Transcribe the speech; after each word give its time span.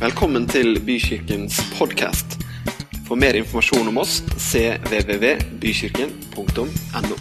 Velkommen 0.00 0.46
til 0.48 0.78
Bykirkens 0.80 1.58
podkast. 1.76 2.40
For 3.04 3.20
mer 3.20 3.36
informasjon 3.36 3.84
om 3.90 3.98
oss 4.00 4.22
cvvvbykirken.no. 4.32 7.16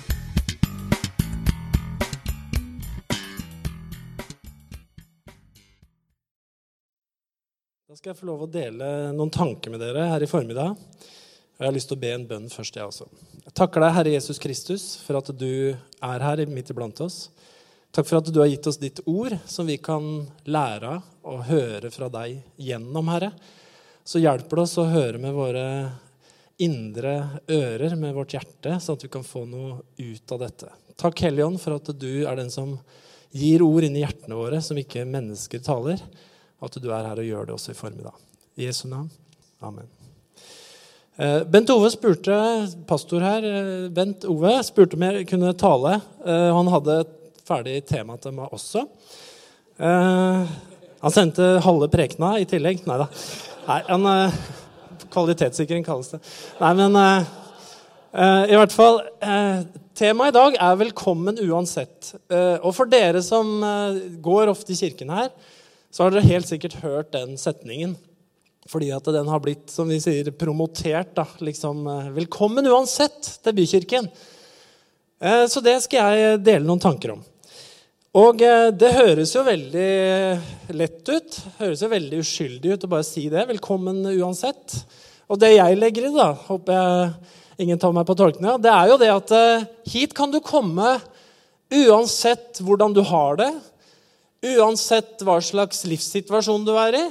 Da 7.83 7.91
skal 7.97 8.13
jeg 8.13 8.19
få 8.21 8.29
lov 8.31 8.47
å 8.47 8.49
dele 8.53 9.11
noen 9.11 9.27
tanker 9.27 9.75
med 9.75 9.83
dere 9.83 10.07
her 10.13 10.23
i 10.23 10.31
formiddag. 10.31 10.71
Og 10.71 11.59
jeg 11.59 11.67
har 11.67 11.75
lyst 11.75 11.91
til 11.91 11.99
å 11.99 12.03
be 12.05 12.15
en 12.15 12.23
bønn 12.31 12.47
først, 12.47 12.79
jeg 12.79 12.87
også. 12.87 13.11
Jeg 13.43 13.51
takker 13.59 13.83
deg, 13.83 13.91
Herre 13.97 14.15
Jesus 14.15 14.39
Kristus, 14.39 14.95
for 15.03 15.19
at 15.19 15.27
du 15.35 15.75
er 15.75 16.27
her 16.29 16.47
midt 16.47 16.71
iblant 16.71 16.95
oss. 17.03 17.27
Takk 17.91 18.05
for 18.05 18.19
at 18.19 18.29
du 18.29 18.39
har 18.39 18.49
gitt 18.51 18.67
oss 18.69 18.77
ditt 18.77 19.01
ord, 19.09 19.33
som 19.49 19.65
vi 19.65 19.79
kan 19.81 20.05
lære 20.45 20.91
av 20.97 21.15
og 21.29 21.45
høre 21.49 21.89
fra 21.93 22.07
deg 22.13 22.39
gjennom, 22.57 23.09
Herre. 23.11 23.31
Så 24.05 24.21
hjelper 24.21 24.59
det 24.59 24.65
oss 24.65 24.77
å 24.81 24.87
høre 24.89 25.21
med 25.21 25.35
våre 25.35 25.65
indre 26.61 27.41
ører, 27.47 27.95
med 27.95 28.15
vårt 28.15 28.33
hjerte, 28.35 28.77
sånn 28.81 28.97
at 28.97 29.05
vi 29.05 29.11
kan 29.13 29.25
få 29.25 29.45
noe 29.49 29.79
ut 29.97 30.33
av 30.35 30.41
dette. 30.43 30.71
Takk, 30.99 31.21
Helligånd, 31.23 31.61
for 31.61 31.77
at 31.77 31.91
du 31.95 32.25
er 32.27 32.39
den 32.39 32.51
som 32.53 32.75
gir 33.31 33.63
ord 33.63 33.85
inn 33.85 33.97
i 33.97 34.03
hjertene 34.03 34.37
våre 34.37 34.59
som 34.65 34.77
ikke 34.79 35.05
mennesker 35.07 35.61
taler 35.63 36.01
at 36.59 36.75
du 36.81 36.89
er 36.91 37.07
her 37.07 37.21
og 37.21 37.27
gjør 37.27 37.47
det 37.47 37.55
også 37.55 37.73
i 37.73 37.77
formiddag. 37.77 38.17
I 38.59 38.67
Jesu 38.67 38.87
navn. 38.91 39.07
Amen. 39.63 39.87
Eh, 41.19 41.43
Bent 41.51 41.69
Ove 41.71 41.91
spurte, 41.91 42.35
pastor 42.87 43.23
her, 43.23 43.45
eh, 43.45 43.87
Bent 43.91 44.25
Ove 44.27 44.57
spurte 44.63 44.95
om 44.97 45.05
jeg 45.07 45.27
kunne 45.29 45.53
tale. 45.53 46.01
Eh, 46.25 46.49
han 46.55 46.67
hadde 46.67 46.99
et 47.01 47.15
ferdig 47.49 47.81
tema 47.89 48.17
til 48.21 48.35
meg 48.37 48.53
også. 48.55 48.85
Han 49.79 51.13
sendte 51.15 51.51
halve 51.63 51.87
prekena 51.91 52.33
i 52.39 52.47
tillegg. 52.49 52.83
Nei 52.87 52.97
da. 52.99 53.07
Nei, 53.67 54.17
kvalitetssikring 55.09 55.85
kalles 55.87 56.11
det. 56.13 56.19
Nei, 56.59 56.73
men 56.77 56.97
i 58.49 58.57
hvert 58.59 58.75
fall 58.75 58.99
Temaet 59.99 60.33
i 60.33 60.37
dag 60.37 60.57
er 60.59 60.75
'velkommen 60.79 61.39
uansett'. 61.43 62.13
Og 62.63 62.75
for 62.75 62.85
dere 62.91 63.23
som 63.23 63.47
går 64.21 64.51
ofte 64.51 64.75
i 64.75 64.79
kirken 64.79 65.09
her, 65.09 65.31
så 65.91 66.05
har 66.05 66.13
dere 66.13 66.29
helt 66.29 66.49
sikkert 66.49 66.77
hørt 66.83 67.11
den 67.15 67.35
setningen. 67.37 67.95
Fordi 68.69 68.91
at 68.93 69.07
den 69.09 69.29
har 69.29 69.41
blitt 69.41 69.71
som 69.73 69.89
vi 69.89 69.97
sier, 70.01 70.29
promotert. 70.35 71.15
Da. 71.17 71.25
Liksom, 71.41 71.87
eh, 71.87 72.11
'Velkommen 72.13 72.67
uansett 72.67 73.39
til 73.43 73.53
Bykirken'. 73.53 74.09
Eh, 75.21 75.45
så 75.47 75.61
det 75.63 75.81
skal 75.83 76.15
jeg 76.15 76.43
dele 76.43 76.65
noen 76.65 76.79
tanker 76.79 77.11
om. 77.11 77.23
Og 78.19 78.41
eh, 78.43 78.69
det 78.75 78.89
høres 78.95 79.31
jo 79.35 79.45
veldig 79.45 79.89
lett 80.75 81.11
ut. 81.11 81.35
Høres 81.59 81.83
jo 81.85 81.91
veldig 81.91 82.19
uskyldig 82.23 82.73
ut 82.73 82.85
å 82.87 82.91
bare 82.91 83.05
si 83.07 83.27
det. 83.31 83.45
'Velkommen 83.47 84.01
uansett'. 84.17 84.81
Og 85.29 85.39
det 85.39 85.53
jeg 85.53 85.77
legger 85.77 86.07
i, 86.09 86.15
da, 86.15 86.33
håper 86.49 86.73
jeg 86.73 87.63
ingen 87.63 87.79
tar 87.79 87.93
meg 87.95 88.07
på 88.09 88.17
tolkninga, 88.17 88.57
det 88.57 88.71
er 88.73 88.89
jo 88.89 88.97
det 88.97 89.09
at 89.13 89.31
hit 89.91 90.15
kan 90.17 90.31
du 90.33 90.39
komme 90.41 90.95
uansett 91.69 92.61
hvordan 92.65 92.95
du 92.95 93.03
har 93.05 93.37
det 93.37 93.49
Uansett 94.39 95.19
hva 95.27 95.35
slags 95.43 95.83
livssituasjon 95.83 96.63
du 96.63 96.71
er 96.79 96.95
i, 96.95 97.03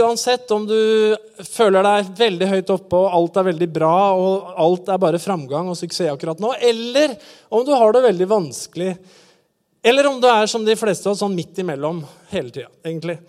uansett 0.00 0.48
om 0.56 0.64
du 0.66 1.12
føler 1.44 1.84
deg 1.84 2.08
veldig 2.16 2.48
høyt 2.48 2.72
oppe 2.72 2.96
og 2.96 3.12
alt 3.18 3.36
er 3.36 3.46
veldig 3.50 3.68
bra 3.74 3.92
og 4.16 4.54
alt 4.64 4.88
er 4.88 5.02
bare 5.02 5.20
framgang 5.20 5.68
og 5.68 5.76
suksess 5.76 6.08
akkurat 6.14 6.40
nå, 6.40 6.54
eller 6.56 7.12
om 7.52 7.66
du 7.68 7.74
har 7.76 7.92
det 7.92 8.06
veldig 8.08 8.30
vanskelig, 8.32 8.94
eller 9.86 10.08
om 10.10 10.18
du 10.20 10.26
er 10.26 10.48
som 10.50 10.64
de 10.66 10.74
fleste 10.78 11.06
av 11.06 11.14
oss, 11.14 11.22
sånn 11.22 11.36
midt 11.36 11.60
imellom 11.62 12.00
hele 12.32 12.50
tida, 12.50 12.70
egentlig. 12.82 13.20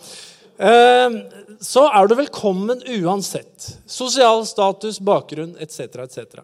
Eh, 0.58 1.18
så 1.62 1.84
er 1.94 2.08
du 2.10 2.16
velkommen 2.18 2.82
uansett. 2.98 3.68
Sosial 3.86 4.42
status, 4.50 4.98
bakgrunn 5.00 5.54
etc. 5.62 6.02
etc. 6.08 6.42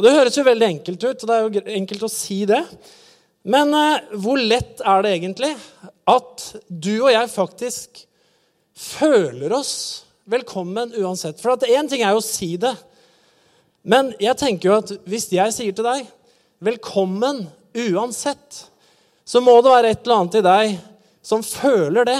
Det 0.00 0.12
høres 0.12 0.36
jo 0.36 0.44
veldig 0.44 0.66
enkelt 0.66 1.04
ut, 1.04 1.22
og 1.22 1.28
det 1.28 1.36
er 1.36 1.46
jo 1.46 1.62
enkelt 1.80 2.04
å 2.04 2.12
si 2.12 2.42
det. 2.48 2.60
Men 3.48 3.72
eh, 3.76 4.12
hvor 4.20 4.40
lett 4.40 4.82
er 4.84 5.04
det 5.04 5.14
egentlig 5.16 5.54
at 6.10 6.46
du 6.68 6.94
og 6.98 7.10
jeg 7.14 7.32
faktisk 7.32 8.04
føler 8.76 9.56
oss 9.56 9.74
velkommen 10.28 10.92
uansett? 11.00 11.40
For 11.40 11.56
én 11.64 11.88
ting 11.88 12.04
er 12.04 12.12
jo 12.12 12.20
å 12.20 12.26
si 12.28 12.54
det. 12.60 12.74
Men 13.88 14.12
jeg 14.20 14.36
tenker 14.36 14.68
jo 14.68 14.80
at 14.82 14.92
hvis 15.08 15.30
jeg 15.32 15.56
sier 15.56 15.72
til 15.72 15.86
deg 15.86 16.04
'velkommen 16.60 17.46
uansett', 17.72 18.66
så 19.30 19.42
må 19.44 19.54
det 19.62 19.70
være 19.70 19.92
et 19.92 20.00
eller 20.02 20.16
annet 20.16 20.38
i 20.40 20.46
deg 20.46 20.78
som 21.22 21.42
føler 21.46 22.08
det. 22.08 22.18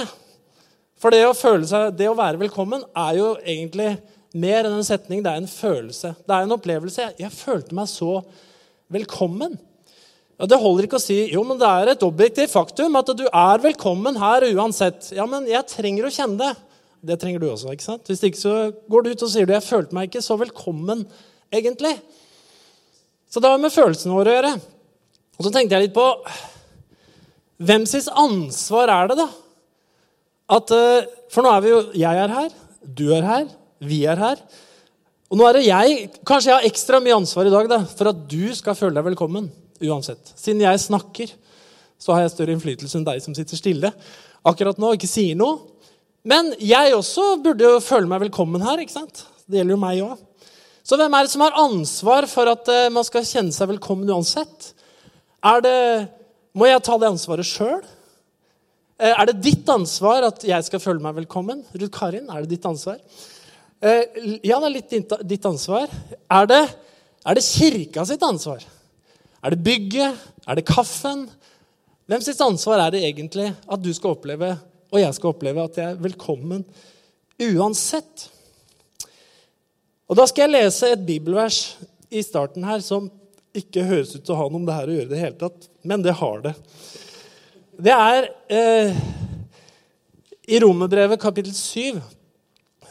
For 1.01 1.11
det 1.11 1.25
å, 1.25 1.33
seg, 1.35 1.89
det 1.97 2.07
å 2.07 2.15
være 2.15 2.39
velkommen 2.39 2.85
er 2.87 3.17
jo 3.17 3.33
egentlig 3.41 3.95
mer 4.37 4.67
enn 4.67 4.77
en 4.77 4.85
setning. 4.87 5.23
Det 5.25 5.33
er 5.33 5.41
en 5.41 5.49
følelse. 5.49 6.13
Det 6.23 6.35
er 6.35 6.45
en 6.45 6.55
opplevelse. 6.55 7.09
Jeg, 7.09 7.17
jeg 7.25 7.35
følte 7.35 7.75
meg 7.75 7.89
så 7.91 8.21
velkommen. 8.93 9.57
Og 10.41 10.49
Det 10.49 10.61
holder 10.61 10.87
ikke 10.87 11.01
å 11.01 11.03
si 11.03 11.17
jo, 11.33 11.43
men 11.45 11.59
det 11.59 11.67
er 11.67 11.91
et 11.91 12.05
objektivt 12.05 12.53
faktum 12.53 12.95
at 12.97 13.11
du 13.17 13.25
er 13.27 13.65
velkommen 13.65 14.15
her 14.21 14.47
uansett. 14.53 15.11
Ja, 15.17 15.27
men 15.29 15.49
jeg 15.49 15.67
trenger 15.69 16.07
å 16.07 16.13
kjenne 16.13 16.39
det. 16.39 16.53
Det 17.11 17.19
trenger 17.21 17.43
du 17.43 17.49
også. 17.49 17.73
ikke 17.73 17.89
sant? 17.89 18.07
Hvis 18.07 18.23
ikke 18.23 18.39
så 18.39 18.55
går 18.89 19.03
du 19.03 19.11
ut 19.11 19.25
og 19.27 19.33
sier 19.33 19.49
du, 19.49 19.53
jeg 19.57 19.65
følte 19.65 19.97
meg 19.97 20.07
ikke 20.07 20.23
så 20.23 20.37
velkommen 20.39 21.03
egentlig. 21.51 21.97
Så 23.27 23.41
det 23.41 23.51
har 23.51 23.61
med 23.61 23.73
følelsene 23.73 24.15
våre 24.15 24.31
å 24.31 24.39
gjøre. 24.39 24.55
Og 25.37 25.47
så 25.47 25.53
tenkte 25.53 25.75
jeg 25.75 25.89
litt 25.89 25.97
på 25.97 26.07
hvem 27.61 27.85
sitt 27.89 28.09
ansvar 28.17 28.91
er 28.91 29.11
det, 29.11 29.17
da? 29.21 29.27
At, 30.51 30.73
eh, 30.75 31.07
for 31.31 31.45
nå 31.45 31.51
er 31.53 31.61
vi 31.63 31.69
jo 31.71 31.79
Jeg 31.95 32.17
er 32.23 32.33
her, 32.33 32.49
du 32.83 33.05
er 33.13 33.23
her, 33.23 33.45
vi 33.79 34.03
er 34.09 34.19
her. 34.19 34.41
Og 35.31 35.39
nå 35.39 35.45
er 35.47 35.59
det 35.59 35.67
jeg 35.67 36.09
Kanskje 36.27 36.51
jeg 36.51 36.57
har 36.57 36.67
ekstra 36.67 36.99
mye 36.99 37.15
ansvar 37.21 37.47
i 37.47 37.53
dag 37.53 37.69
da, 37.71 37.79
for 37.85 38.11
at 38.11 38.25
du 38.27 38.51
skal 38.57 38.75
føle 38.75 38.97
deg 38.97 39.07
velkommen 39.11 39.47
uansett. 39.81 40.33
Siden 40.35 40.61
jeg 40.65 40.81
snakker, 40.83 41.31
så 42.01 42.13
har 42.13 42.25
jeg 42.25 42.33
større 42.35 42.53
innflytelse 42.57 42.97
enn 42.99 43.07
deg 43.07 43.21
som 43.23 43.37
sitter 43.37 43.57
stille 43.57 43.93
akkurat 44.47 44.79
nå 44.81 44.95
ikke 44.95 45.09
sier 45.09 45.37
noe. 45.37 45.59
Men 46.27 46.51
jeg 46.61 46.93
også 46.93 47.35
burde 47.41 47.65
jo 47.65 47.81
føle 47.81 48.09
meg 48.09 48.25
velkommen 48.27 48.61
her. 48.61 48.81
ikke 48.81 48.93
sant? 48.93 49.23
Det 49.45 49.61
gjelder 49.61 49.75
jo 49.75 49.81
meg 49.81 50.03
òg. 50.05 50.19
Så 50.85 50.97
hvem 50.97 51.13
er 51.13 51.25
det 51.25 51.33
som 51.33 51.43
har 51.45 51.59
ansvar 51.61 52.27
for 52.29 52.49
at 52.51 52.69
eh, 52.73 52.89
man 52.93 53.05
skal 53.05 53.25
kjenne 53.25 53.53
seg 53.53 53.69
velkommen 53.69 54.09
uansett? 54.09 54.71
Er 55.45 55.61
det, 55.65 55.77
må 56.57 56.67
jeg 56.67 56.83
ta 56.83 56.97
det 56.99 57.09
ansvaret 57.11 57.47
sjøl? 57.47 57.81
Eh, 59.01 59.11
er 59.11 59.29
det 59.29 59.41
ditt 59.45 59.69
ansvar 59.71 60.27
at 60.27 60.43
jeg 60.45 60.67
skal 60.67 60.81
føle 60.83 61.03
meg 61.03 61.15
velkommen? 61.21 61.63
Ruth 61.73 61.93
Karin, 61.95 62.27
er 62.29 62.43
det 62.43 62.57
ditt 62.57 62.67
ansvar? 62.67 62.99
Eh, 63.81 64.03
ja, 64.45 64.59
det 64.59 64.67
er 64.67 64.75
litt 64.75 64.95
ditt 65.29 65.47
ansvar. 65.47 65.87
Er 66.29 66.49
det, 66.51 66.61
er 67.25 67.37
det 67.37 67.45
kirka 67.47 68.05
sitt 68.05 68.25
ansvar? 68.27 68.65
Er 69.41 69.55
det 69.55 69.63
bygget? 69.65 70.27
Er 70.45 70.59
det 70.59 70.67
kaffen? 70.69 71.23
Hvem 72.11 72.25
sitt 72.25 72.43
ansvar 72.43 72.83
er 72.83 72.93
det 72.93 73.05
egentlig 73.07 73.47
at 73.65 73.81
du 73.81 73.89
skal 73.95 74.17
oppleve, 74.17 74.51
og 74.91 74.99
jeg 74.99 75.15
skal 75.15 75.31
oppleve, 75.31 75.63
at 75.63 75.79
jeg 75.79 75.93
er 75.93 76.03
velkommen 76.03 76.65
uansett? 77.41 78.27
Og 80.11 80.19
Da 80.19 80.27
skal 80.27 80.49
jeg 80.49 80.65
lese 80.65 80.91
et 80.91 81.05
bibelvers 81.07 81.77
i 82.11 82.19
starten 82.21 82.65
her 82.67 82.83
som 82.83 83.07
ikke 83.57 83.87
høres 83.87 84.15
ut 84.15 84.23
til 84.23 84.35
å 84.35 84.39
ha 84.39 84.47
noe 84.47 84.61
om 84.61 84.67
det 84.67 84.77
her 84.77 84.91
å 84.91 84.95
gjøre, 84.95 85.09
det 85.11 85.21
hele 85.21 85.39
tatt, 85.39 85.67
men 85.87 86.05
det 86.05 86.15
har 86.19 86.45
det. 86.45 86.53
Det 87.81 87.95
er 87.95 88.29
eh, 88.51 89.03
I 90.51 90.61
Romerbrevet 90.61 91.21
kapittel 91.21 91.55
7 91.55 92.01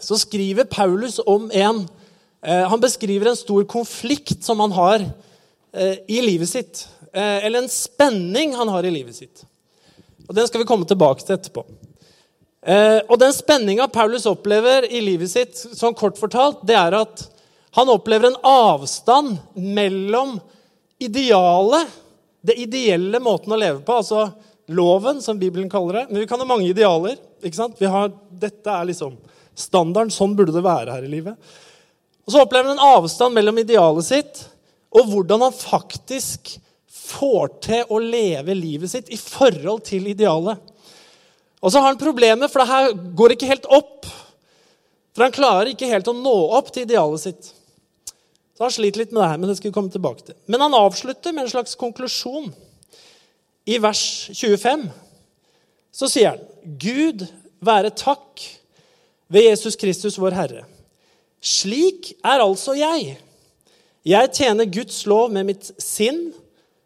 så 0.00 0.16
skriver 0.16 0.69
Paulus 0.69 1.19
om 1.28 1.50
en 1.53 1.82
eh, 2.43 2.65
Han 2.72 2.81
beskriver 2.81 3.31
en 3.31 3.38
stor 3.38 3.66
konflikt 3.69 4.43
som 4.47 4.62
han 4.65 4.72
har 4.72 5.04
Eh, 5.72 5.97
i 6.06 6.22
livet 6.22 6.48
sitt. 6.48 6.88
Eh, 7.12 7.44
eller 7.47 7.62
en 7.62 7.69
spenning 7.69 8.54
han 8.54 8.69
har 8.69 8.84
i 8.84 8.91
livet 8.91 9.15
sitt. 9.15 9.44
Og 10.28 10.34
Den 10.34 10.47
skal 10.47 10.62
vi 10.62 10.66
komme 10.66 10.87
tilbake 10.87 11.22
til 11.22 11.37
etterpå. 11.37 11.65
Eh, 12.66 13.00
og 13.09 13.18
Den 13.18 13.33
spenninga 13.33 13.86
Paulus 13.89 14.27
opplever 14.27 14.84
i 14.91 15.01
livet 15.01 15.30
sitt, 15.30 15.54
sånn 15.54 15.95
kort 15.95 16.18
fortalt, 16.18 16.66
det 16.66 16.77
er 16.77 16.98
at 16.98 17.22
han 17.77 17.89
opplever 17.93 18.31
en 18.31 18.39
avstand 18.47 19.37
mellom 19.55 20.39
idealet, 20.99 21.89
det 22.41 22.57
ideelle 22.61 23.21
måten 23.22 23.53
å 23.53 23.59
leve 23.61 23.83
på, 23.84 24.01
altså 24.01 24.31
loven, 24.71 25.21
som 25.22 25.39
Bibelen 25.39 25.71
kaller 25.71 26.01
det. 26.01 26.07
Men 26.11 26.22
vi 26.22 26.28
kan 26.31 26.41
ha 26.41 26.47
mange 26.49 26.69
idealer. 26.71 27.19
ikke 27.43 27.59
sant? 27.59 27.81
Har, 27.81 28.13
dette 28.31 28.71
er 28.71 28.89
liksom 28.89 29.17
standarden. 29.59 30.13
Sånn 30.15 30.37
burde 30.39 30.55
det 30.55 30.65
være 30.65 30.95
her 30.95 31.07
i 31.07 31.13
livet. 31.13 31.53
Og 32.27 32.33
Så 32.33 32.43
opplever 32.43 32.71
han 32.71 32.78
en 32.78 32.99
avstand 33.01 33.34
mellom 33.34 33.59
idealet 33.59 34.07
sitt 34.07 34.43
og 34.91 35.07
hvordan 35.07 35.45
han 35.47 35.55
faktisk 35.55 36.57
får 36.91 37.53
til 37.63 37.93
å 37.95 38.01
leve 38.03 38.55
livet 38.59 38.91
sitt 38.91 39.11
i 39.11 39.19
forhold 39.19 39.84
til 39.87 40.09
idealet. 40.11 40.59
Og 41.61 41.71
så 41.71 41.78
har 41.78 41.93
han 41.93 42.01
problemer, 42.01 42.49
for 42.49 42.63
det 42.63 42.71
her 42.71 42.93
går 43.19 43.34
ikke 43.34 43.51
helt 43.51 43.69
opp. 43.71 44.09
For 45.15 45.27
han 45.27 45.34
klarer 45.34 45.71
ikke 45.71 45.91
helt 45.91 46.09
å 46.11 46.17
nå 46.17 46.37
opp 46.59 46.71
til 46.72 46.87
idealet 46.87 47.22
sitt. 47.22 47.51
Så 48.60 48.66
han 48.66 48.72
sliter 48.74 49.01
litt 49.01 49.12
med 49.15 49.22
det 49.22 49.28
her, 49.30 49.39
men 49.41 49.48
det 49.48 49.54
skal 49.57 49.71
vi 49.71 49.72
komme 49.72 49.89
tilbake 49.89 50.21
til. 50.21 50.34
Men 50.45 50.60
han 50.60 50.74
avslutter 50.77 51.33
med 51.33 51.47
en 51.47 51.53
slags 51.54 51.78
konklusjon. 51.80 52.51
I 53.65 53.78
vers 53.80 54.03
25 54.36 54.83
så 55.97 56.09
sier 56.12 56.34
han 56.34 56.74
Gud 56.77 57.24
være 57.65 57.89
takk 57.97 58.45
ved 59.33 59.47
Jesus 59.47 59.80
Kristus, 59.80 60.21
vår 60.21 60.36
Herre. 60.36 60.66
Slik 61.41 62.12
er 62.21 62.45
altså 62.45 62.77
jeg. 62.77 63.16
Jeg 64.04 64.33
tjener 64.36 64.68
Guds 64.68 65.07
lov 65.09 65.33
med 65.33 65.48
mitt 65.54 65.72
sinn, 65.80 66.27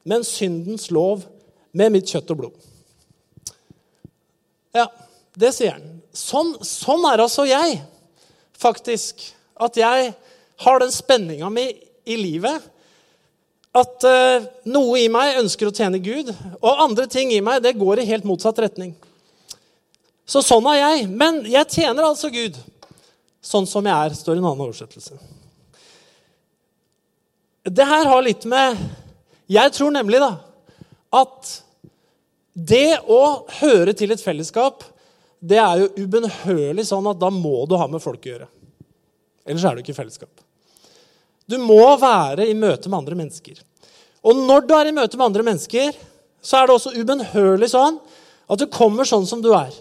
men 0.07 0.23
syndens 0.23 0.93
lov 0.95 1.27
med 1.75 1.91
mitt 1.91 2.07
kjøtt 2.07 2.31
og 2.37 2.45
blod. 2.45 2.69
Ja, 4.79 4.87
det 5.35 5.51
sier 5.59 5.75
han. 5.81 5.99
Sånn, 6.15 6.55
sånn 6.63 7.03
er 7.11 7.27
altså 7.27 7.51
jeg, 7.51 7.81
faktisk. 8.63 9.33
At 9.59 9.75
jeg 9.75 10.15
har 10.65 10.83
den 10.83 10.93
spenninga 10.93 11.51
mi 11.53 11.69
i 12.05 12.17
livet. 12.21 12.71
At 13.75 14.07
uh, 14.07 14.45
noe 14.71 15.01
i 15.03 15.09
meg 15.11 15.41
ønsker 15.41 15.69
å 15.69 15.75
tjene 15.75 15.99
Gud, 16.03 16.31
og 16.61 16.85
andre 16.85 17.09
ting 17.11 17.33
i 17.35 17.43
meg 17.43 17.65
det 17.65 17.75
går 17.79 18.03
i 18.03 18.09
helt 18.09 18.27
motsatt 18.29 18.61
retning. 18.63 18.93
Så 20.25 20.45
sånn 20.45 20.67
er 20.71 20.81
jeg. 20.81 21.09
Men 21.11 21.43
jeg 21.49 21.71
tjener 21.75 22.07
altså 22.07 22.31
Gud 22.33 22.59
sånn 23.45 23.67
som 23.69 23.85
jeg 23.85 23.93
er, 23.93 24.17
står 24.17 24.39
i 24.39 24.41
en 24.41 24.47
annen 24.49 24.65
oversettelse. 24.65 25.19
Det 27.65 27.87
her 27.89 28.09
har 28.09 28.25
litt 28.25 28.45
med 28.45 28.77
Jeg 29.49 29.73
tror 29.73 29.93
nemlig 29.93 30.21
da 30.21 30.35
at 31.15 31.51
det 32.55 32.99
å 33.11 33.45
høre 33.61 33.93
til 33.97 34.11
et 34.15 34.23
fellesskap, 34.23 34.83
det 35.39 35.59
er 35.61 35.83
jo 35.83 36.05
ubønnhørlig 36.05 36.87
sånn 36.89 37.07
at 37.11 37.21
da 37.21 37.31
må 37.31 37.65
du 37.69 37.77
ha 37.79 37.87
med 37.91 38.03
folk 38.03 38.25
å 38.25 38.31
gjøre. 38.33 38.49
Ellers 39.45 39.67
er 39.69 39.77
du 39.77 39.83
ikke 39.83 39.93
i 39.93 39.99
fellesskap. 39.99 40.44
Du 41.51 41.59
må 41.61 41.83
være 42.01 42.47
i 42.49 42.57
møte 42.57 42.89
med 42.89 43.03
andre 43.03 43.19
mennesker. 43.19 43.59
Og 44.25 44.39
når 44.47 44.65
du 44.65 44.75
er 44.77 44.89
i 44.89 44.95
møte 44.97 45.19
med 45.21 45.27
andre 45.27 45.45
mennesker, 45.45 45.93
så 46.45 46.61
er 46.61 46.69
det 46.69 46.77
også 46.77 46.95
ubønnhørlig 46.97 47.71
sånn 47.73 47.99
at 48.49 48.61
du 48.61 48.67
kommer 48.73 49.09
sånn 49.09 49.27
som 49.29 49.43
du 49.45 49.51
er. 49.57 49.73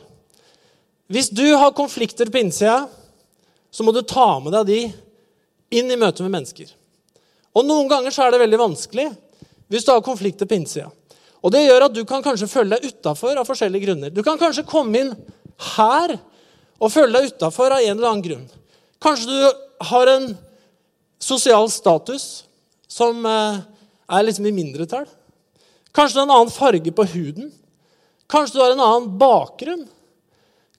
Hvis 1.12 1.30
du 1.32 1.46
har 1.60 1.76
konflikter 1.76 2.32
på 2.32 2.40
innsida, 2.40 2.86
så 3.72 3.84
må 3.84 3.92
du 3.96 4.02
ta 4.08 4.38
med 4.44 4.54
deg 4.56 4.70
de 4.70 5.80
inn 5.80 5.92
i 5.92 6.00
møte 6.00 6.24
med 6.24 6.36
mennesker. 6.36 6.70
Og 7.54 7.66
noen 7.68 7.90
ganger 7.92 8.14
så 8.14 8.26
er 8.26 8.34
det 8.34 8.44
veldig 8.44 8.60
vanskelig 8.62 9.08
hvis 9.72 9.86
du 9.86 9.94
har 9.94 10.04
konflikter 10.06 10.50
på 10.50 10.58
innsida. 10.58 10.90
Og 11.44 11.52
det 11.52 11.66
gjør 11.66 11.88
at 11.88 11.96
du 11.96 12.04
kan 12.08 12.24
kanskje 12.24 12.48
føle 12.48 12.78
deg 12.78 12.94
utafor 12.94 13.40
av 13.40 13.48
forskjellige 13.48 13.88
grunner. 13.88 14.14
Du 14.14 14.24
kan 14.24 14.40
kanskje 14.40 14.66
komme 14.68 15.02
inn 15.02 15.12
her 15.76 16.16
og 16.80 16.92
føle 16.92 17.12
deg 17.18 17.34
utafor 17.34 17.76
av 17.76 17.84
en 17.84 17.98
eller 17.98 18.10
annen 18.10 18.26
grunn. 18.26 18.46
Kanskje 19.04 19.28
du 19.28 19.88
har 19.90 20.12
en 20.14 20.30
sosial 21.24 21.70
status 21.72 22.44
som 22.92 23.26
eh, 23.26 23.60
er 24.12 24.26
liksom 24.28 24.48
i 24.50 24.56
mindretall. 24.56 25.08
Kanskje 25.94 26.18
du 26.18 26.22
har 26.24 26.28
en 26.28 26.38
annen 26.38 26.54
farge 26.54 26.92
på 26.92 27.06
huden. 27.14 27.52
Kanskje 28.30 28.58
du 28.58 28.64
har 28.64 28.74
en 28.74 28.84
annen 28.84 29.12
bakgrunn. 29.18 29.86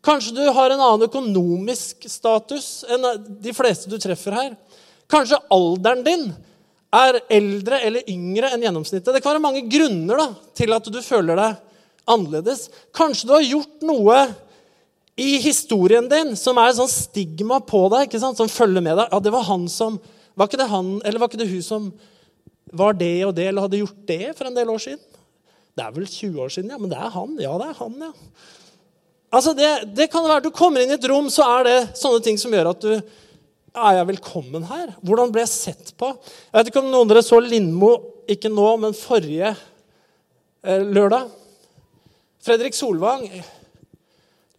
Kanskje 0.05 0.35
du 0.37 0.43
har 0.53 0.71
en 0.71 0.83
annen 0.83 1.07
økonomisk 1.07 2.05
status 2.11 2.85
enn 2.93 3.07
de 3.41 3.55
fleste 3.57 3.89
du 3.89 3.97
treffer 4.03 4.37
her. 4.37 4.57
Kanskje 5.11 5.41
alderen 5.55 6.03
din 6.05 6.27
er 6.95 7.21
eldre 7.33 7.81
eller 7.87 8.11
yngre 8.11 8.51
enn 8.53 8.65
gjennomsnittet. 8.67 9.15
Det 9.15 9.23
kan 9.23 9.35
være 9.35 9.45
mange 9.47 9.65
grunner 9.71 10.21
da, 10.21 10.27
til 10.57 10.75
at 10.77 10.91
du 10.93 11.01
føler 11.03 11.39
deg 11.41 11.63
annerledes. 12.11 12.69
Kanskje 12.95 13.31
du 13.31 13.37
har 13.37 13.47
gjort 13.47 13.87
noe 13.87 14.19
i 15.17 15.39
historien 15.43 16.09
din 16.11 16.35
som 16.39 16.59
er 16.59 16.73
et 16.73 16.79
sånn 16.81 16.91
stigma 16.91 17.61
på 17.65 17.87
deg, 17.95 18.15
som 18.19 18.51
følger 18.51 18.83
med 18.83 18.99
deg. 18.99 19.09
Ja, 19.09 19.23
det 19.23 19.33
var 19.35 19.47
han 19.49 19.69
som 19.71 19.99
Var 20.35 20.51
ikke 20.51 20.61
det 20.61 20.71
han 20.71 20.97
eller 21.05 21.23
var 21.23 21.31
ikke 21.31 21.41
det 21.43 21.51
hun 21.51 21.65
som 21.65 21.93
var 22.75 22.97
det 22.99 23.17
og 23.27 23.35
det, 23.37 23.47
eller 23.51 23.67
hadde 23.67 23.83
gjort 23.83 24.07
det 24.09 24.33
for 24.35 24.49
en 24.49 24.57
del 24.57 24.71
år 24.73 24.83
siden? 24.83 25.03
Det 25.75 25.83
er 25.83 25.95
vel 25.95 26.07
20 26.07 26.43
år 26.43 26.53
siden, 26.55 26.71
ja. 26.71 26.79
Men 26.79 26.91
det 26.91 26.99
er 26.99 27.13
han. 27.15 27.35
Ja, 27.43 27.55
det 27.61 27.69
er 27.71 27.79
han, 27.79 27.95
ja. 28.03 28.13
Altså 29.35 29.55
det, 29.59 29.69
det, 29.99 30.07
kan 30.13 30.23
være 30.27 30.45
Du 30.47 30.53
kommer 30.55 30.83
inn 30.83 30.93
i 30.93 30.95
et 30.99 31.07
rom, 31.11 31.27
så 31.33 31.47
er 31.57 31.67
det 31.67 31.79
sånne 31.99 32.23
ting 32.23 32.39
som 32.39 32.53
gjør 32.55 32.71
at 32.71 32.85
du 32.85 32.93
Er 32.95 33.97
jeg 33.99 34.09
velkommen 34.13 34.67
her? 34.69 34.93
Hvordan 35.03 35.33
ble 35.35 35.43
jeg 35.43 35.51
sett 35.51 35.95
på? 35.99 36.13
Jeg 36.47 36.59
vet 36.61 36.71
ikke 36.71 36.83
om 36.85 36.91
noen 36.93 37.09
av 37.09 37.15
dere 37.15 37.25
så 37.27 37.41
Lindmo, 37.43 37.95
ikke 38.31 38.53
nå, 38.53 38.69
men 38.85 38.95
forrige 38.95 39.51
eh, 39.51 40.85
lørdag. 40.87 41.27
Fredrik 42.45 42.77
Solvang, 42.77 43.25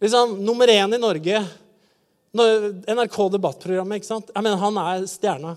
liksom 0.02 0.36
nummer 0.44 0.68
én 0.68 0.92
i 0.92 1.00
Norge. 1.00 1.40
NRK 2.36 3.16
Debattprogrammet. 3.32 4.02
ikke 4.02 4.10
sant? 4.10 4.28
Jeg 4.34 4.44
mener, 4.44 4.60
Han 4.60 4.76
er 4.82 5.08
stjerna. 5.08 5.56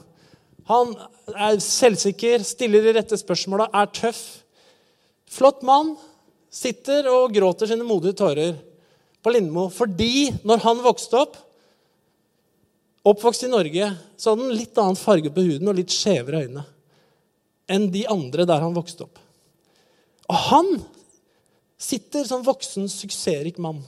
Han 0.69 0.93
er 1.33 1.57
selvsikker, 1.63 2.43
stiller 2.45 2.85
de 2.85 2.93
rette 2.99 3.17
spørsmåla, 3.17 3.71
er 3.73 3.89
tøff. 3.95 4.23
Flott 5.29 5.63
mann. 5.65 5.95
Sitter 6.49 7.05
og 7.11 7.33
gråter 7.33 7.69
sine 7.69 7.85
modige 7.85 8.17
tårer 8.17 8.55
på 9.21 9.33
Lindmo 9.33 9.67
fordi 9.69 10.31
når 10.47 10.63
han 10.63 10.79
vokste 10.81 11.19
opp, 11.19 11.35
oppvokst 13.05 13.45
i 13.45 13.51
Norge, 13.51 13.91
så 14.17 14.31
hadde 14.31 14.47
han 14.47 14.57
litt 14.57 14.81
annen 14.81 14.97
farge 14.97 15.29
på 15.33 15.43
huden 15.45 15.69
og 15.69 15.77
litt 15.77 15.93
skjevere 15.93 16.41
øyne 16.47 16.65
enn 17.69 17.85
de 17.93 18.01
andre 18.09 18.47
der 18.49 18.63
han 18.65 18.73
vokste 18.73 19.05
opp. 19.05 19.19
Og 20.25 20.39
han 20.49 20.71
sitter 21.77 22.25
som 22.25 22.41
voksen, 22.45 22.89
suksessrik 22.89 23.59
mann 23.61 23.83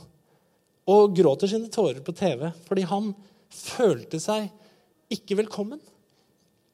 og 0.85 1.15
gråter 1.17 1.49
sine 1.49 1.71
tårer 1.73 2.01
på 2.05 2.13
TV 2.13 2.51
fordi 2.67 2.85
han 2.93 3.09
følte 3.51 4.21
seg 4.21 4.51
ikke 5.11 5.41
velkommen. 5.41 5.81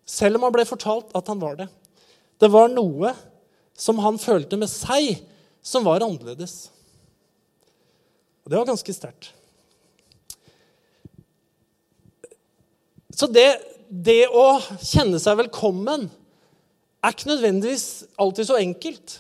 Selv 0.08 0.40
om 0.40 0.48
han 0.48 0.56
ble 0.56 0.66
fortalt 0.68 1.12
at 1.18 1.28
han 1.28 1.42
var 1.42 1.58
det. 1.60 1.68
Det 2.40 2.50
var 2.54 2.72
noe 2.72 3.12
som 3.78 4.00
han 4.02 4.18
følte 4.22 4.58
med 4.60 4.70
seg, 4.72 5.20
som 5.62 5.86
var 5.86 6.06
annerledes. 6.06 6.70
Og 8.46 8.52
det 8.54 8.60
var 8.62 8.70
ganske 8.70 8.96
sterkt. 8.96 9.34
Så 13.18 13.28
det, 13.34 13.48
det, 13.90 14.28
å 14.30 14.60
kjenne 14.78 15.20
seg 15.20 15.40
velkommen 15.40 16.06
er 17.02 17.14
ikke 17.14 17.32
nødvendigvis 17.32 18.06
alltid 18.22 18.50
så 18.50 18.60
enkelt. 18.62 19.18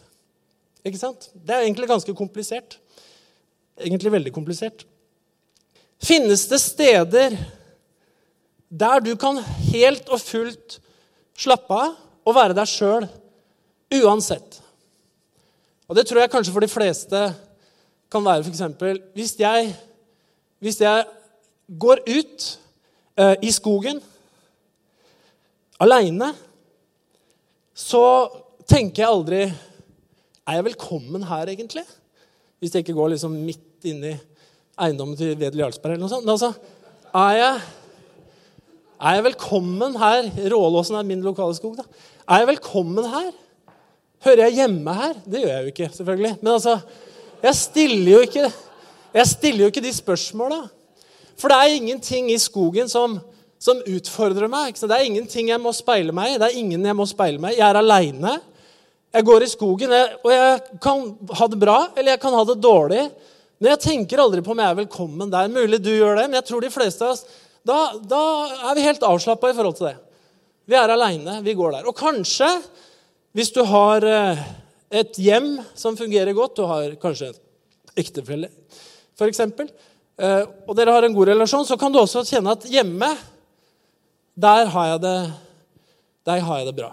Ikke 0.86 1.02
sant? 1.02 1.30
Det 1.34 1.56
er 1.56 1.66
egentlig 1.66 1.90
ganske 1.90 2.14
komplisert. 2.16 2.78
Egentlig 3.78 4.14
veldig 4.14 4.34
komplisert. 4.36 4.86
Finnes 6.04 6.46
det 6.50 6.62
steder 6.62 7.36
der 8.70 9.04
du 9.04 9.14
kan 9.20 9.40
helt 9.72 10.10
og 10.12 10.22
fullt 10.22 10.80
slappe 11.38 11.74
av 11.74 11.96
og 12.28 12.36
være 12.36 12.56
deg 12.58 12.70
sjøl 12.70 13.08
uansett? 14.02 14.60
Og 15.88 15.96
det 15.96 16.08
tror 16.08 16.22
jeg 16.22 16.32
kanskje 16.34 16.54
for 16.54 16.64
de 16.64 16.72
fleste 16.72 17.22
kan 18.12 18.26
være 18.26 18.44
f.eks. 18.44 18.64
Hvis, 19.16 19.36
hvis 20.60 20.82
jeg 20.82 21.06
går 21.80 22.04
ut 22.08 22.48
eh, 23.20 23.36
i 23.44 23.52
skogen 23.56 24.02
aleine, 25.80 26.34
så 27.78 28.04
tenker 28.68 29.04
jeg 29.04 29.12
aldri 29.14 29.42
Er 30.48 30.56
jeg 30.56 30.64
velkommen 30.64 31.26
her, 31.28 31.50
egentlig? 31.52 31.84
Hvis 32.60 32.74
jeg 32.74 32.86
ikke 32.86 32.96
går 32.96 33.10
liksom 33.14 33.34
midt 33.36 33.84
inn 33.86 34.00
i 34.08 34.14
eiendommen 34.80 35.18
til 35.20 35.34
Wedel 35.36 35.60
Jarlsberg 35.60 35.98
eller 35.98 36.06
noe 36.06 36.12
sånt. 36.14 36.30
Altså, 36.32 36.54
er 37.12 37.34
jeg, 37.36 37.58
er 38.98 39.18
jeg 39.18 39.26
velkommen 39.28 39.98
her? 40.02 40.30
Rålåsen 40.54 40.98
er 40.98 41.06
min 41.06 41.22
lokale 41.26 41.56
skog. 41.56 41.78
da. 41.78 41.84
Er 42.28 42.42
jeg 42.42 42.48
velkommen 42.56 43.06
her? 43.06 43.30
Hører 44.26 44.48
jeg 44.48 44.58
hjemme 44.62 44.94
her? 44.94 45.14
Det 45.26 45.44
gjør 45.44 45.54
jeg 45.54 45.62
jo 45.62 45.74
ikke, 45.74 45.90
selvfølgelig. 45.94 46.34
Men 46.42 46.54
altså, 46.54 46.80
jeg 47.44 47.56
stiller 47.56 48.12
jo 48.12 48.20
ikke, 48.26 48.52
jeg 49.14 49.28
stiller 49.28 49.62
jo 49.62 49.72
ikke 49.72 49.86
de 49.86 49.94
spørsmåla. 49.94 50.60
For 51.38 51.54
det 51.54 51.58
er 51.58 51.78
ingenting 51.78 52.32
i 52.34 52.40
skogen 52.42 52.90
som, 52.90 53.20
som 53.62 53.84
utfordrer 53.86 54.50
meg. 54.50 54.74
Det 54.74 54.92
er 54.92 55.06
ingenting 55.06 55.54
jeg 55.54 55.62
må 55.62 55.72
speile 55.78 56.16
meg 56.16 56.34
i. 56.34 56.42
Det 56.42 56.50
er 56.50 56.60
ingen 56.60 56.86
jeg 56.86 56.98
må 56.98 57.06
speile 57.06 57.42
meg 57.42 57.54
i. 57.54 57.62
Jeg 57.62 57.70
er 57.70 57.82
aleine. 57.84 58.40
Jeg 59.14 59.26
går 59.26 59.46
i 59.46 59.50
skogen, 59.50 59.94
og 60.24 60.32
jeg 60.34 60.80
kan 60.84 61.06
ha 61.40 61.48
det 61.48 61.60
bra 61.62 61.78
eller 61.96 62.12
jeg 62.12 62.22
kan 62.22 62.36
ha 62.36 62.44
det 62.50 62.58
dårlig. 62.62 63.06
Men 63.58 63.72
jeg 63.74 63.84
tenker 63.86 64.22
aldri 64.22 64.44
på 64.46 64.54
om 64.54 64.60
jeg 64.62 64.74
er 64.74 64.82
velkommen 64.82 65.32
der. 65.32 65.48
Mulig 65.50 65.80
du 65.82 65.94
gjør 65.94 66.18
det, 66.20 66.26
men 66.28 66.38
jeg 66.42 66.50
tror 66.50 66.66
de 66.66 66.74
fleste 66.74 67.06
av 67.06 67.16
oss 67.16 67.24
da, 67.68 67.80
da 68.00 68.22
er 68.70 68.78
vi 68.78 68.86
helt 68.86 69.04
avslappa 69.06 69.52
i 69.52 69.58
forhold 69.58 69.78
til 69.80 69.90
det. 69.90 69.98
Vi 70.68 70.76
er 70.76 70.92
aleine, 70.92 71.40
vi 71.44 71.56
går 71.56 71.78
der. 71.78 71.88
Og 71.88 71.96
kanskje, 71.98 72.48
hvis 73.36 73.52
du 73.56 73.62
har 73.68 74.04
eh, 74.08 74.46
et 75.04 75.20
hjem 75.20 75.58
som 75.78 75.98
fungerer 76.00 76.36
godt, 76.36 76.58
du 76.60 76.68
har 76.68 76.96
kanskje 77.02 77.32
en 77.32 77.42
ektefelle 77.98 78.52
f.eks., 79.18 79.42
eh, 79.42 80.44
og 80.68 80.76
dere 80.78 80.94
har 80.94 81.08
en 81.08 81.16
god 81.16 81.32
relasjon, 81.32 81.66
så 81.66 81.78
kan 81.80 81.94
du 81.94 82.00
også 82.02 82.26
kjenne 82.28 82.54
at 82.54 82.68
hjemme, 82.70 83.10
der 84.38 84.70
har 84.74 84.92
jeg 84.92 85.02
det, 85.04 85.18
har 86.30 86.60
jeg 86.60 86.68
det 86.70 86.76
bra. 86.78 86.92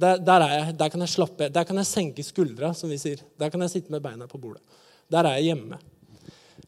Der, 0.00 0.20
der, 0.20 0.46
jeg, 0.52 0.76
der, 0.76 0.88
kan 0.92 1.00
jeg 1.00 1.08
slappe 1.08 1.48
Der 1.48 1.64
kan 1.64 1.78
jeg 1.80 1.88
senke 1.88 2.24
skuldra, 2.24 2.74
som 2.76 2.90
vi 2.92 2.98
sier. 3.00 3.20
Der 3.40 3.48
kan 3.48 3.62
jeg 3.64 3.72
sitte 3.72 3.92
med 3.92 4.02
beina 4.04 4.28
på 4.28 4.40
bordet. 4.40 4.60
Der 5.12 5.24
er 5.24 5.38
jeg 5.38 5.52
hjemme. 5.52 5.78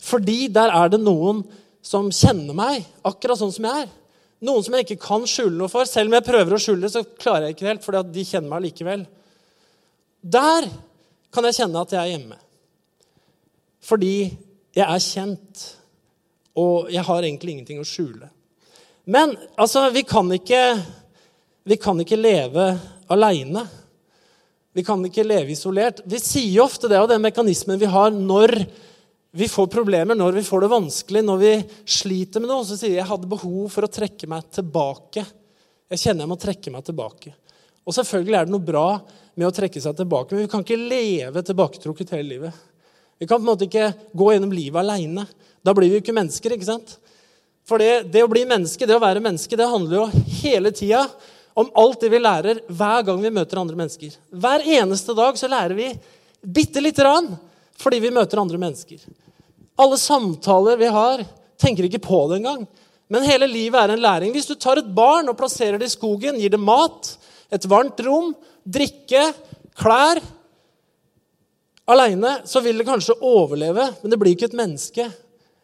Fordi 0.01 0.47
der 0.53 0.73
er 0.73 0.89
det 0.93 1.01
noen 1.03 1.43
som 1.89 2.11
kjenner 2.13 2.57
meg 2.57 2.85
akkurat 3.07 3.41
sånn 3.41 3.55
som 3.55 3.69
jeg 3.69 3.87
er. 3.87 3.95
Noen 4.45 4.65
som 4.65 4.77
jeg 4.77 4.87
ikke 4.87 5.01
kan 5.03 5.25
skjule 5.27 5.57
noe 5.57 5.71
for. 5.73 5.89
Selv 5.89 6.11
om 6.11 6.19
jeg 6.19 6.27
prøver 6.27 6.55
å 6.55 6.61
skjule 6.63 6.85
det, 6.85 6.93
så 6.95 7.03
klarer 7.19 7.49
jeg 7.49 7.57
ikke 7.57 7.71
helt, 7.71 7.87
fordi 7.87 8.03
de 8.15 8.27
kjenner 8.29 8.53
meg 8.53 8.67
likevel. 8.69 9.07
Der 10.23 10.69
kan 11.35 11.49
jeg 11.49 11.59
kjenne 11.59 11.83
at 11.83 11.95
jeg 11.95 12.01
er 12.03 12.13
hjemme. 12.13 12.39
Fordi 13.89 14.15
jeg 14.77 14.85
er 14.85 15.03
kjent, 15.03 15.65
og 16.59 16.91
jeg 16.93 17.07
har 17.09 17.25
egentlig 17.25 17.57
ingenting 17.57 17.81
å 17.83 17.89
skjule. 17.89 18.29
Men 19.09 19.33
altså, 19.57 19.87
vi 19.95 20.05
kan 20.07 20.29
ikke, 20.35 20.63
vi 21.65 21.79
kan 21.81 21.99
ikke 22.05 22.21
leve 22.21 22.69
aleine. 23.11 23.65
Vi 24.77 24.85
kan 24.87 25.01
ikke 25.09 25.25
leve 25.27 25.55
isolert. 25.55 26.05
Vi 26.07 26.21
sier 26.21 26.67
ofte 26.67 26.91
det, 26.91 27.01
og 27.01 27.09
den 27.11 27.25
mekanismen 27.25 27.81
vi 27.81 27.89
har 27.91 28.13
når 28.15 28.61
vi 29.31 29.49
får 29.49 29.67
problemer, 29.67 30.17
når 30.17 30.39
vi 30.39 30.45
får 30.45 30.61
det 30.65 30.71
vanskelig, 30.73 31.23
når 31.25 31.41
vi 31.43 31.51
sliter 31.85 32.41
med 32.41 32.49
noe, 32.49 32.65
så 32.65 32.79
sier 32.79 32.95
jeg 32.95 33.03
jeg 33.03 33.11
hadde 33.11 33.29
behov 33.29 33.67
for 33.73 33.85
å 33.85 33.91
trekke 33.93 34.29
meg 34.31 34.47
tilbake. 34.57 35.25
Jeg 35.93 36.01
kjenner 36.01 36.25
jeg 36.25 36.31
må 36.31 36.39
trekke 36.41 36.73
meg 36.73 36.87
tilbake. 36.87 37.35
Og 37.85 37.97
selvfølgelig 37.97 38.39
er 38.39 38.49
det 38.49 38.55
noe 38.55 38.65
bra 38.65 38.87
med 39.39 39.49
å 39.49 39.53
trekke 39.55 39.81
seg 39.81 39.97
tilbake, 39.99 40.33
men 40.33 40.47
vi 40.47 40.53
kan 40.53 40.65
ikke 40.65 40.81
leve 40.81 41.43
tilbaketrukket 41.45 42.15
hele 42.17 42.29
livet. 42.35 42.65
Vi 43.19 43.27
kan 43.27 43.41
på 43.41 43.45
en 43.45 43.51
måte 43.51 43.67
ikke 43.69 43.91
gå 44.17 44.31
gjennom 44.33 44.55
livet 44.55 44.81
aleine. 44.81 45.27
Da 45.65 45.75
blir 45.77 45.91
vi 45.91 45.99
jo 45.99 46.05
ikke 46.05 46.17
mennesker. 46.17 46.55
ikke 46.55 46.69
sant? 46.69 46.97
For 47.69 47.83
det, 47.83 48.09
det, 48.15 48.23
å 48.25 48.31
bli 48.31 48.47
menneske, 48.49 48.87
det 48.89 48.97
å 48.97 49.03
være 49.03 49.23
menneske, 49.25 49.59
det 49.59 49.69
handler 49.69 49.99
jo 49.99 50.23
hele 50.41 50.73
tida 50.73 51.03
om 51.59 51.69
alt 51.77 52.01
det 52.01 52.13
vi 52.15 52.21
lærer 52.23 52.63
hver 52.69 53.05
gang 53.05 53.21
vi 53.21 53.35
møter 53.35 53.61
andre 53.61 53.77
mennesker. 53.77 54.15
Hver 54.31 54.65
eneste 54.79 55.17
dag 55.19 55.37
så 55.37 55.51
lærer 55.51 55.77
vi 55.77 55.91
bitte 56.41 56.81
lite 56.81 57.03
grann 57.03 57.33
fordi 57.79 58.01
vi 58.03 58.13
møter 58.15 58.41
andre 58.41 58.61
mennesker. 58.61 59.03
Alle 59.79 59.99
samtaler 60.01 60.79
vi 60.81 60.91
har, 60.91 61.23
tenker 61.61 61.87
ikke 61.87 62.03
på 62.03 62.25
det 62.31 62.41
engang. 62.41 62.65
Men 63.09 63.25
hele 63.25 63.49
livet 63.49 63.81
er 63.81 63.95
en 63.95 64.03
læring. 64.03 64.33
Hvis 64.35 64.49
du 64.49 64.57
tar 64.59 64.81
et 64.81 64.95
barn 64.95 65.31
og 65.31 65.39
plasserer 65.39 65.79
det 65.81 65.89
i 65.89 65.95
skogen, 65.95 66.41
gir 66.41 66.53
det 66.53 66.61
mat, 66.61 67.15
et 67.55 67.65
varmt 67.71 68.01
rom, 68.05 68.35
drikke, 68.69 69.31
klær 69.79 70.21
Aleine 71.89 72.43
så 72.45 72.61
vil 72.61 72.77
det 72.77 72.85
kanskje 72.85 73.17
overleve, 73.25 73.87
men 74.03 74.13
det 74.13 74.19
blir 74.21 74.35
ikke 74.35 74.51
et 74.51 74.57
menneske. 74.59 75.07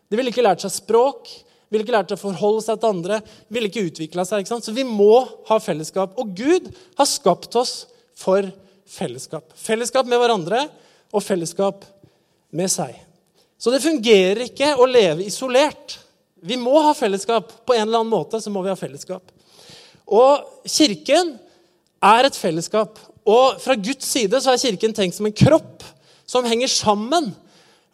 Det 0.09 0.17
ville 0.17 0.33
ikke 0.33 0.45
lært 0.47 0.63
seg 0.65 0.73
språk, 0.73 1.29
ville 1.69 1.85
ikke 1.85 1.97
lært 1.97 2.13
seg 2.13 2.17
å 2.17 2.23
forholde 2.23 2.63
seg 2.65 2.81
til 2.81 2.95
andre. 2.95 3.19
ville 3.53 3.69
ikke 3.69 3.85
utvikla 3.91 4.25
seg. 4.25 4.41
ikke 4.41 4.55
sant? 4.55 4.65
Så 4.65 4.73
vi 4.73 4.87
må 4.89 5.27
ha 5.51 5.59
fellesskap. 5.61 6.15
Og 6.17 6.33
Gud 6.37 6.71
har 6.97 7.09
skapt 7.11 7.57
oss 7.61 7.75
for 8.17 8.47
fellesskap. 8.89 9.53
Fellesskap 9.59 10.09
med 10.09 10.23
hverandre 10.23 10.63
og 11.13 11.25
fellesskap 11.25 11.85
med 12.55 12.71
seg. 12.73 12.95
Så 13.59 13.73
det 13.73 13.83
fungerer 13.83 14.45
ikke 14.47 14.75
å 14.79 14.87
leve 14.89 15.27
isolert. 15.27 15.99
Vi 16.45 16.59
må 16.61 16.77
ha 16.85 16.93
fellesskap. 16.97 17.51
På 17.67 17.75
en 17.75 17.87
eller 17.87 18.03
annen 18.03 18.13
måte 18.13 18.41
så 18.43 18.53
må 18.53 18.63
vi 18.65 18.73
ha 18.73 18.79
fellesskap. 18.79 19.33
Og 20.05 20.69
Kirken 20.69 21.35
er 22.05 22.29
et 22.29 22.37
fellesskap. 22.37 22.99
Og 23.25 23.61
fra 23.63 23.77
Guds 23.81 24.07
side 24.11 24.41
så 24.43 24.53
er 24.53 24.61
Kirken 24.61 24.95
tenkt 24.97 25.17
som 25.17 25.29
en 25.29 25.37
kropp 25.37 25.85
som 26.29 26.47
henger 26.47 26.71
sammen. 26.71 27.33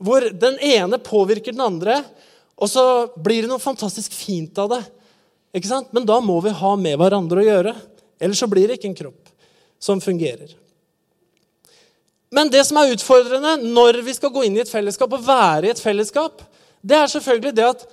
Hvor 0.00 0.26
den 0.32 0.56
ene 0.64 0.98
påvirker 1.02 1.52
den 1.52 1.62
andre, 1.62 2.00
og 2.60 2.68
så 2.72 2.82
blir 3.20 3.44
det 3.44 3.50
noe 3.50 3.60
fantastisk 3.60 4.14
fint 4.16 4.56
av 4.60 4.70
det. 4.72 4.80
Ikke 5.56 5.68
sant? 5.68 5.90
Men 5.96 6.06
da 6.08 6.18
må 6.24 6.38
vi 6.44 6.52
ha 6.56 6.72
med 6.78 6.96
hverandre 7.00 7.42
å 7.42 7.46
gjøre. 7.46 7.74
Ellers 8.20 8.40
så 8.40 8.48
blir 8.50 8.68
det 8.68 8.78
ikke 8.78 8.90
en 8.90 8.98
kropp 8.98 9.30
som 9.80 10.00
fungerer. 10.02 10.52
Men 12.30 12.50
det 12.50 12.62
som 12.66 12.78
er 12.78 12.92
utfordrende 12.94 13.56
når 13.74 14.00
vi 14.06 14.14
skal 14.14 14.30
gå 14.34 14.44
inn 14.46 14.58
i 14.58 14.62
et 14.62 14.70
fellesskap 14.70 15.12
og 15.16 15.24
være 15.26 15.66
i 15.66 15.72
et 15.72 15.82
fellesskap, 15.82 16.44
det 16.80 16.96
er 16.96 17.10
selvfølgelig 17.10 17.54
det 17.56 17.66
at 17.66 17.86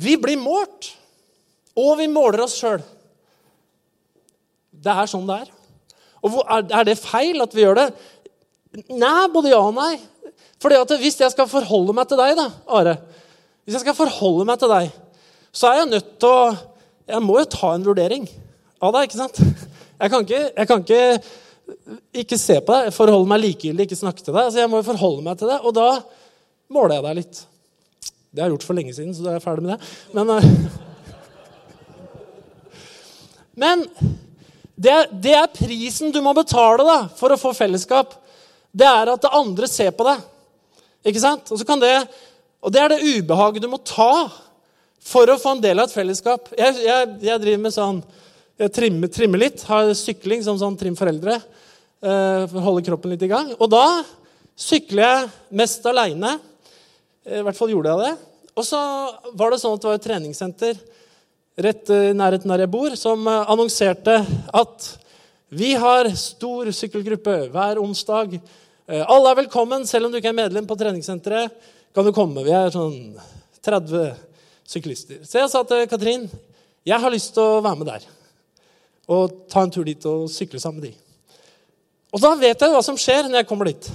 vi 0.00 0.16
blir 0.18 0.40
målt. 0.40 0.94
Og 1.78 1.98
vi 1.98 2.06
måler 2.10 2.44
oss 2.44 2.56
sjøl. 2.58 2.82
Det 4.84 4.94
er 4.94 5.10
sånn 5.10 5.26
det 5.28 5.42
er. 5.44 5.52
Og 6.24 6.40
Er 6.48 6.86
det 6.86 6.98
feil 7.00 7.42
at 7.42 7.54
vi 7.54 7.64
gjør 7.64 7.80
det? 7.82 7.88
Nei, 8.90 9.28
både 9.32 9.52
ja 9.52 9.60
og 9.60 9.74
nei. 9.76 9.98
Fordi 10.62 10.78
at 10.80 10.94
Hvis 11.02 11.20
jeg 11.20 11.30
skal 11.34 11.50
forholde 11.50 11.94
meg 11.96 12.08
til 12.08 12.18
deg, 12.18 12.36
da, 12.38 12.48
Are 12.72 12.96
Hvis 13.64 13.76
jeg 13.76 13.84
skal 13.84 13.98
forholde 13.98 14.46
meg 14.48 14.58
til 14.62 14.72
deg, 14.72 14.90
så 15.52 15.68
er 15.70 15.82
jeg 15.82 15.90
nødt 15.92 16.14
til 16.22 16.30
å 16.32 16.56
Jeg 17.06 17.22
må 17.22 17.38
jo 17.42 17.50
ta 17.52 17.74
en 17.74 17.84
vurdering 17.84 18.24
av 18.80 18.94
deg, 18.94 19.08
ikke 19.08 19.20
sant? 19.20 19.38
Jeg 20.00 20.10
kan 20.10 20.24
ikke, 20.24 20.40
jeg 20.56 20.68
kan 20.68 20.80
ikke, 20.82 21.02
ikke 22.14 22.38
se 22.40 22.58
på 22.64 22.74
deg, 22.74 22.92
forholde 22.94 23.28
meg 23.30 23.42
likegyldig, 23.42 23.86
ikke 23.88 24.00
snakke 24.00 24.22
til 24.22 24.32
deg. 24.34 24.46
Altså, 24.46 24.60
Jeg 24.60 24.70
må 24.70 24.80
jo 24.80 24.88
forholde 24.88 25.24
meg 25.24 25.38
til 25.40 25.50
deg, 25.50 25.64
og 25.64 25.76
da 25.76 25.88
måler 26.74 26.98
jeg 26.98 27.06
deg 27.06 27.18
litt. 27.20 27.40
Det 28.34 28.42
har 28.42 28.48
jeg 28.48 28.56
gjort 28.56 28.66
for 28.66 28.78
lenge 28.78 28.94
siden, 28.96 29.14
så 29.14 29.24
da 29.24 29.32
er 29.32 29.38
jeg 29.38 29.46
ferdig 29.46 29.64
med 29.64 29.72
det. 29.74 29.80
Men, 30.16 30.24
uh, 30.34 30.44
men 33.64 33.86
det, 34.74 34.94
det, 35.22 35.34
er 35.38 35.54
prisen 35.54 36.12
du 36.14 36.20
må 36.24 36.34
betale 36.36 36.86
da, 36.86 36.98
for 37.16 37.32
å 37.32 37.40
få 37.40 37.54
fellesskap 37.56 38.16
det 38.74 38.86
er 38.90 39.12
at 39.12 39.22
det 39.22 39.30
andre 39.38 39.68
ser 39.70 39.92
på 39.94 40.06
deg. 40.08 40.22
Ikke 41.06 41.22
sant? 41.22 41.52
Og, 41.54 41.60
det, 41.78 41.92
og 42.58 42.72
det 42.74 42.80
er 42.82 42.90
det 42.90 43.04
ubehaget 43.20 43.62
du 43.62 43.68
må 43.70 43.78
ta 43.78 44.26
for 45.04 45.30
å 45.30 45.38
få 45.38 45.54
en 45.54 45.62
del 45.62 45.78
av 45.78 45.86
et 45.86 45.94
fellesskap. 45.94 46.48
Jeg, 46.58 46.80
jeg, 46.82 47.12
jeg 47.22 47.42
driver 47.44 47.62
med 47.62 47.74
sånn 47.76 48.00
Jeg 48.58 48.70
trimmer, 48.70 49.10
trimmer, 49.10 49.40
litt. 49.42 49.64
Har 49.66 49.90
sykling 49.98 50.44
som 50.46 50.58
sånn 50.60 50.76
trim 50.78 50.96
foreldre. 50.98 51.40
Uh, 52.04 52.44
for 52.50 52.58
å 52.60 52.64
holde 52.68 52.84
kroppen 52.86 53.14
litt 53.14 53.24
i 53.26 53.30
gang. 53.30 53.52
Og 53.58 53.70
da 53.72 53.84
sykler 54.58 55.04
jeg 55.04 55.30
mest 55.62 55.86
aleine. 55.90 56.36
I 57.26 57.42
hvert 57.46 57.58
fall 57.58 57.72
gjorde 57.72 57.94
jeg 57.94 58.04
det. 58.04 58.12
Og 58.54 58.66
så 58.66 58.80
var 59.34 59.50
det 59.50 59.60
sånn 59.62 59.74
at 59.74 59.82
det 59.82 59.90
var 59.90 59.98
et 59.98 60.06
treningssenter 60.06 60.82
rett 61.64 61.90
i 61.94 62.02
nærheten 62.14 62.50
der 62.50 62.64
jeg 62.64 62.70
bor, 62.70 62.94
som 62.98 63.26
eh, 63.30 63.50
annonserte 63.50 64.14
at 64.58 64.86
vi 65.54 65.72
har 65.78 66.10
stor 66.18 66.70
sykkelgruppe 66.74 67.36
hver 67.54 67.78
onsdag 67.82 68.34
Eh, 68.84 69.00
alle 69.08 69.30
er 69.32 69.38
velkommen, 69.38 69.86
selv 69.88 70.06
om 70.06 70.12
du 70.12 70.18
ikke 70.18 70.28
er 70.28 70.36
medlem 70.36 70.66
på 70.68 70.76
treningssenteret. 70.76 71.52
kan 71.94 72.04
du 72.04 72.12
komme. 72.12 72.44
Vi 72.44 72.50
er 72.52 72.68
sånn 72.68 73.16
30 73.62 74.12
syklister. 74.66 75.24
Så 75.24 75.38
jeg 75.38 75.48
sa 75.48 75.62
til 75.64 75.86
Katrin 75.88 76.28
jeg 76.84 77.00
har 77.00 77.10
lyst 77.10 77.32
til 77.32 77.42
å 77.42 77.62
være 77.64 77.78
med 77.80 77.86
der. 77.86 78.04
Og 79.10 79.44
ta 79.52 79.64
en 79.64 79.72
tur 79.72 79.84
dit 79.86 80.06
og 80.08 80.28
sykle 80.32 80.60
sammen 80.62 80.80
med 80.80 80.90
de. 80.90 81.38
Og 82.14 82.22
da 82.22 82.30
vet 82.38 82.60
jeg 82.60 82.72
hva 82.72 82.82
som 82.84 82.98
skjer 82.98 83.26
når 83.26 83.42
jeg 83.42 83.48
kommer 83.50 83.68
dit. 83.68 83.88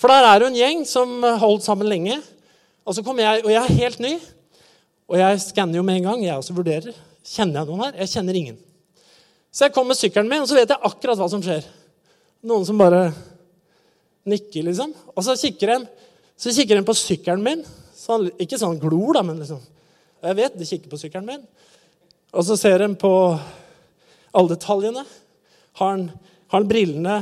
For 0.00 0.10
der 0.10 0.26
er 0.26 0.40
det 0.40 0.50
en 0.50 0.58
gjeng 0.58 0.84
som 0.88 1.18
har 1.24 1.40
holdt 1.42 1.66
sammen 1.66 1.90
lenge. 1.90 2.20
Og 2.86 2.96
så 2.96 3.04
kommer 3.06 3.26
jeg, 3.26 3.44
og 3.44 3.50
jeg 3.52 3.62
er 3.62 3.80
helt 3.82 4.02
ny. 4.02 4.12
Og 5.10 5.18
jeg 5.20 5.42
skanner 5.44 5.78
jo 5.78 5.86
med 5.86 6.00
en 6.00 6.08
gang. 6.08 6.22
Jeg 6.24 6.38
også 6.38 6.56
vurderer. 6.56 6.94
Kjenner 7.26 7.60
jeg 7.60 7.70
noen 7.70 7.84
her? 7.84 7.98
Jeg 8.02 8.12
kjenner 8.14 8.38
ingen. 8.38 8.56
Så 9.52 9.66
jeg 9.66 9.74
kommer 9.74 9.92
med 9.92 10.00
sykkelen 10.00 10.30
min, 10.30 10.42
og 10.42 10.48
så 10.48 10.56
vet 10.56 10.70
jeg 10.72 10.88
akkurat 10.88 11.20
hva 11.20 11.28
som 11.28 11.42
skjer. 11.44 11.66
Noen 12.48 12.64
som 12.66 12.80
bare 12.80 13.10
Nikker, 14.22 14.62
liksom. 14.68 14.92
Og 15.16 15.24
så 15.26 15.34
kikker 15.34 15.72
en, 15.74 15.84
så 16.38 16.52
kikker 16.54 16.78
en 16.78 16.86
på 16.86 16.94
sykkelen 16.94 17.42
min. 17.42 17.64
Sånn, 17.98 18.28
ikke 18.38 18.58
sånn 18.60 18.78
glor, 18.78 19.16
da, 19.16 19.24
men 19.26 19.40
liksom. 19.42 19.58
Og 20.22 20.28
Jeg 20.30 20.38
vet 20.38 20.58
de 20.58 20.68
kikker 20.68 20.92
på 20.92 21.00
sykkelen 21.00 21.26
min. 21.26 21.42
Og 22.30 22.46
så 22.46 22.54
ser 22.56 22.84
en 22.86 22.94
på 22.94 23.10
alle 24.32 24.54
detaljene. 24.54 25.04
Har 25.80 25.94
han, 25.94 26.04
har 26.52 26.60
han 26.60 26.68
brillene, 26.68 27.16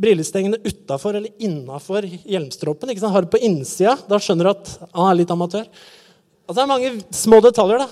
brillestengene 0.00 0.60
utafor 0.64 1.18
eller 1.18 1.34
innafor 1.38 2.06
hjelmstroppen? 2.06 2.94
Har 3.02 3.26
det 3.26 3.32
på 3.32 3.42
innsida. 3.44 3.96
Da 4.08 4.20
skjønner 4.20 4.48
du 4.48 4.52
at 4.54 4.72
han 4.92 5.10
er 5.10 5.20
litt 5.20 5.34
amatør. 5.34 5.68
Altså, 6.44 6.56
det 6.58 6.64
er 6.64 6.72
mange 6.72 6.94
små 7.16 7.40
detaljer 7.44 7.84
da, 7.84 7.88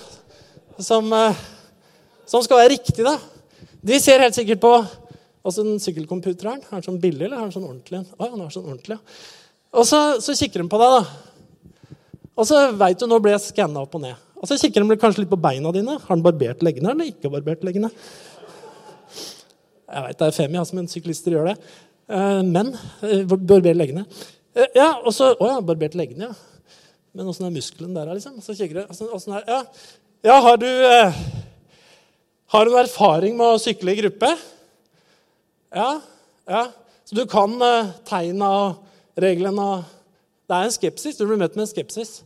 som, 0.83 1.07
eh, 1.13 1.45
som 2.29 2.43
skal 2.45 2.61
være 2.61 2.75
riktige. 2.75 3.03
da. 3.03 3.17
De 3.81 3.99
ser 3.99 4.21
helt 4.23 4.37
sikkert 4.37 4.61
på 4.63 4.75
Altså 5.43 5.63
den 5.65 5.79
sykkelcomputeren, 5.83 6.61
Er 6.63 6.79
den 6.79 6.85
sånn 6.85 7.01
billig, 7.03 7.25
eller 7.25 7.35
er 7.35 7.49
den 7.49 7.51
sånn 7.51 7.65
ordentlig? 7.67 7.99
Å, 8.15 8.27
den 8.31 8.43
er 8.45 8.51
sånn 8.53 8.63
ordentlig, 8.69 8.95
ja. 8.95 9.15
Og 9.75 9.87
så, 9.89 9.97
så 10.23 10.35
kikker 10.39 10.61
de 10.63 10.69
på 10.71 10.79
deg, 10.79 10.93
da. 10.93 11.97
Og 12.39 12.47
så 12.47 12.61
veit 12.79 13.01
du 13.01 13.07
nå 13.09 13.17
ble 13.19 13.33
jeg 13.33 13.49
skanna 13.49 13.81
opp 13.83 13.97
og 13.97 14.05
ned. 14.05 14.21
Og 14.39 14.47
så 14.47 14.55
kikker 14.61 14.85
de 14.85 14.97
kanskje 15.01 15.23
litt 15.23 15.31
på 15.31 15.39
beina 15.39 15.71
dine. 15.75 15.97
Har 15.99 16.15
den 16.15 16.23
barbert 16.23 16.63
leggene 16.65 16.93
eller 16.93 17.11
ikke 17.11 17.31
barbert 17.33 17.65
leggene? 17.67 17.91
Jeg 19.83 20.05
veit 20.05 20.19
det 20.19 20.27
er 20.29 20.35
femi, 20.35 20.59
altså, 20.61 20.77
men 20.77 20.87
syklister 20.91 21.35
gjør 21.35 21.51
det. 21.51 21.57
Eh, 22.07 22.41
men 22.43 22.73
eh, 23.05 23.23
barber 23.27 23.75
leggene. 23.77 24.05
Eh, 24.53 24.69
ja, 24.77 24.89
og 25.01 25.13
så 25.15 25.33
Å 25.33 25.49
ja, 25.53 25.59
barbert 25.65 25.97
leggene, 25.97 26.29
ja. 26.31 26.73
Men 27.13 27.29
åssen 27.29 27.45
er 27.45 27.53
muskelen 27.53 27.93
der, 27.93 28.09
liksom? 28.15 28.39
Så 28.41 28.55
kikker 28.57 28.83
er 28.83 29.47
Ja, 29.47 29.59
ja 30.25 30.37
har 30.41 30.57
du 30.57 30.69
Har 32.53 32.65
du 32.65 32.77
erfaring 32.77 33.37
med 33.37 33.53
å 33.53 33.61
sykle 33.61 33.93
i 33.93 33.99
gruppe? 34.01 34.31
Ja, 35.73 36.01
ja. 36.49 36.63
Så 37.05 37.17
du 37.17 37.25
kan 37.29 37.53
tegna 38.07 38.49
og 38.63 39.19
reglene 39.19 39.61
og 39.61 39.83
Det 40.49 40.57
er 40.57 40.67
en 40.67 40.73
skepsis. 40.73 41.17
Du 41.17 41.27
blir 41.27 41.37
møtt 41.39 41.55
med 41.55 41.67
en 41.67 41.69
skepsis. 41.69 42.23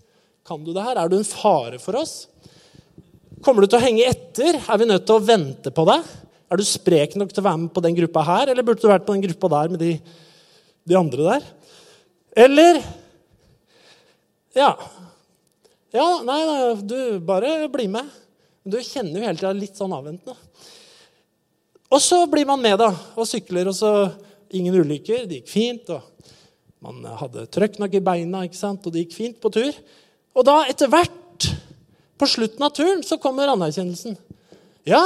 Kan 0.47 0.63
du 0.63 0.71
det 0.73 0.83
her? 0.83 0.97
Er 0.97 1.11
du 1.11 1.17
en 1.19 1.27
fare 1.27 1.79
for 1.79 1.99
oss? 1.99 2.27
Kommer 3.43 3.63
du 3.63 3.69
til 3.69 3.79
å 3.79 3.83
henge 3.83 4.07
etter? 4.07 4.57
Er 4.57 4.79
vi 4.79 4.87
nødt 4.87 5.05
til 5.05 5.19
å 5.19 5.23
vente 5.23 5.71
på 5.71 5.85
deg? 5.87 6.07
Er 6.47 6.59
du 6.59 6.63
sprek 6.63 7.17
nok 7.19 7.33
til 7.33 7.43
å 7.43 7.47
være 7.49 7.59
med 7.65 7.73
på 7.75 7.83
den 7.83 7.95
gruppa 7.97 8.23
her, 8.23 8.51
eller 8.51 8.63
burde 8.63 8.79
du 8.79 8.87
vært 8.87 9.07
på 9.07 9.15
den 9.17 9.25
gruppa 9.25 9.49
der 9.51 9.73
med 9.73 9.81
de, 9.83 9.91
de 10.87 10.95
andre 10.99 11.33
der? 11.33 11.49
Eller 12.47 12.81
Ja. 14.55 14.71
Ja, 15.93 16.05
nei, 16.21 16.39
du 16.83 17.19
bare 17.23 17.67
bli 17.71 17.87
med. 17.89 18.07
Du 18.67 18.75
kjenner 18.83 19.21
jo 19.21 19.27
hele 19.27 19.39
tida 19.39 19.53
litt 19.55 19.79
sånn 19.79 19.93
avventende. 19.95 20.35
Og 21.87 22.01
så 22.03 22.19
blir 22.27 22.47
man 22.47 22.59
med 22.59 22.75
da, 22.81 22.89
og 23.15 23.27
sykler, 23.27 23.69
og 23.71 23.75
så 23.75 23.91
ingen 24.51 24.75
ulykker. 24.75 25.23
Det 25.27 25.39
gikk 25.39 25.51
fint. 25.51 25.91
og 25.95 26.03
Man 26.83 26.99
hadde 27.21 27.45
trøkk 27.51 27.79
nok 27.79 27.95
i 27.95 28.03
beina, 28.03 28.43
ikke 28.47 28.59
sant? 28.59 28.83
og 28.83 28.93
det 28.93 29.05
gikk 29.05 29.15
fint 29.15 29.39
på 29.43 29.51
tur. 29.55 29.79
Og 30.35 30.47
da, 30.47 30.61
etter 30.69 30.91
hvert, 30.91 31.13
På 32.17 32.25
slutten 32.25 32.63
av 32.65 32.71
turen 32.73 33.03
så 33.05 33.19
kommer 33.21 33.45
anerkjennelsen. 33.51 34.15
Ja, 34.89 35.03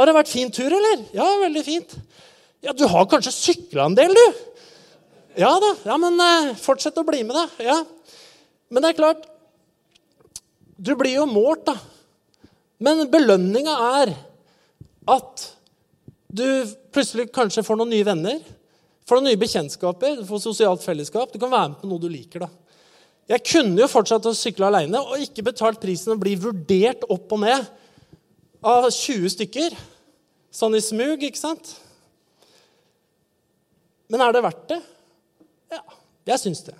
har 0.00 0.10
det 0.10 0.16
vært 0.16 0.32
fin 0.32 0.50
tur, 0.54 0.70
eller? 0.72 1.04
Ja, 1.16 1.26
veldig 1.42 1.64
fint. 1.66 1.94
Ja, 2.64 2.74
du 2.76 2.86
har 2.88 3.08
kanskje 3.08 3.32
sykla 3.32 3.88
en 3.88 3.96
del, 3.98 4.14
du? 4.16 4.26
Ja 5.40 5.52
da. 5.62 5.70
Ja, 5.86 5.96
men 6.00 6.18
eh, 6.20 6.54
fortsett 6.60 6.98
å 7.00 7.06
bli 7.06 7.22
med, 7.24 7.36
da. 7.36 7.46
Ja. 7.64 7.78
Men 8.70 8.84
det 8.84 8.92
er 8.92 8.98
klart 8.98 9.26
Du 10.80 10.94
blir 10.96 11.18
jo 11.18 11.26
målt, 11.28 11.66
da. 11.68 11.76
Men 12.80 13.04
belønninga 13.12 13.74
er 14.00 14.14
at 15.10 15.44
du 16.30 16.46
plutselig 16.94 17.28
kanskje 17.34 17.64
får 17.66 17.76
noen 17.76 17.92
nye 17.92 18.06
venner. 18.06 18.38
Får 19.04 19.18
noen 19.18 19.28
nye 19.28 19.40
bekjentskaper, 19.40 20.20
du 20.20 20.24
får 20.28 20.40
sosialt 20.46 20.84
fellesskap. 20.84 21.32
Du 21.32 21.40
kan 21.42 21.52
være 21.52 21.72
med 21.72 21.80
på 21.82 21.90
noe 21.90 22.00
du 22.00 22.08
liker. 22.08 22.46
da. 22.46 22.48
Jeg 23.30 23.44
kunne 23.46 23.82
jo 23.82 23.90
fortsatt 23.90 24.24
å 24.26 24.34
sykle 24.34 24.70
aleine 24.70 25.02
og 25.04 25.20
ikke 25.22 25.44
betalt 25.50 25.82
prisen 25.82 26.14
å 26.14 26.20
bli 26.20 26.32
vurdert 26.40 27.04
opp 27.06 27.36
og 27.36 27.42
ned 27.44 27.68
av 28.64 28.88
20 28.88 29.34
stykker. 29.36 29.76
Sånn 30.54 30.74
i 30.74 30.82
smug, 30.82 31.22
ikke 31.22 31.38
sant? 31.38 31.74
Men 34.10 34.24
er 34.24 34.34
det 34.34 34.42
verdt 34.42 34.64
det? 34.72 34.80
Ja, 35.70 35.82
jeg 36.32 36.42
syns 36.42 36.64
det. 36.66 36.74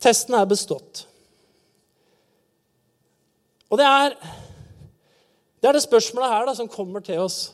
Testen 0.00 0.36
er 0.38 0.48
bestått. 0.48 1.04
Og 3.68 3.76
det 3.80 3.84
er 3.84 4.14
det, 4.16 5.66
er 5.68 5.74
det 5.74 5.82
spørsmålet 5.84 6.32
her 6.32 6.46
da, 6.48 6.54
som 6.56 6.70
kommer 6.70 7.02
til 7.04 7.20
oss 7.20 7.50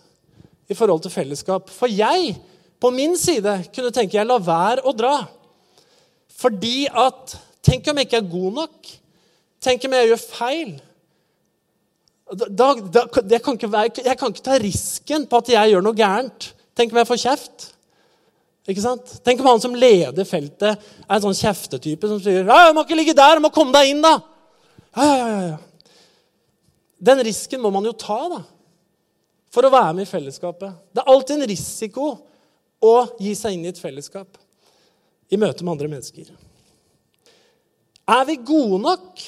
i 0.70 0.76
forhold 0.76 1.02
til 1.02 1.12
fellesskap. 1.14 1.72
For 1.72 1.90
jeg, 1.90 2.36
på 2.78 2.90
min 2.94 3.16
side, 3.18 3.56
kunne 3.74 3.90
tenke 3.96 4.20
jeg 4.20 4.28
la 4.28 4.36
være 4.38 4.84
å 4.86 4.92
dra. 4.94 5.16
Fordi 6.34 6.84
at 6.90 7.34
Tenk 7.64 7.86
om 7.88 7.96
jeg 7.96 8.08
ikke 8.08 8.20
er 8.20 8.28
god 8.28 8.56
nok? 8.58 8.88
Tenk 9.64 9.86
om 9.86 9.94
jeg 9.96 10.10
gjør 10.10 10.20
feil? 10.20 10.72
Da, 12.24 12.72
da, 12.88 13.04
kan 13.44 13.58
være, 13.68 13.90
jeg, 14.00 14.16
kan 14.16 14.32
ikke 14.32 14.44
ta 14.46 14.56
risken 14.60 15.26
på 15.28 15.40
at 15.42 15.50
jeg 15.52 15.74
gjør 15.74 15.84
noe 15.84 15.96
gærent. 15.98 16.50
Tenk 16.74 16.94
om 16.94 17.00
jeg 17.02 17.08
får 17.10 17.20
kjeft? 17.20 17.66
Ikke 18.64 18.80
sant? 18.80 19.12
Tenk 19.26 19.42
om 19.42 19.50
han 19.50 19.60
som 19.60 19.76
leder 19.76 20.24
feltet, 20.24 20.80
er 21.04 21.16
en 21.18 21.24
sånn 21.26 21.36
kjeftetype 21.36 22.08
som 22.08 22.20
sier 22.22 22.46
ja, 22.46 22.62
'Jeg 22.64 22.74
må 22.74 22.84
ikke 22.86 22.96
ligge 22.96 23.16
der, 23.16 23.36
du 23.36 23.44
må 23.44 23.52
komme 23.52 23.74
deg 23.76 23.92
inn', 23.92 24.00
da. 24.02 24.16
Ja, 24.96 25.04
ja, 25.04 25.26
ja, 25.28 25.42
ja. 25.50 25.58
Den 27.04 27.20
risken 27.26 27.60
må 27.60 27.70
man 27.74 27.84
jo 27.84 27.92
ta 27.92 28.16
da, 28.32 28.40
for 29.52 29.68
å 29.68 29.72
være 29.74 29.92
med 29.98 30.06
i 30.06 30.10
fellesskapet. 30.10 30.72
Det 30.94 31.02
er 31.02 31.12
alltid 31.12 31.36
en 31.36 31.50
risiko 31.50 32.06
å 32.80 32.94
gi 33.20 33.34
seg 33.36 33.52
inn 33.52 33.66
i 33.66 33.72
et 33.74 33.80
fellesskap 33.80 34.40
i 35.28 35.36
møte 35.36 35.60
med 35.60 35.74
andre 35.74 35.90
mennesker. 35.92 36.32
Er 38.08 38.24
vi 38.24 38.40
gode 38.40 38.80
nok? 38.80 39.20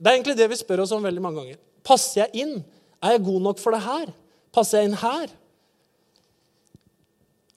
Det 0.00 0.08
er 0.08 0.16
egentlig 0.16 0.38
det 0.40 0.48
vi 0.48 0.56
spør 0.56 0.84
oss 0.86 0.96
om 0.96 1.04
veldig 1.04 1.22
mange 1.24 1.42
ganger. 1.42 1.60
Passer 1.86 2.24
jeg 2.24 2.44
inn? 2.44 2.58
Er 3.02 3.16
jeg 3.16 3.24
god 3.26 3.46
nok 3.48 3.62
for 3.62 3.74
det 3.74 3.82
her? 3.84 4.12
Passer 4.54 4.80
jeg 4.80 4.90
inn 4.90 5.00
her? 5.00 5.32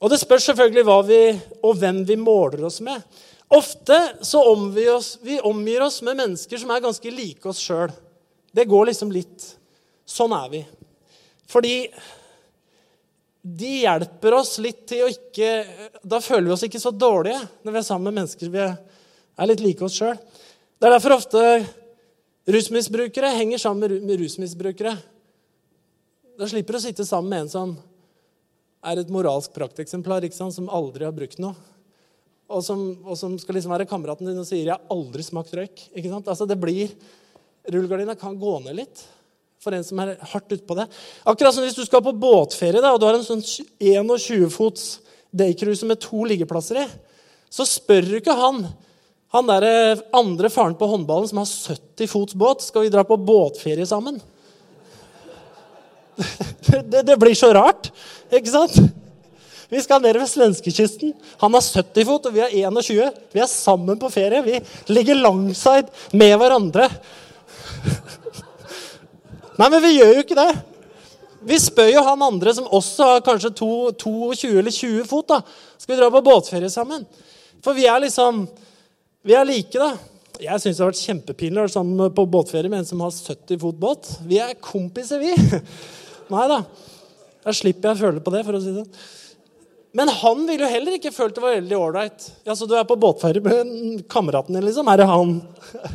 Og 0.04 0.12
det 0.12 0.20
spørs 0.22 0.50
selvfølgelig 0.50 0.86
hva 0.86 0.98
vi, 1.08 1.20
og 1.66 1.78
hvem 1.80 2.04
vi 2.08 2.18
måler 2.20 2.66
oss 2.68 2.82
med. 2.84 3.02
Ofte 3.56 3.98
så 4.26 4.42
omgir 4.52 4.92
oss, 4.96 5.16
vi 5.22 5.38
omgir 5.46 5.86
oss 5.86 6.02
med 6.06 6.18
mennesker 6.20 6.60
som 6.62 6.74
er 6.74 6.84
ganske 6.84 7.14
like 7.14 7.46
oss 7.50 7.62
sjøl. 7.62 7.94
Det 8.56 8.68
går 8.70 8.92
liksom 8.92 9.14
litt 9.14 9.54
Sånn 10.06 10.36
er 10.38 10.50
vi. 10.52 10.60
Fordi 11.50 11.88
de 13.42 13.72
hjelper 13.82 14.36
oss 14.38 14.52
litt 14.62 14.84
til 14.90 15.04
å 15.06 15.10
ikke 15.10 15.50
Da 16.06 16.20
føler 16.22 16.48
vi 16.48 16.54
oss 16.56 16.66
ikke 16.66 16.82
så 16.82 16.92
dårlige 16.94 17.40
når 17.66 17.74
vi 17.74 17.80
er 17.82 17.86
sammen 17.86 18.10
med 18.10 18.20
mennesker 18.22 18.54
vi 18.54 18.62
er 18.66 19.50
litt 19.50 19.64
like 19.66 19.86
oss 19.86 19.98
sjøl. 19.98 20.16
Det 20.16 20.88
er 20.88 20.94
derfor 20.94 21.18
ofte 21.18 21.42
rusmisbrukere 22.48 23.34
henger 23.36 23.62
sammen 23.62 24.00
med 24.06 24.20
rusmisbrukere. 24.22 24.96
Da 26.36 26.48
slipper 26.50 26.76
du 26.76 26.80
å 26.80 26.84
sitte 26.84 27.06
sammen 27.08 27.32
med 27.32 27.46
en 27.46 27.52
som 27.52 27.76
er 28.86 29.02
et 29.02 29.12
moralsk 29.14 29.54
prakteksemplar, 29.56 30.26
som 30.32 30.70
aldri 30.70 31.08
har 31.08 31.16
brukt 31.16 31.40
noe. 31.42 31.56
Og 32.46 32.62
som, 32.62 32.82
og 33.02 33.18
som, 33.18 33.34
skal 33.42 33.58
liksom 33.58 33.74
være 33.74 33.88
kameraten 33.90 34.28
din 34.28 34.38
og 34.38 34.46
sier 34.46 34.66
'jeg 34.66 34.78
har 34.78 34.92
aldri 34.94 35.24
smakt 35.24 35.54
røyk'. 35.58 35.90
Ikke 35.96 36.10
sant? 36.10 36.28
Altså 36.28 36.46
Rullegardina 37.66 38.14
kan 38.16 38.38
gå 38.38 38.60
ned 38.64 38.76
litt 38.76 39.02
for 39.58 39.74
en 39.74 39.84
som 39.84 40.00
er 40.00 40.16
hardt 40.22 40.54
utpå 40.54 40.76
det. 40.78 40.86
Akkurat 41.26 41.56
som 41.56 41.64
hvis 41.66 41.78
du 41.78 41.84
skal 41.86 42.04
på 42.06 42.14
båtferie 42.14 42.82
da, 42.84 42.94
og 42.94 43.00
du 43.02 43.08
har 43.08 43.18
en 43.18 43.26
sånn 43.26 43.42
21 43.42 44.52
fots 44.54 45.00
daycruiser 45.34 45.90
med 45.90 46.00
to 46.04 46.24
liggeplasser 46.30 46.84
i, 46.84 46.86
så 47.50 47.66
spør 47.66 48.06
du 48.06 48.16
ikke 48.20 48.38
han 48.38 48.68
han 49.36 49.50
der 49.50 49.66
eh, 49.68 50.04
andre 50.16 50.50
faren 50.52 50.76
på 50.80 50.88
håndballen 50.90 51.30
som 51.30 51.42
har 51.42 51.50
70 51.50 52.12
fots 52.12 52.38
båt, 52.38 52.66
skal 52.66 52.86
vi 52.86 52.94
dra 52.94 53.04
på 53.08 53.18
båtferie 53.18 53.88
sammen? 53.90 54.22
Det, 56.66 57.02
det 57.06 57.16
blir 57.20 57.36
så 57.38 57.52
rart, 57.54 57.92
ikke 58.34 58.52
sant? 58.52 58.80
Vi 59.70 59.82
skal 59.82 60.02
ned 60.02 60.18
ved 60.18 60.30
svenskekysten. 60.30 61.14
Han 61.42 61.54
har 61.56 61.64
70 61.64 62.06
fot, 62.08 62.28
og 62.28 62.36
vi 62.36 62.42
har 62.44 62.54
21. 62.54 63.18
Vi 63.34 63.42
er 63.42 63.50
sammen 63.50 63.98
på 64.00 64.10
ferie. 64.14 64.42
Vi 64.46 64.60
ligger 64.94 65.18
langside 65.18 65.90
med 66.14 66.36
hverandre. 66.40 66.90
Nei, 69.60 69.70
men 69.70 69.82
vi 69.82 69.96
gjør 69.96 70.14
jo 70.14 70.26
ikke 70.26 70.38
det. 70.38 70.52
Vi 71.46 71.58
spør 71.62 71.92
jo 71.94 72.04
han 72.06 72.26
andre 72.26 72.54
som 72.58 72.70
også 72.74 73.10
har 73.10 73.26
kanskje 73.26 73.54
22 73.58 74.54
eller 74.60 74.74
20 74.74 75.10
fot. 75.10 75.28
da. 75.30 75.42
Skal 75.78 75.96
vi 75.96 76.02
dra 76.02 76.12
på 76.14 76.24
båtferie 76.26 76.70
sammen? 76.74 77.06
For 77.66 77.78
vi 77.78 77.88
er 77.90 78.02
liksom 78.04 78.46
vi 79.26 79.34
er 79.34 79.48
like, 79.48 79.74
da. 79.74 79.96
Jeg 80.36 80.62
syns 80.62 80.78
det 80.78 80.84
har 80.84 80.92
vært 80.92 81.02
kjempepinlig 81.02 81.58
å 81.58 81.64
være 81.64 81.74
sammen 81.74 82.16
på 82.16 82.26
båtferie 82.30 82.70
med 82.70 82.84
en 82.84 82.88
som 82.88 83.02
har 83.02 83.14
70 83.14 83.60
fot 83.62 83.78
båt. 83.80 84.10
Vi 84.28 84.38
er 84.44 84.58
kompiser, 84.62 85.22
vi. 85.24 85.32
Nei 86.34 86.48
da. 86.52 86.60
Da 87.46 87.54
slipper 87.56 87.92
jeg 87.92 87.98
å 87.98 88.02
føle 88.04 88.24
på 88.26 88.34
det, 88.34 88.44
for 88.46 88.58
å 88.58 88.62
si 88.62 88.74
det 88.74 88.84
sånn. 88.84 89.06
Men 89.96 90.12
han 90.12 90.42
ville 90.44 90.66
jo 90.66 90.74
heller 90.74 90.98
ikke 90.98 91.14
følt 91.16 91.38
det 91.38 91.44
var 91.44 91.56
veldig 91.56 91.78
ålreit. 91.80 92.26
Ja, 92.44 92.56
så 92.58 92.68
du 92.68 92.74
er 92.76 92.88
på 92.88 92.98
båtferie 93.00 93.40
med 93.42 94.04
kameraten 94.12 94.58
din, 94.58 94.66
liksom? 94.68 94.90
Er 94.92 95.00
det 95.00 95.08
han 95.08 95.38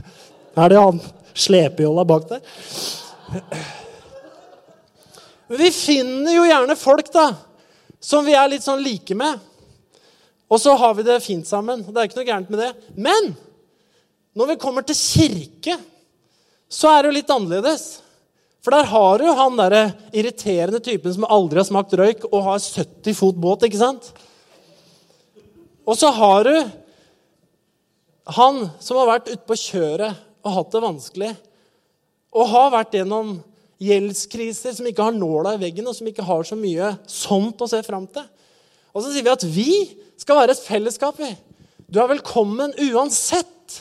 Er 0.60 0.72
det 0.72 0.80
han 0.80 0.98
slepejolla 1.36 2.02
bak 2.08 2.24
der? 2.30 2.40
Men 5.50 5.60
vi 5.60 5.68
finner 5.74 6.34
jo 6.34 6.48
gjerne 6.48 6.76
folk, 6.80 7.12
da, 7.14 7.28
som 8.00 8.26
vi 8.26 8.34
er 8.34 8.50
litt 8.50 8.64
sånn 8.64 8.82
like 8.82 9.14
med. 9.18 9.38
Og 10.50 10.58
så 10.58 10.74
har 10.74 10.96
vi 10.98 11.06
det 11.06 11.20
fint 11.22 11.46
sammen. 11.46 11.84
Det 11.86 11.94
er 11.94 12.08
ikke 12.08 12.18
noe 12.18 12.28
gærent 12.28 12.50
med 12.50 12.62
det. 12.64 12.70
Men 12.98 13.32
når 14.34 14.52
vi 14.52 14.60
kommer 14.62 14.86
til 14.86 14.98
kirke, 14.98 15.76
så 16.70 16.90
er 16.90 17.02
det 17.02 17.10
jo 17.10 17.18
litt 17.18 17.32
annerledes. 17.34 17.84
For 18.60 18.74
der 18.74 18.90
har 18.90 19.22
du 19.22 19.28
han 19.38 19.56
derre 19.56 19.84
irriterende 20.12 20.82
typen 20.84 21.14
som 21.14 21.28
aldri 21.30 21.62
har 21.62 21.68
smakt 21.68 21.94
røyk 21.96 22.26
og 22.28 22.42
har 22.44 22.60
70 22.60 23.16
fot 23.16 23.38
båt, 23.40 23.64
ikke 23.66 23.80
sant? 23.80 24.10
Og 25.88 25.96
så 25.98 26.10
har 26.14 26.44
du 26.46 26.54
han 28.36 28.66
som 28.82 28.98
har 29.00 29.08
vært 29.08 29.30
ute 29.30 29.46
på 29.48 29.56
kjøret 29.58 30.18
og 30.44 30.54
hatt 30.54 30.74
det 30.74 30.82
vanskelig, 30.84 31.30
og 32.30 32.52
har 32.52 32.68
vært 32.72 32.94
gjennom 32.94 33.32
gjeldskriser, 33.80 34.76
som 34.76 34.86
ikke 34.86 35.08
har 35.08 35.16
nåla 35.16 35.56
i 35.56 35.60
veggen, 35.60 35.88
og 35.88 35.96
som 35.96 36.06
ikke 36.08 36.24
har 36.24 36.44
så 36.46 36.56
mye 36.56 36.92
sånt 37.10 37.60
å 37.64 37.68
se 37.68 37.80
fram 37.84 38.06
til. 38.12 38.24
Og 38.92 39.02
så 39.02 39.10
sier 39.10 39.24
vi 39.24 39.32
at 39.32 39.46
vi 39.48 39.72
skal 40.20 40.42
være 40.42 40.54
et 40.54 40.62
fellesskap. 40.64 41.18
vi. 41.18 41.32
Du 41.88 42.00
er 42.00 42.12
velkommen 42.12 42.74
uansett. 42.90 43.80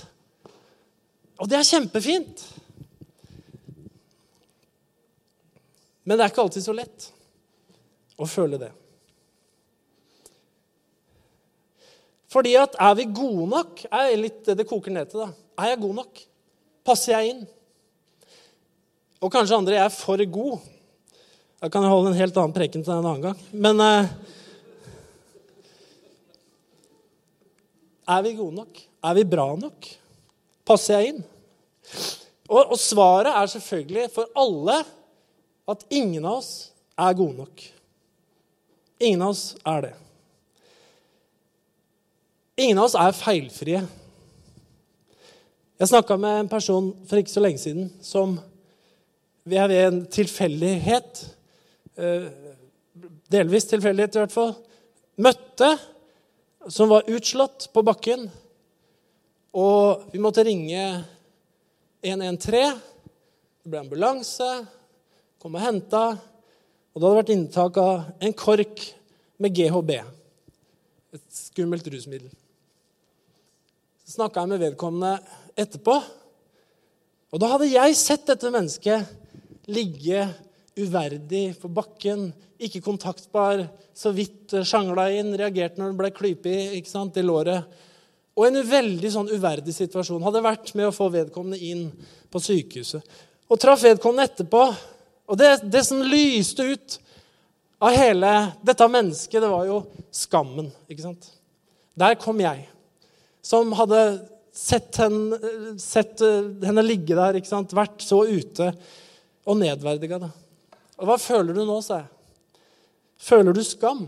Og 1.39 1.47
det 1.47 1.59
er 1.59 1.67
kjempefint. 1.67 2.43
Men 6.03 6.17
det 6.17 6.25
er 6.25 6.31
ikke 6.31 6.43
alltid 6.47 6.65
så 6.65 6.73
lett 6.75 7.11
å 8.19 8.27
føle 8.27 8.59
det. 8.59 8.71
Fordi 12.29 12.55
at 12.59 12.75
er 12.81 12.97
vi 12.97 13.07
gode 13.13 13.45
nok, 13.49 13.85
er 13.89 14.17
litt 14.19 14.49
det 14.57 14.67
koker 14.69 14.93
ned 14.93 15.09
til. 15.09 15.23
da. 15.25 15.29
Er 15.61 15.73
jeg 15.73 15.81
god 15.83 15.95
nok? 16.01 16.19
Passer 16.85 17.15
jeg 17.15 17.31
inn? 17.33 17.45
Og 19.19 19.31
kanskje 19.33 19.57
andre 19.57 19.77
jeg 19.77 19.85
er 19.85 19.93
for 19.93 20.25
god. 20.33 20.67
Da 21.59 21.69
kan 21.71 21.83
jeg 21.83 21.91
holde 21.91 22.13
en 22.13 22.19
helt 22.19 22.37
annen 22.39 22.55
preken 22.55 22.85
til 22.85 22.93
en 22.93 23.03
annen 23.03 23.25
gang. 23.29 23.39
Men 23.51 23.81
eh, 23.83 24.11
Er 28.09 28.23
vi 28.25 28.33
gode 28.37 28.57
nok? 28.57 28.79
Er 29.05 29.17
vi 29.17 29.25
bra 29.29 29.47
nok? 29.59 29.89
Passer 30.65 30.99
jeg 30.99 31.13
inn? 31.13 31.21
Og, 32.49 32.71
og, 32.73 32.77
svaret 32.81 33.29
er 33.29 33.51
selvfølgelig 33.51 34.07
for 34.13 34.29
alle 34.37 34.79
at 35.69 35.85
ingen 35.93 36.25
av 36.25 36.39
oss 36.39 36.51
er 36.97 37.17
gode 37.17 37.37
nok. 37.43 37.65
Ingen 38.99 39.21
av 39.21 39.35
oss 39.35 39.43
er 39.69 39.85
det. 39.85 39.93
Ingen 42.59 42.81
av 42.81 42.89
oss 42.89 42.97
er 42.99 43.15
feilfrie. 43.15 43.83
Jeg 45.79 45.91
snakka 45.93 46.17
med 46.19 46.41
en 46.41 46.51
person 46.51 46.89
for 47.07 47.21
ikke 47.21 47.31
så 47.31 47.43
lenge 47.45 47.61
siden 47.61 47.91
som 48.03 48.33
ved 49.49 49.71
en 49.77 50.01
tilfeldighet, 50.11 51.21
eh, 51.97 52.25
delvis 53.31 53.69
tilfeldighet 53.69 54.17
i 54.17 54.21
hvert 54.23 54.35
fall, 54.35 54.51
møtte 55.15 55.71
som 56.67 56.89
var 56.91 57.07
utslått 57.07 57.69
på 57.73 57.83
bakken. 57.85 58.27
Og 59.55 60.09
vi 60.11 60.19
måtte 60.21 60.43
ringe 60.43 60.83
113. 62.03 62.79
Det 63.59 63.71
ble 63.71 63.81
ambulanse, 63.83 64.47
kom 65.39 65.55
og 65.55 65.63
henta. 65.63 66.03
Og 66.93 66.99
det 66.99 67.05
hadde 67.05 67.19
vært 67.21 67.33
inntak 67.35 67.79
av 67.79 68.09
en 68.19 68.35
kork 68.35 68.83
med 69.39 69.55
GHB. 69.55 69.91
Et 71.15 71.25
skummelt 71.33 71.87
rusmiddel. 71.87 72.31
Så 74.03 74.17
snakka 74.17 74.43
jeg 74.43 74.51
med 74.53 74.63
vedkommende 74.63 75.15
etterpå. 75.59 75.95
Og 77.29 77.41
da 77.41 77.51
hadde 77.53 77.69
jeg 77.69 77.97
sett 77.97 78.25
dette 78.27 78.49
mennesket 78.51 79.69
ligge 79.69 80.25
uverdig 80.79 81.53
på 81.61 81.69
bakken, 81.71 82.29
ikke 82.59 82.81
kontaktbar, 82.83 83.65
så 83.95 84.11
vidt 84.15 84.55
sjangla 84.67 85.09
inn, 85.15 85.35
reagerte 85.37 85.79
når 85.79 85.91
den 85.91 85.99
ble 85.99 86.11
klypet 86.15 86.75
i, 86.75 86.81
i 86.81 87.23
låret. 87.25 87.79
Og 88.39 88.47
en 88.47 88.61
veldig 88.63 89.11
sånn 89.11 89.31
uverdig 89.33 89.73
situasjon. 89.75 90.23
Hadde 90.23 90.43
vært 90.45 90.71
med 90.79 90.87
å 90.87 90.95
få 90.95 91.09
vedkommende 91.11 91.59
inn 91.59 91.89
på 92.31 92.39
sykehuset. 92.39 93.03
Og 93.49 93.59
traff 93.59 93.83
vedkommende 93.83 94.29
etterpå. 94.29 94.63
Og 95.29 95.39
det, 95.39 95.49
det 95.67 95.83
som 95.85 95.99
lyste 96.05 96.63
ut 96.69 96.99
av 97.83 97.95
hele 97.95 98.31
dette 98.65 98.87
mennesket, 98.91 99.41
det 99.43 99.51
var 99.51 99.67
jo 99.67 99.81
skammen. 100.15 100.69
ikke 100.87 101.07
sant? 101.09 101.29
Der 101.99 102.15
kom 102.19 102.39
jeg, 102.39 102.63
som 103.43 103.73
hadde 103.75 104.03
sett 104.55 104.99
henne, 105.01 105.39
sett 105.79 106.21
henne 106.63 106.83
ligge 106.85 107.17
der, 107.17 107.39
ikke 107.39 107.51
sant? 107.51 107.75
vært 107.75 108.03
så 108.03 108.23
ute 108.27 108.71
og 109.49 109.59
nedverdiga 109.59 110.19
det. 110.23 110.31
Og 110.99 111.07
hva 111.07 111.15
føler 111.19 111.55
du 111.55 111.63
nå, 111.63 111.79
sa 111.83 112.01
jeg. 112.01 112.09
Føler 113.19 113.55
du 113.55 113.63
skam? 113.63 114.05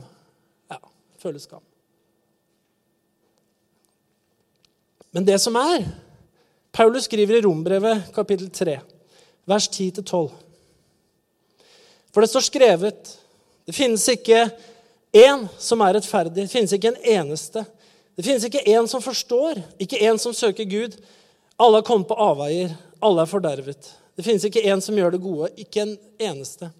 Ja, 0.71 0.79
føler 1.19 1.39
skam. 1.39 1.63
Men 5.11 5.27
det 5.27 5.39
som 5.43 5.57
er 5.59 5.83
Paulus 6.71 7.07
skriver 7.09 7.39
i 7.39 7.43
Rombrevet 7.43 8.13
kapittel 8.15 8.47
3, 8.51 8.77
vers 9.47 9.67
10-12. 9.67 10.29
For 12.11 12.23
det 12.23 12.29
står 12.31 12.47
skrevet 12.47 13.17
Det 13.67 13.75
finnes 13.75 14.03
ikke 14.09 14.49
én 15.15 15.43
som 15.59 15.83
er 15.83 15.93
rettferdig. 15.95 16.33
Det 16.43 16.51
finnes 16.51 16.71
ikke 16.73 16.89
en 16.91 17.03
eneste. 17.13 17.61
Det 18.17 18.25
finnes 18.25 18.43
ikke 18.47 18.63
én 18.67 18.87
som 18.89 19.03
forstår, 19.03 19.61
ikke 19.79 19.99
én 20.01 20.17
som 20.19 20.33
søker 20.33 20.65
Gud. 20.67 20.97
Alle 21.59 21.79
har 21.79 21.85
kommet 21.87 22.09
på 22.09 22.17
avveier. 22.17 22.73
Alle 23.01 23.21
er 23.21 23.29
fordervet. 23.29 23.91
Det 24.17 24.25
finnes 24.25 24.43
ikke 24.47 24.63
én 24.65 24.81
som 24.81 24.97
gjør 24.97 25.13
det 25.13 25.21
gode. 25.21 25.51
Ikke 25.61 25.85
en 25.85 25.93
eneste. 26.19 26.71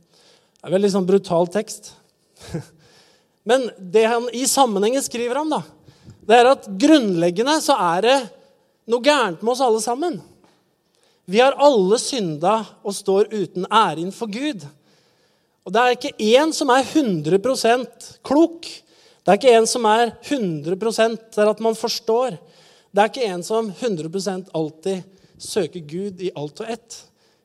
Det 0.61 0.69
er 0.69 0.75
veldig 0.75 0.89
sånn 0.93 1.05
brutal 1.09 1.47
tekst. 1.49 1.87
Men 3.49 3.63
det 3.81 4.03
han 4.05 4.27
i 4.37 4.43
sammenhengen 4.45 5.01
skriver 5.01 5.39
om, 5.41 5.49
da, 5.49 5.63
det 6.29 6.35
er 6.37 6.49
at 6.51 6.67
grunnleggende 6.83 7.55
så 7.65 7.73
er 7.81 8.03
det 8.05 8.17
noe 8.93 9.01
gærent 9.01 9.41
med 9.41 9.55
oss 9.55 9.63
alle 9.65 9.79
sammen. 9.81 10.19
Vi 11.25 11.41
har 11.41 11.57
alle 11.57 11.97
synda 11.97 12.59
og 12.85 12.93
står 12.93 13.31
uten 13.33 13.65
ære 13.65 14.03
innenfor 14.03 14.29
Gud. 14.29 14.67
Og 15.65 15.73
det 15.73 15.81
er 15.81 15.95
ikke 15.95 16.29
én 16.29 16.53
som 16.53 16.69
er 16.73 16.85
100% 16.85 18.11
klok. 18.25 18.69
Det 19.21 19.33
er 19.33 19.39
ikke 19.39 19.55
en 19.57 19.69
som 19.69 19.87
er 19.89 20.11
100% 20.19 21.17
der 21.37 21.49
at 21.49 21.63
man 21.65 21.77
forstår. 21.77 22.37
Det 22.93 23.01
er 23.01 23.09
ikke 23.09 23.31
en 23.33 23.45
som 23.45 23.71
100% 23.73 24.53
alltid 24.57 25.09
søker 25.41 25.89
Gud 25.89 26.21
i 26.21 26.29
alt 26.37 26.61
og 26.61 26.69
ett. 26.69 26.99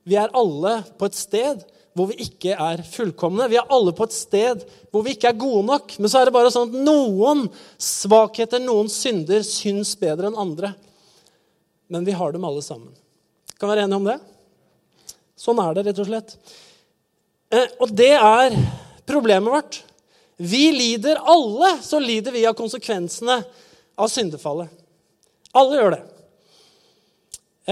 Vi 0.04 0.20
er 0.20 0.36
alle 0.36 0.82
på 1.00 1.08
et 1.08 1.16
sted 1.16 1.64
hvor 1.96 2.10
vi 2.10 2.18
ikke 2.26 2.52
er 2.52 2.82
fullkomne. 2.84 3.48
Vi 3.48 3.56
er 3.56 3.72
alle 3.72 3.94
på 3.96 4.04
et 4.04 4.14
sted 4.14 4.64
hvor 4.92 5.04
vi 5.06 5.14
ikke 5.16 5.30
er 5.32 5.40
gode 5.40 5.64
nok. 5.64 5.94
Men 5.96 6.12
så 6.12 6.20
er 6.20 6.28
det 6.28 6.34
bare 6.36 6.52
sånn 6.52 6.68
at 6.68 6.84
noen 6.84 7.46
svakheter, 7.80 8.60
noen 8.60 8.90
synder, 8.92 9.40
syns 9.46 9.94
bedre 9.98 10.28
enn 10.28 10.36
andre. 10.38 10.74
Men 11.88 12.04
vi 12.04 12.16
har 12.18 12.34
dem 12.34 12.44
alle 12.44 12.60
sammen. 12.64 12.92
Kan 13.56 13.72
være 13.72 13.86
enige 13.86 14.00
om 14.02 14.08
det? 14.10 14.18
Sånn 15.40 15.60
er 15.62 15.76
det, 15.76 15.86
rett 15.88 16.02
og 16.04 16.10
slett. 16.10 16.36
Eh, 17.54 17.68
og 17.80 17.92
det 17.96 18.12
er 18.18 18.56
problemet 19.08 19.54
vårt. 19.54 19.80
Vi 20.36 20.66
lider 20.74 21.22
alle, 21.24 21.78
så 21.80 22.00
lider 22.02 22.34
vi 22.34 22.44
av 22.48 22.56
konsekvensene 22.58 23.38
av 23.96 24.12
syndefallet. 24.12 24.68
Alle 25.56 25.78
gjør 25.78 25.94
det. 25.94 26.02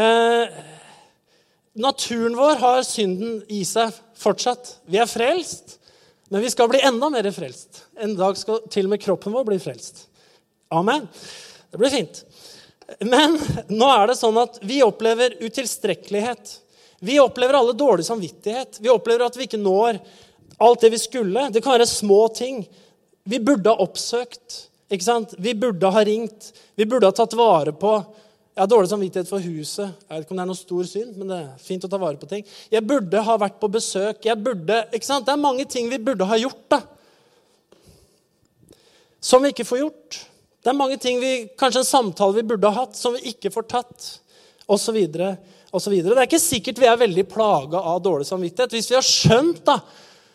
Eh, 0.01 0.63
naturen 1.75 2.37
vår 2.39 2.63
har 2.63 2.87
synden 2.87 3.43
i 3.53 3.61
seg 3.69 3.93
fortsatt. 4.19 4.77
Vi 4.91 5.01
er 5.01 5.11
frelst, 5.11 5.79
men 6.33 6.43
vi 6.45 6.51
skal 6.53 6.71
bli 6.73 6.83
enda 6.85 7.11
mer 7.13 7.31
frelst. 7.35 7.85
En 8.01 8.17
dag 8.19 8.39
skal 8.39 8.63
til 8.73 8.89
og 8.89 8.95
med 8.95 9.03
kroppen 9.03 9.35
vår 9.35 9.47
bli 9.49 9.59
frelst. 9.63 10.07
Amen. 10.75 11.09
Det 11.71 11.81
blir 11.81 11.93
fint. 11.93 12.25
Men 13.01 13.39
nå 13.73 13.89
er 13.91 14.11
det 14.11 14.19
sånn 14.19 14.37
at 14.43 14.61
vi 14.63 14.83
opplever 14.85 15.37
utilstrekkelighet. 15.41 16.59
Vi 17.05 17.19
opplever 17.21 17.59
alle 17.59 17.75
dårlig 17.77 18.07
samvittighet. 18.07 18.79
Vi 18.81 18.93
opplever 18.93 19.27
at 19.27 19.37
vi 19.37 19.49
ikke 19.49 19.61
når 19.61 19.99
alt 20.63 20.85
det 20.85 20.93
vi 20.95 21.01
skulle. 21.03 21.49
Det 21.53 21.63
kan 21.65 21.77
være 21.77 21.89
små 21.89 22.29
ting. 22.35 22.63
Vi 23.25 23.41
burde 23.41 23.73
ha 23.73 23.85
oppsøkt. 23.85 24.69
ikke 24.93 25.05
sant? 25.05 25.35
Vi 25.39 25.55
burde 25.55 25.91
ha 25.91 26.05
ringt. 26.05 26.53
Vi 26.77 26.87
burde 26.87 27.09
ha 27.09 27.17
tatt 27.17 27.37
vare 27.37 27.73
på. 27.73 27.97
Jeg 28.55 28.63
har 28.63 28.71
dårlig 28.71 28.91
samvittighet 28.93 29.27
for 29.27 29.43
huset. 29.43 29.95
Jeg 30.07 30.15
vet 30.15 30.25
ikke 30.25 30.35
om 30.35 30.39
det 30.39 30.43
er 30.45 30.51
noe 30.53 30.59
stor 30.59 30.87
synd, 30.87 31.17
men 31.19 31.31
det 31.33 31.39
er 31.41 31.63
fint 31.63 31.87
å 31.87 31.89
ta 31.91 31.99
vare 31.99 32.21
på 32.21 32.29
ting. 32.31 32.45
Jeg 32.71 32.87
burde 32.87 33.23
ha 33.27 33.35
vært 33.43 33.57
på 33.59 33.71
besøk. 33.75 34.21
Jeg 34.29 34.39
burde, 34.39 34.77
ikke 34.95 35.09
sant? 35.09 35.27
Det 35.27 35.35
er 35.35 35.43
mange 35.43 35.67
ting 35.67 35.89
vi 35.91 35.99
burde 35.99 36.29
ha 36.31 36.39
gjort, 36.39 36.61
da. 36.71 36.79
Som 39.19 39.43
vi 39.43 39.51
ikke 39.51 39.67
får 39.67 39.81
gjort. 39.81 40.21
Det 40.63 40.71
er 40.71 40.79
mange 40.79 41.01
ting 41.03 41.19
vi, 41.19 41.33
Kanskje 41.59 41.83
en 41.83 41.89
samtale 41.89 42.39
vi 42.39 42.47
burde 42.53 42.71
ha 42.71 42.85
hatt, 42.85 42.95
som 42.95 43.17
vi 43.19 43.35
ikke 43.35 43.51
får 43.51 43.67
tatt. 43.75 44.07
Og 44.71 44.79
så 44.79 44.95
videre, 44.95 45.35
og 45.75 45.83
videre. 45.91 46.15
Det 46.15 46.23
er 46.23 46.31
ikke 46.31 46.39
sikkert 46.39 46.79
vi 46.79 46.87
er 46.87 47.01
veldig 47.01 47.27
plaga 47.27 47.83
av 47.83 47.99
dårlig 48.07 48.29
samvittighet. 48.29 48.79
Hvis 48.79 48.93
vi 48.93 49.01
har 49.01 49.09
skjønt 49.09 49.65
da, 49.67 49.81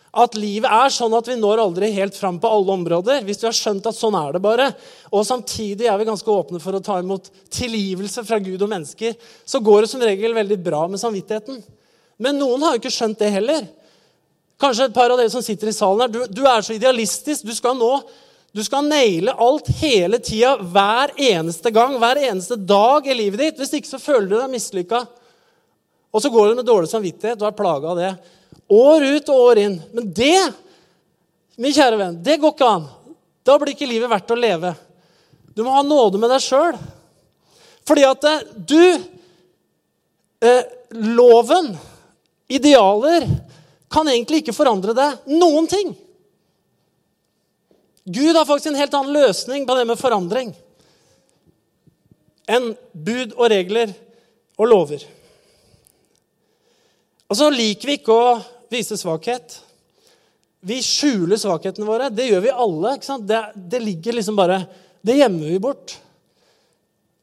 at 0.10 0.38
livet 0.40 0.70
er 0.74 0.94
sånn 0.94 1.14
at 1.14 1.28
vi 1.30 1.36
når 1.38 1.62
aldri 1.62 1.92
helt 1.94 2.16
fram 2.18 2.40
på 2.42 2.50
alle 2.50 2.74
områder. 2.80 3.22
Hvis 3.28 3.42
vi 3.44 3.48
har 3.50 3.58
skjønt 3.58 3.90
at 3.90 3.98
sånn 3.98 4.18
er 4.18 4.36
det 4.36 4.42
bare, 4.42 4.70
og 5.14 5.26
samtidig 5.28 5.86
er 5.90 6.00
vi 6.02 6.08
ganske 6.10 6.34
åpne 6.34 6.62
for 6.64 6.78
å 6.78 6.84
ta 6.84 6.98
imot 7.02 7.30
tilgivelse 7.54 8.24
fra 8.26 8.40
Gud 8.42 8.62
og 8.66 8.72
mennesker, 8.72 9.14
så 9.46 9.62
går 9.62 9.86
det 9.86 9.92
som 9.92 10.02
regel 10.02 10.34
veldig 10.38 10.58
bra 10.66 10.86
med 10.90 11.02
samvittigheten. 11.02 11.62
Men 12.20 12.42
noen 12.42 12.66
har 12.66 12.74
jo 12.74 12.82
ikke 12.82 12.94
skjønt 12.96 13.22
det 13.22 13.30
heller. 13.38 13.68
Kanskje 14.60 14.90
et 14.90 14.98
par 14.98 15.14
av 15.14 15.22
dere 15.22 15.32
som 15.32 15.46
sitter 15.46 15.70
i 15.70 15.76
salen 15.76 16.04
her, 16.04 16.12
du, 16.12 16.26
du 16.42 16.42
er 16.50 16.66
så 16.66 16.74
idealistisk. 16.76 17.46
Du 17.48 17.54
skal 17.56 17.78
nå 17.78 17.94
du 18.50 18.64
skal 18.66 18.88
naile 18.90 19.36
alt 19.38 19.68
hele 19.78 20.18
tida, 20.26 20.56
hver 20.58 21.12
eneste 21.22 21.70
gang, 21.70 21.94
hver 22.02 22.18
eneste 22.18 22.58
dag 22.58 23.06
i 23.06 23.14
livet 23.14 23.44
ditt. 23.44 23.60
Hvis 23.62 23.76
ikke 23.78 23.92
så 23.92 24.02
føler 24.02 24.26
du 24.26 24.36
deg 24.40 24.50
mislykka. 24.56 25.04
Og 26.10 26.24
så 26.24 26.32
går 26.34 26.50
du 26.50 26.58
med 26.58 26.66
dårlig 26.66 26.90
samvittighet 26.90 27.38
og 27.44 27.52
er 27.52 27.58
plaga 27.60 27.92
av 27.92 28.00
det. 28.00 28.10
År 28.70 29.06
ut 29.16 29.30
og 29.34 29.44
år 29.50 29.62
inn. 29.64 29.78
Men 29.96 30.10
det, 30.14 30.38
min 31.58 31.74
kjære 31.74 32.00
venn, 32.00 32.18
det 32.24 32.38
går 32.42 32.54
ikke 32.54 32.72
an. 32.78 32.88
Da 33.46 33.58
blir 33.58 33.74
ikke 33.74 33.90
livet 33.90 34.12
verdt 34.12 34.34
å 34.34 34.38
leve. 34.38 34.74
Du 35.58 35.64
må 35.66 35.74
ha 35.74 35.84
nåde 35.84 36.22
med 36.22 36.32
deg 36.32 36.44
sjøl. 36.44 36.78
Fordi 37.90 38.06
at 38.06 38.28
eh, 38.30 38.44
du 38.56 38.84
eh, 40.46 40.76
Loven, 40.90 41.72
idealer, 42.50 43.26
kan 43.90 44.08
egentlig 44.10 44.44
ikke 44.44 44.56
forandre 44.58 44.94
deg 44.98 45.30
noen 45.34 45.68
ting. 45.70 45.92
Gud 48.10 48.34
har 48.34 48.46
faktisk 48.46 48.72
en 48.72 48.80
helt 48.80 48.96
annen 48.98 49.14
løsning 49.14 49.66
på 49.70 49.76
det 49.78 49.86
med 49.86 50.00
forandring 50.02 50.54
enn 52.50 52.72
bud 52.94 53.36
og 53.36 53.52
regler 53.52 53.92
og 54.58 54.70
lover. 54.72 55.04
Og 57.30 57.38
så 57.38 57.52
liker 57.54 57.92
vi 57.92 57.98
ikke 58.00 58.16
å 58.16 58.32
vise 58.72 58.98
svakhet. 58.98 59.60
Vi 60.60 60.82
skjuler 60.84 61.40
svakhetene 61.40 61.88
våre. 61.88 62.10
Det 62.12 62.28
gjør 62.28 62.44
vi 62.44 62.54
alle. 62.66 62.96
Det, 63.24 63.42
det, 63.56 63.80
ligger 63.80 64.18
liksom 64.20 64.38
bare 64.40 64.62
Det 65.02 65.18
gjemmer 65.20 65.54
vi 65.54 65.60
bort. 65.64 65.96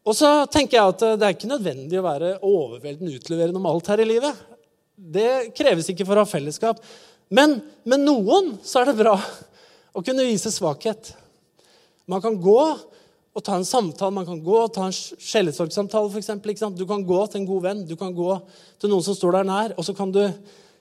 Og 0.06 0.14
så 0.16 0.30
tenker 0.46 0.78
jeg 0.78 0.94
at 0.94 1.04
det 1.18 1.26
er 1.26 1.34
ikke 1.34 1.50
nødvendig 1.50 1.98
å 1.98 2.06
være 2.06 2.36
overveldende 2.46 3.18
utleverende 3.18 3.58
om 3.58 3.66
alt 3.68 3.90
her 3.90 4.00
i 4.04 4.08
livet. 4.08 4.44
Det 4.96 5.52
kreves 5.56 5.90
ikke 5.90 6.06
for 6.06 6.16
å 6.16 6.24
ha 6.24 6.30
fellesskap. 6.30 6.78
Men 7.28 7.58
med 7.84 8.04
noen 8.06 8.54
så 8.64 8.80
er 8.80 8.90
det 8.90 9.00
bra 9.00 9.16
å 9.96 10.02
kunne 10.06 10.26
vise 10.28 10.52
svakhet. 10.54 11.10
Man 12.06 12.22
kan 12.22 12.38
gå 12.38 12.60
og 13.36 13.44
ta 13.44 13.58
en 13.58 13.66
samtale, 13.68 14.14
man 14.14 14.24
kan 14.24 14.38
gå 14.40 14.54
og 14.62 14.70
ta 14.72 14.86
en 14.86 14.94
sjelesorgsamtale 14.94 16.08
f.eks. 16.08 16.62
Du 16.78 16.86
kan 16.88 17.02
gå 17.04 17.18
til 17.26 17.42
en 17.42 17.48
god 17.50 17.66
venn, 17.66 17.82
du 17.84 17.96
kan 17.98 18.14
gå 18.16 18.30
til 18.80 18.92
noen 18.92 19.04
som 19.04 19.16
står 19.18 19.40
der 19.40 19.50
nær, 19.50 19.74
og 19.76 19.84
så 19.84 19.92
kan 19.96 20.14
du 20.14 20.22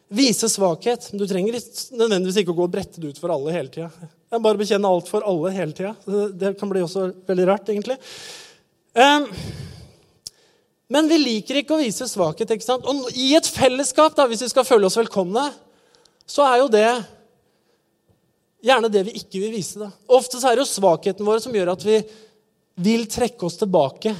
vise 0.08 0.50
svakhet. 0.50 1.10
Du 1.12 1.26
trenger 1.28 1.58
nødvendigvis 1.96 2.42
ikke 2.42 2.54
å 2.54 2.58
gå 2.60 2.68
og 2.68 2.74
brette 2.74 3.02
det 3.02 3.14
ut 3.14 3.22
for 3.22 3.34
alle 3.34 3.54
hele 3.56 3.72
tida. 3.74 3.90
Bare 4.36 4.60
bekjenne 4.60 4.90
alt 4.90 5.10
for 5.10 5.26
alle 5.26 5.54
hele 5.56 5.76
tida. 5.76 5.96
Det 6.34 6.56
kan 6.60 6.72
bli 6.72 6.84
også 6.86 7.08
veldig 7.28 7.48
rart, 7.50 7.72
egentlig. 7.72 7.98
Men 10.92 11.10
vi 11.10 11.18
liker 11.18 11.62
ikke 11.62 11.76
å 11.76 11.82
vise 11.82 12.08
svakhet. 12.10 12.52
ikke 12.52 12.68
sant? 12.68 12.86
Og 12.86 13.10
i 13.18 13.34
et 13.38 13.48
fellesskap, 13.50 14.16
da, 14.18 14.28
hvis 14.30 14.46
vi 14.46 14.52
skal 14.52 14.68
føle 14.68 14.90
oss 14.90 15.00
velkomne, 15.00 15.48
så 16.30 16.46
er 16.46 16.62
jo 16.62 16.70
det 16.74 16.88
gjerne 18.66 18.90
det 18.94 19.04
vi 19.08 19.18
ikke 19.22 19.42
vil 19.42 19.54
vise. 19.58 19.80
da. 19.82 19.90
Ofte 20.18 20.40
så 20.42 20.50
er 20.50 20.58
det 20.58 20.66
jo 20.66 20.74
svakheten 20.74 21.26
vår 21.26 21.42
som 21.44 21.56
gjør 21.56 21.74
at 21.74 21.86
vi 21.86 22.00
vil 22.86 23.06
trekke 23.10 23.48
oss 23.48 23.58
tilbake. 23.62 24.14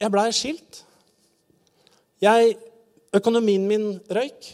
Jeg 0.00 0.12
blei 0.12 0.28
skilt. 0.36 0.82
Jeg 2.22 2.56
Økonomien 3.14 3.66
min 3.68 3.88
røyk. 4.10 4.48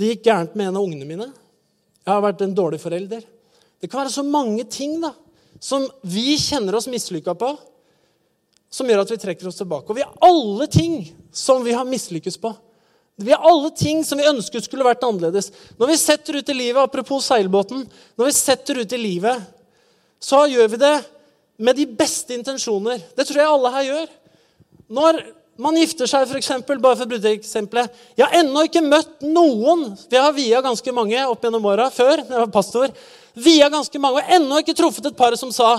Det 0.00 0.14
gikk 0.14 0.24
gærent 0.30 0.54
med 0.56 0.70
en 0.70 0.78
av 0.78 0.86
ungene 0.86 1.08
mine. 1.08 1.26
Jeg 2.00 2.12
har 2.12 2.22
vært 2.24 2.44
en 2.44 2.56
dårlig 2.56 2.80
forelder. 2.80 3.24
Det 3.80 3.88
kan 3.88 4.02
være 4.02 4.14
så 4.14 4.24
mange 4.24 4.64
ting 4.68 4.96
da, 5.02 5.12
som 5.60 5.84
vi 6.00 6.38
kjenner 6.40 6.78
oss 6.78 6.88
mislykka 6.88 7.34
på, 7.36 7.50
som 8.72 8.88
gjør 8.88 9.02
at 9.02 9.12
vi 9.12 9.18
trekker 9.20 9.48
oss 9.50 9.60
tilbake. 9.60 9.90
Og 9.90 9.98
vi 9.98 10.04
har 10.06 10.16
alle 10.24 10.68
ting 10.72 11.02
som 11.36 11.64
vi 11.66 11.74
har 11.76 11.88
mislykkes 11.88 12.38
på. 12.40 12.52
Vi 13.20 13.34
har 13.34 13.44
alle 13.44 13.68
ting 13.76 14.00
som 14.06 14.16
vi 14.16 14.28
ønsket 14.30 14.64
skulle 14.64 14.86
vært 14.86 15.04
annerledes. 15.04 15.50
Når 15.76 15.90
vi 15.90 15.98
setter 16.00 16.38
ut 16.40 16.48
i 16.48 16.56
livet, 16.56 16.80
apropos 16.80 17.26
seilbåten, 17.28 17.84
når 18.16 18.30
vi 18.30 18.36
setter 18.36 18.80
ut 18.80 18.94
i 18.96 19.00
livet, 19.00 19.42
så 20.20 20.46
gjør 20.48 20.70
vi 20.72 20.80
det 20.80 20.94
med 21.60 21.76
de 21.76 21.84
beste 21.84 22.32
intensjoner. 22.32 23.02
Det 23.16 23.26
tror 23.28 23.42
jeg 23.42 23.52
alle 23.52 23.74
her 23.74 23.88
gjør. 23.90 24.16
Når 24.96 25.20
man 25.60 25.76
gifter 25.76 26.08
seg, 26.08 26.26
for 26.28 26.38
eksempel, 26.40 26.78
bare 26.82 26.96
for 26.98 27.06
å 27.06 27.10
bruke 27.10 27.32
eksempelet 27.36 27.92
Jeg 28.16 28.24
har 28.24 28.36
ennå 28.40 28.64
ikke 28.66 28.82
møtt 28.84 29.24
noen 29.24 29.90
Vi 30.10 30.18
har 30.18 30.32
via 30.36 30.62
ganske 30.64 30.94
mange 30.96 31.20
opp 31.28 31.44
gjennom 31.44 31.66
åra 31.68 31.90
før. 31.92 32.22
jeg 32.22 32.36
var 32.36 32.52
pastor, 32.54 32.92
Via 33.34 33.68
ganske 33.72 34.00
mange, 34.02 34.22
og 34.22 34.34
ennå 34.36 34.60
ikke 34.62 34.76
truffet 34.78 35.10
et 35.10 35.18
par 35.18 35.36
som 35.40 35.52
sa 35.54 35.76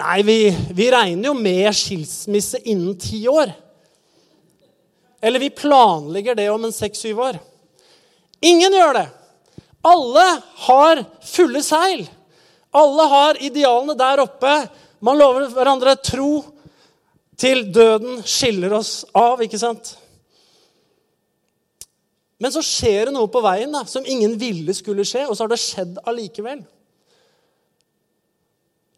Nei, 0.00 0.20
vi, 0.22 0.38
vi 0.74 0.86
regner 0.92 1.28
jo 1.28 1.34
med 1.34 1.66
skilsmisse 1.74 2.60
innen 2.62 2.94
ti 2.98 3.24
år. 3.28 3.50
Eller 5.20 5.42
vi 5.42 5.50
planlegger 5.50 6.38
det 6.38 6.46
om 6.48 6.62
en 6.64 6.72
seks-syv 6.72 7.18
år. 7.20 7.40
Ingen 8.40 8.72
gjør 8.78 8.94
det. 8.96 9.06
Alle 9.84 10.26
har 10.68 11.02
fulle 11.26 11.60
seil. 11.66 12.06
Alle 12.70 13.08
har 13.10 13.42
idealene 13.42 13.98
der 13.98 14.22
oppe. 14.22 14.54
Man 15.02 15.18
lover 15.18 15.50
hverandre 15.52 15.96
tro 16.04 16.30
til 17.40 17.64
døden 17.72 18.20
skiller 18.28 18.74
oss 18.76 19.04
av, 19.16 19.40
ikke 19.42 19.60
sant? 19.60 19.94
Men 22.40 22.52
så 22.52 22.62
skjer 22.64 23.08
det 23.08 23.14
noe 23.16 23.28
på 23.32 23.42
veien 23.44 23.72
da, 23.72 23.84
som 23.88 24.06
ingen 24.08 24.36
ville 24.40 24.72
skulle 24.76 25.04
skje, 25.08 25.26
og 25.28 25.36
så 25.36 25.44
har 25.44 25.52
det 25.52 25.60
skjedd 25.60 26.00
allikevel. 26.08 26.62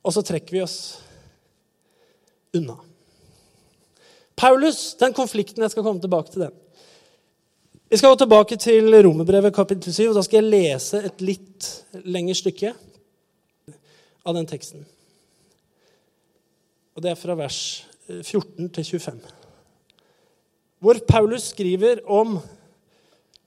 Og 0.02 0.14
så 0.14 0.22
trekker 0.26 0.54
vi 0.56 0.62
oss 0.62 0.78
unna. 2.54 2.76
Paulus, 4.38 4.94
den 4.98 5.14
konflikten 5.14 5.62
Jeg 5.62 5.70
skal 5.74 5.84
komme 5.86 6.02
tilbake 6.02 6.32
til 6.32 6.46
den. 6.46 6.54
Vi 7.92 7.98
skal 8.00 8.14
gå 8.14 8.22
tilbake 8.22 8.56
til 8.56 8.88
Romerbrevet 9.04 9.54
kapittel 9.54 9.94
7. 9.94 10.08
og 10.08 10.16
Da 10.16 10.22
skal 10.24 10.40
jeg 10.40 10.50
lese 10.50 11.02
et 11.06 11.22
litt 11.22 11.68
lengre 12.08 12.34
stykke 12.34 12.72
av 14.24 14.34
den 14.34 14.48
teksten. 14.48 14.86
Og 16.96 17.02
Det 17.02 17.10
er 17.10 17.20
fra 17.20 17.36
vers 17.36 17.60
14 18.08 18.68
til 18.74 18.84
25. 18.84 19.20
Hvor 20.82 20.98
Paulus 21.06 21.52
skriver 21.52 22.02
om 22.10 22.38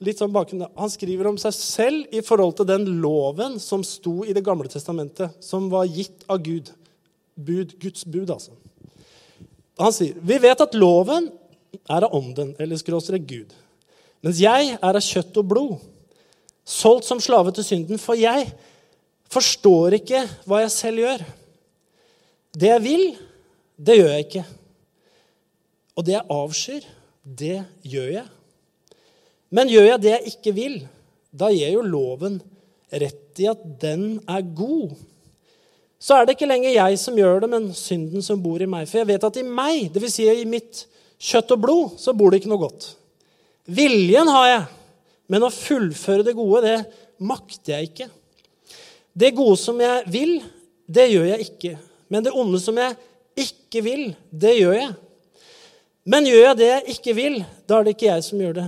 litt 0.04 0.20
sånn 0.20 0.34
bakgrunn, 0.34 0.68
Han 0.76 0.92
skriver 0.92 1.28
om 1.28 1.38
seg 1.40 1.56
selv 1.56 2.16
i 2.16 2.22
forhold 2.24 2.56
til 2.58 2.68
den 2.70 2.86
loven 3.02 3.60
som 3.60 3.84
sto 3.84 4.24
i 4.24 4.34
Det 4.34 4.44
gamle 4.44 4.70
testamentet, 4.72 5.32
som 5.40 5.70
var 5.70 5.86
gitt 5.86 6.24
av 6.30 6.40
Gud. 6.44 6.72
Bud, 7.36 7.76
Guds 7.80 8.06
bud, 8.06 8.30
altså. 8.30 8.52
Han 9.80 9.92
sier 9.92 10.16
vi 10.24 10.38
vet 10.40 10.62
at 10.62 10.76
loven 10.76 11.28
er 11.92 12.06
av 12.08 12.14
ånden, 12.16 12.56
eller 12.60 12.80
skråstrek 12.80 13.26
Gud. 13.28 13.52
Mens 14.24 14.40
jeg 14.40 14.78
er 14.80 14.96
av 14.96 15.04
kjøtt 15.04 15.36
og 15.38 15.50
blod, 15.52 15.74
solgt 16.66 17.06
som 17.06 17.20
slave 17.20 17.52
til 17.54 17.68
synden. 17.68 18.00
For 18.02 18.16
jeg 18.18 18.48
forstår 19.32 20.00
ikke 20.00 20.24
hva 20.48 20.64
jeg 20.64 20.74
selv 20.74 21.04
gjør. 21.04 21.26
Det 22.56 22.72
jeg 22.72 22.84
vil, 22.86 23.06
det 23.76 23.98
gjør 24.00 24.12
jeg 24.14 24.26
ikke. 24.28 24.46
Og 25.96 26.06
det 26.08 26.16
jeg 26.16 26.30
avskyr, 26.36 26.88
det 27.26 27.58
gjør 27.88 28.12
jeg. 28.18 28.28
Men 29.56 29.72
gjør 29.72 29.90
jeg 29.90 30.04
det 30.04 30.14
jeg 30.14 30.34
ikke 30.34 30.54
vil, 30.56 30.78
da 31.36 31.52
gir 31.52 31.76
jo 31.76 31.84
loven 31.86 32.40
rett 32.92 33.42
i 33.44 33.48
at 33.52 33.62
den 33.82 34.18
er 34.30 34.44
god. 34.56 34.96
Så 36.00 36.16
er 36.16 36.26
det 36.26 36.36
ikke 36.36 36.50
lenger 36.50 36.76
jeg 36.76 37.00
som 37.02 37.18
gjør 37.18 37.44
det, 37.44 37.50
men 37.52 37.72
synden 37.76 38.24
som 38.24 38.42
bor 38.44 38.62
i 38.62 38.70
meg. 38.70 38.88
For 38.90 39.02
jeg 39.02 39.10
vet 39.10 39.26
at 39.28 39.40
i 39.40 39.46
meg, 39.48 39.88
dvs. 39.94 40.18
Si 40.18 40.28
i 40.30 40.46
mitt 40.50 40.86
kjøtt 41.22 41.56
og 41.56 41.64
blod, 41.64 41.96
så 42.00 42.14
bor 42.16 42.32
det 42.32 42.42
ikke 42.42 42.52
noe 42.52 42.62
godt. 42.62 42.92
Viljen 43.66 44.30
har 44.30 44.48
jeg, 44.52 44.66
men 45.34 45.48
å 45.48 45.54
fullføre 45.54 46.28
det 46.28 46.36
gode, 46.38 46.62
det 46.68 47.26
makter 47.26 47.78
jeg 47.78 47.90
ikke. 47.90 48.10
Det 49.16 49.32
gode 49.34 49.58
som 49.58 49.80
jeg 49.82 50.04
vil, 50.12 50.38
det 50.86 51.08
gjør 51.10 51.30
jeg 51.32 51.48
ikke. 51.48 51.74
Men 52.12 52.26
det 52.26 52.36
onde 52.38 52.60
som 52.62 52.78
jeg 52.78 52.98
ikke 53.40 53.82
vil, 53.86 54.06
det 54.32 54.54
gjør 54.60 54.78
jeg. 54.78 54.92
Men 56.06 56.28
gjør 56.30 56.44
jeg 56.44 56.60
det 56.60 56.70
jeg 56.70 56.96
ikke 56.96 57.16
vil, 57.18 57.40
da 57.66 57.80
er 57.80 57.88
det 57.88 57.96
ikke 57.96 58.12
jeg 58.12 58.26
som 58.28 58.42
gjør 58.44 58.60
det. 58.60 58.68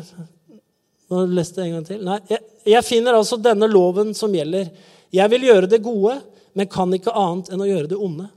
Nå 1.08 1.25
leste 1.32 1.62
jeg 1.62 1.69
en 1.69 1.77
gang 1.77 1.86
til. 1.88 1.99
Nei, 2.03 2.17
jeg, 2.32 2.41
jeg 2.67 2.86
finner 2.88 3.15
altså 3.15 3.38
denne 3.39 3.69
loven 3.71 4.12
som 4.17 4.34
gjelder. 4.34 4.71
Jeg 5.13 5.32
vil 5.32 5.45
gjøre 5.47 5.69
det 5.71 5.84
gode, 5.86 6.17
men 6.58 6.71
kan 6.71 6.91
ikke 6.95 7.13
annet 7.15 7.51
enn 7.53 7.63
å 7.63 7.69
gjøre 7.69 7.91
det 7.93 7.99
onde. 8.01 8.27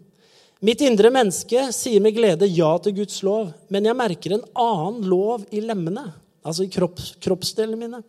Mitt 0.60 0.82
indre 0.84 1.08
menneske 1.08 1.70
sier 1.72 2.02
med 2.04 2.12
glede 2.12 2.48
ja 2.52 2.68
til 2.84 2.98
Guds 2.98 3.22
lov, 3.24 3.48
men 3.72 3.88
jeg 3.88 3.96
merker 3.96 4.36
en 4.36 4.44
annen 4.52 5.06
lov 5.08 5.46
i 5.56 5.62
lemmene, 5.64 6.04
altså 6.44 6.66
i 6.66 6.72
kropps, 6.72 7.14
kroppsdelene 7.24 7.80
mine. 7.80 8.02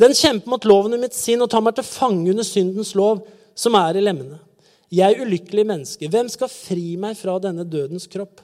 Den 0.00 0.16
kjemper 0.16 0.54
mot 0.54 0.64
loven 0.68 0.96
i 0.96 1.00
mitt 1.00 1.16
sinn 1.16 1.44
og 1.44 1.50
tar 1.52 1.62
meg 1.64 1.76
til 1.76 1.84
fange 1.84 2.32
under 2.32 2.48
syndens 2.48 2.94
lov, 2.96 3.20
som 3.56 3.76
er 3.76 4.00
i 4.00 4.04
lemmene. 4.04 4.40
Jeg 4.92 5.18
ulykkelig 5.20 5.64
menneske, 5.66 6.08
hvem 6.10 6.28
skal 6.30 6.52
fri 6.52 6.94
meg 7.00 7.16
fra 7.18 7.38
denne 7.42 7.66
dødens 7.66 8.06
kropp? 8.10 8.42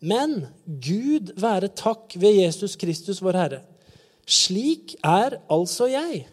Men 0.00 0.46
Gud 0.64 1.34
være 1.40 1.68
takk 1.76 2.14
ved 2.16 2.38
Jesus 2.38 2.76
Kristus, 2.78 3.20
vår 3.24 3.36
Herre. 3.36 3.62
Slik 4.28 4.94
er 5.04 5.40
altså 5.50 5.88
jeg. 5.90 6.26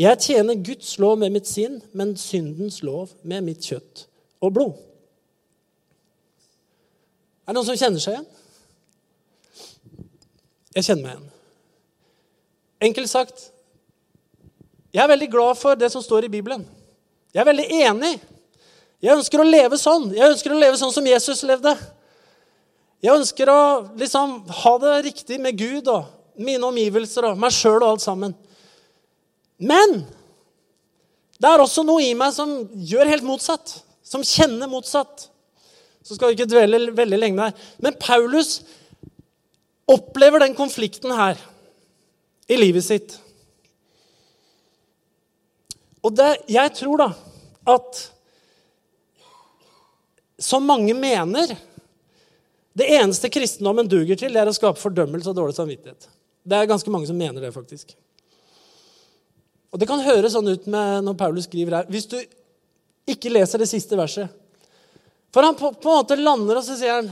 Jeg 0.00 0.20
tjener 0.22 0.62
Guds 0.64 0.94
lov 1.02 1.18
med 1.20 1.34
mitt 1.34 1.48
sinn, 1.48 1.80
men 1.92 2.14
syndens 2.16 2.80
lov 2.86 3.10
med 3.26 3.44
mitt 3.44 3.66
kjøtt 3.66 4.06
og 4.40 4.54
blod. 4.56 4.78
Er 7.44 7.52
det 7.52 7.58
noen 7.58 7.68
som 7.68 7.80
kjenner 7.80 8.00
seg 8.00 8.16
igjen? 8.16 8.28
Jeg 10.76 10.86
kjenner 10.86 11.02
meg 11.02 11.16
igjen. 11.16 11.30
Enkelt 12.90 13.12
sagt 13.12 13.48
jeg 14.90 15.04
er 15.04 15.10
veldig 15.12 15.28
glad 15.30 15.58
for 15.58 15.78
det 15.78 15.86
som 15.92 16.02
står 16.02 16.26
i 16.26 16.32
Bibelen. 16.32 16.64
Jeg 17.30 17.42
er 17.42 17.46
veldig 17.46 17.66
enig 17.86 18.14
jeg 19.00 19.16
ønsker 19.16 19.40
å 19.40 19.48
leve 19.48 19.78
sånn. 19.80 20.10
Jeg 20.12 20.34
ønsker 20.34 20.52
å 20.52 20.60
leve 20.60 20.76
sånn 20.76 20.92
som 20.92 21.06
Jesus 21.08 21.40
levde. 21.48 21.72
Jeg 23.00 23.16
ønsker 23.16 23.48
å 23.48 23.60
liksom 23.96 24.42
ha 24.60 24.72
det 24.82 24.96
riktig 25.08 25.38
med 25.40 25.56
Gud 25.56 25.88
og 25.88 26.08
mine 26.40 26.66
omgivelser 26.68 27.30
og 27.30 27.40
meg 27.40 27.54
sjøl 27.56 27.78
og 27.80 27.94
alt 27.94 28.04
sammen. 28.04 28.34
Men 29.60 30.02
det 31.40 31.48
er 31.48 31.64
også 31.64 31.84
noe 31.88 32.04
i 32.04 32.12
meg 32.16 32.34
som 32.36 32.52
gjør 32.76 33.08
helt 33.14 33.24
motsatt. 33.24 33.78
Som 34.04 34.24
kjenner 34.26 34.68
motsatt. 34.68 35.30
Så 36.04 36.16
skal 36.16 36.30
vi 36.30 36.36
ikke 36.36 36.50
dvele 36.50 36.90
veldig 36.96 37.20
lenge 37.20 37.48
der. 37.48 37.66
Men 37.80 37.96
Paulus 38.00 38.58
opplever 39.90 40.44
den 40.44 40.56
konflikten 40.58 41.16
her 41.16 41.40
i 42.50 42.60
livet 42.60 42.84
sitt. 42.84 43.16
Og 46.04 46.12
det, 46.16 46.34
jeg 46.52 46.72
tror 46.76 47.00
da 47.00 47.10
at 47.70 48.06
som 50.40 50.64
mange 50.66 50.94
mener 50.96 51.56
Det 52.72 52.86
eneste 52.96 53.28
kristendommen 53.28 53.88
duger 53.88 54.16
til, 54.16 54.32
det 54.32 54.40
er 54.40 54.48
å 54.48 54.54
skape 54.54 54.78
fordømmelse 54.80 55.32
og 55.32 55.36
dårlig 55.36 55.56
samvittighet. 55.56 56.06
Det 56.46 56.56
er 56.56 56.68
ganske 56.70 56.92
mange 56.92 57.08
som 57.08 57.18
mener 57.18 57.42
det, 57.42 57.50
faktisk. 57.52 57.96
Og 59.70 59.78
Det 59.78 59.88
kan 59.90 60.00
høres 60.02 60.32
sånn 60.32 60.48
ut 60.48 60.68
når 60.70 61.16
Paulus 61.18 61.48
skriver 61.48 61.80
her. 61.80 61.90
Hvis 61.90 62.08
du 62.08 62.16
ikke 63.10 63.32
leser 63.32 63.60
det 63.60 63.68
siste 63.70 63.98
verset 63.98 64.30
For 65.34 65.42
han 65.46 65.58
på, 65.58 65.72
på 65.74 65.90
en 65.90 65.98
måte 65.98 66.18
lander, 66.18 66.60
og 66.60 66.64
så 66.66 66.78
sier 66.78 67.00
han 67.00 67.10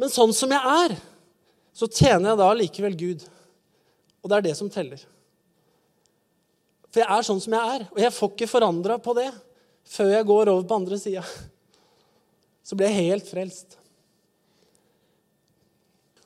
Men 0.00 0.12
sånn 0.12 0.32
som 0.36 0.50
jeg 0.52 0.74
er, 0.84 0.96
så 1.76 1.86
tjener 1.86 2.32
jeg 2.32 2.40
da 2.40 2.50
likevel 2.56 2.96
Gud. 2.98 3.24
Og 4.24 4.32
det 4.32 4.38
er 4.38 4.48
det 4.48 4.56
som 4.58 4.72
teller. 4.72 5.00
For 6.90 7.04
jeg 7.04 7.08
er 7.14 7.26
sånn 7.28 7.40
som 7.44 7.54
jeg 7.54 7.76
er, 7.76 7.86
og 7.92 8.00
jeg 8.02 8.16
får 8.16 8.32
ikke 8.34 8.50
forandra 8.50 8.96
på 8.98 9.14
det 9.20 9.28
før 9.90 10.12
jeg 10.14 10.26
går 10.26 10.50
over 10.52 10.66
på 10.66 10.78
andre 10.80 10.98
sida 11.00 11.22
så 12.70 12.76
ble 12.78 12.86
jeg 12.86 13.10
helt 13.10 13.26
frelst. 13.26 13.74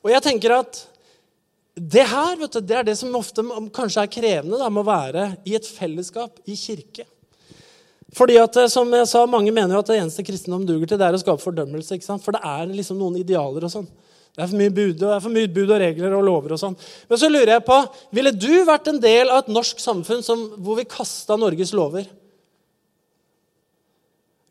Og 0.04 0.10
jeg 0.12 0.20
tenker 0.26 0.52
at 0.58 0.82
det 1.74 2.04
her 2.06 2.36
vet 2.36 2.52
du, 2.52 2.60
det 2.60 2.76
er 2.76 2.84
det 2.86 2.94
som 3.00 3.14
ofte 3.16 3.42
kanskje 3.74 4.04
er 4.04 4.10
krevende 4.12 4.60
da, 4.60 4.68
med 4.68 4.84
å 4.84 4.90
være 4.90 5.22
i 5.48 5.56
et 5.56 5.64
fellesskap 5.66 6.36
i 6.44 6.54
kirke. 6.58 7.06
Fordi 8.14 8.36
at, 8.38 8.58
eh, 8.60 8.68
som 8.70 8.92
jeg 8.94 9.08
sa, 9.10 9.24
Mange 9.26 9.50
mener 9.50 9.74
jo 9.74 9.80
at 9.80 9.88
det 9.88 9.96
eneste 9.98 10.22
kristendom 10.22 10.66
duger 10.68 10.86
til, 10.86 11.00
det 11.00 11.06
er 11.08 11.16
å 11.16 11.22
skape 11.22 11.42
fordømmelse. 11.42 11.96
ikke 11.96 12.06
sant? 12.06 12.22
For 12.22 12.36
det 12.36 12.44
er 12.44 12.68
liksom 12.68 13.00
noen 13.00 13.16
idealer 13.18 13.64
og 13.64 13.72
sånn. 13.72 13.88
Det 14.34 14.42
er 14.44 14.50
for 14.50 14.60
mye 14.60 14.74
bud 14.74 14.98
og, 14.98 15.08
det 15.08 15.14
er 15.16 15.24
for 15.24 15.34
mye 15.34 15.50
bud 15.56 15.70
og 15.70 15.80
regler 15.80 16.14
og 16.18 16.26
lover. 16.28 16.52
og 16.52 16.60
sånn. 16.60 16.76
Men 17.08 17.18
så 17.18 17.30
lurer 17.32 17.54
jeg 17.56 17.64
på, 17.64 17.78
ville 18.12 18.34
du 18.36 18.52
vært 18.68 18.92
en 18.92 19.00
del 19.00 19.32
av 19.32 19.42
et 19.42 19.54
norsk 19.56 19.80
samfunn 19.80 20.22
som, 20.22 20.44
hvor 20.60 20.76
vi 20.76 20.84
kasta 20.84 21.40
Norges 21.40 21.72
lover? 21.72 22.06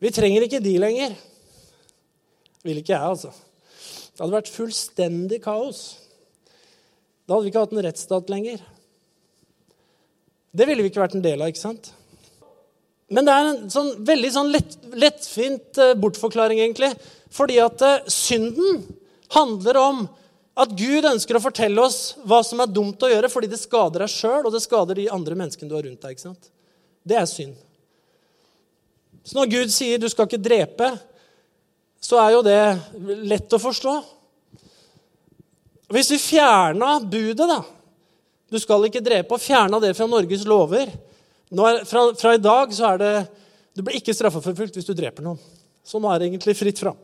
Vi 0.02 0.12
trenger 0.12 0.44
ikke 0.44 0.60
de 0.60 0.74
lenger. 0.82 1.16
Vil 2.64 2.80
ikke 2.80 2.94
jeg, 2.94 3.10
altså. 3.14 3.32
Det 4.14 4.22
hadde 4.22 4.36
vært 4.38 4.54
fullstendig 4.54 5.40
kaos. 5.44 5.82
Da 7.24 7.34
hadde 7.34 7.44
vi 7.46 7.52
ikke 7.52 7.64
hatt 7.64 7.74
en 7.74 7.84
rettsstat 7.84 8.32
lenger. 8.32 8.62
Det 10.54 10.66
ville 10.68 10.84
vi 10.84 10.92
ikke 10.92 11.02
vært 11.02 11.16
en 11.18 11.24
del 11.24 11.42
av, 11.42 11.50
ikke 11.50 11.64
sant? 11.64 11.90
Men 13.12 13.26
det 13.26 13.34
er 13.34 13.48
en 13.50 13.70
sånn, 13.72 13.90
veldig 14.06 14.30
sånn 14.32 14.52
lett, 14.54 14.76
lettfint 14.96 15.80
eh, 15.82 15.96
bortforklaring, 16.00 16.62
egentlig. 16.62 16.92
Fordi 17.34 17.58
at 17.62 17.82
uh, 17.84 18.06
synden 18.10 18.84
handler 19.34 19.78
om 19.80 20.04
at 20.54 20.72
Gud 20.78 21.06
ønsker 21.08 21.36
å 21.36 21.42
fortelle 21.42 21.82
oss 21.82 22.14
hva 22.22 22.38
som 22.46 22.62
er 22.62 22.70
dumt 22.70 23.02
å 23.02 23.10
gjøre, 23.10 23.30
fordi 23.32 23.50
det 23.50 23.58
skader 23.58 24.04
deg 24.04 24.12
sjøl, 24.12 24.44
og 24.44 24.52
det 24.54 24.62
skader 24.62 25.00
de 25.00 25.08
andre 25.12 25.36
menneskene 25.40 25.70
du 25.70 25.74
har 25.76 25.82
rundt 25.86 26.04
deg. 26.04 26.14
ikke 26.14 26.28
sant? 26.28 26.50
Det 27.04 27.18
er 27.18 27.26
synd. 27.28 27.58
Så 29.24 29.36
når 29.38 29.50
Gud 29.50 29.72
sier 29.72 29.98
'du 29.98 30.06
skal 30.12 30.28
ikke 30.28 30.44
drepe', 30.46 30.92
så 32.04 32.20
er 32.20 32.34
jo 32.34 32.42
det 32.44 32.60
lett 33.24 33.56
å 33.56 33.60
forstå. 33.62 33.94
Hvis 35.94 36.10
vi 36.12 36.20
fjerna 36.20 36.98
budet, 37.00 37.46
da 37.48 37.62
Du 38.52 38.60
skal 38.60 38.84
ikke 38.86 39.02
drepe, 39.02 39.34
og 39.34 39.42
fjerna 39.42 39.80
det 39.82 39.94
fra 39.96 40.06
Norges 40.06 40.44
lover 40.46 40.86
er, 40.86 41.80
fra, 41.88 42.02
fra, 42.14 42.34
i 42.34 42.42
dag 42.42 42.72
så 42.74 42.92
er 42.92 43.00
det 43.00 43.12
Du 43.74 43.82
blir 43.82 43.96
ikke 43.98 44.14
straffeforfulgt 44.14 44.76
hvis 44.76 44.86
du 44.86 44.94
dreper 44.94 45.24
noen. 45.24 45.40
Så 45.84 45.98
nå 46.00 46.08
er 46.12 46.20
det 46.20 46.28
egentlig 46.28 46.54
fritt 46.56 46.78
fram. 46.80 46.96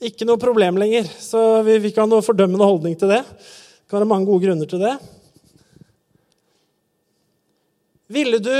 Ikke 0.00 0.26
noe 0.28 0.40
problem 0.40 0.78
lenger. 0.80 1.08
Så 1.18 1.62
vi, 1.66 1.78
vi 1.80 1.90
ikke 1.90 2.04
ha 2.04 2.10
noe 2.10 2.24
fordømmende 2.24 2.66
holdning 2.66 2.98
til 2.98 3.10
det. 3.10 3.22
Det 3.24 3.88
kan 3.88 4.00
være 4.00 4.10
mange 4.10 4.28
gode 4.28 4.44
grunner 4.44 4.68
til 4.68 4.82
det. 4.82 4.92
Ville 8.10 8.42
du 8.42 8.52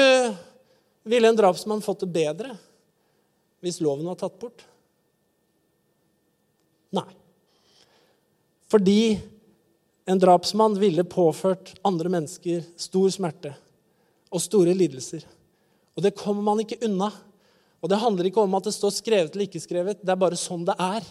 Ville 1.11 1.31
en 1.31 1.37
drapsmann 1.37 1.81
fått 1.83 2.05
det 2.05 2.13
bedre 2.13 2.55
hvis 3.61 3.81
loven 3.85 4.07
var 4.09 4.17
tatt 4.21 4.37
bort? 4.41 4.70
Nei. 6.97 7.09
Fordi 8.71 9.19
en 10.11 10.19
drapsmann 10.19 10.79
ville 10.79 11.05
påført 11.05 11.75
andre 11.87 12.11
mennesker 12.13 12.65
stor 12.81 13.11
smerte 13.15 13.53
og 14.31 14.43
store 14.43 14.75
lidelser. 14.75 15.25
Og 15.97 16.05
det 16.05 16.17
kommer 16.19 16.43
man 16.47 16.63
ikke 16.63 16.81
unna. 16.87 17.11
Og 17.81 17.91
det 17.91 17.99
handler 18.01 18.29
ikke 18.29 18.43
om 18.43 18.55
at 18.59 18.67
det 18.69 18.75
står 18.77 18.95
skrevet 18.95 19.35
eller 19.35 19.49
ikke 19.49 19.63
skrevet. 19.63 20.03
Det 20.03 20.13
er 20.13 20.21
bare 20.21 20.39
sånn 20.39 20.67
det 20.69 20.77
er. 20.79 21.07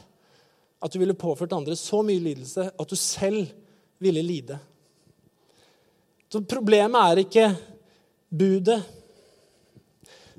At 0.80 0.94
du 0.94 1.00
ville 1.02 1.18
påført 1.18 1.56
andre 1.56 1.76
så 1.76 2.02
mye 2.06 2.22
lidelse 2.24 2.70
at 2.72 2.92
du 2.92 2.96
selv 3.00 3.50
ville 4.00 4.24
lide. 4.24 4.60
Så 6.32 6.44
problemet 6.48 7.00
er 7.02 7.24
ikke 7.24 7.48
budet. 8.30 8.80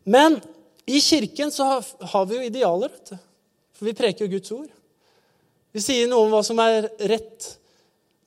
Men 0.05 0.39
i 0.87 1.01
kirken 1.03 1.53
så 1.53 1.67
har 2.13 2.27
vi 2.27 2.39
jo 2.39 2.47
idealer. 2.47 2.89
vet 2.89 3.11
du. 3.11 3.17
For 3.77 3.89
vi 3.89 3.97
preker 3.97 4.25
jo 4.25 4.33
Guds 4.37 4.53
ord. 4.53 4.71
Vi 5.71 5.83
sier 5.83 6.09
noe 6.11 6.27
om 6.27 6.33
hva 6.35 6.43
som 6.47 6.59
er 6.63 6.89
rett 7.11 7.49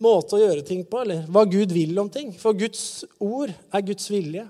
måte 0.04 0.38
å 0.38 0.42
gjøre 0.42 0.64
ting 0.68 0.84
på, 0.88 1.02
eller 1.04 1.26
hva 1.32 1.44
Gud 1.48 1.74
vil 1.76 1.98
om 2.00 2.10
ting. 2.12 2.32
For 2.40 2.56
Guds 2.56 3.04
ord 3.20 3.52
er 3.52 3.86
Guds 3.86 4.08
vilje. 4.12 4.46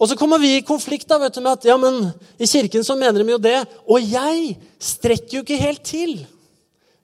Og 0.00 0.08
så 0.08 0.16
kommer 0.16 0.40
vi 0.40 0.54
i 0.56 0.64
konflikt 0.64 1.08
da, 1.10 1.18
vet 1.20 1.36
du, 1.36 1.42
med 1.44 1.58
at 1.58 1.66
ja, 1.68 1.76
men 1.78 2.06
i 2.40 2.48
kirken 2.48 2.84
så 2.86 2.96
mener 2.96 3.20
de 3.20 3.34
jo 3.34 3.40
det. 3.42 3.58
Og 3.84 4.00
jeg 4.00 4.54
strekker 4.80 5.38
jo 5.38 5.42
ikke 5.44 5.60
helt 5.60 5.82
til. 5.84 6.14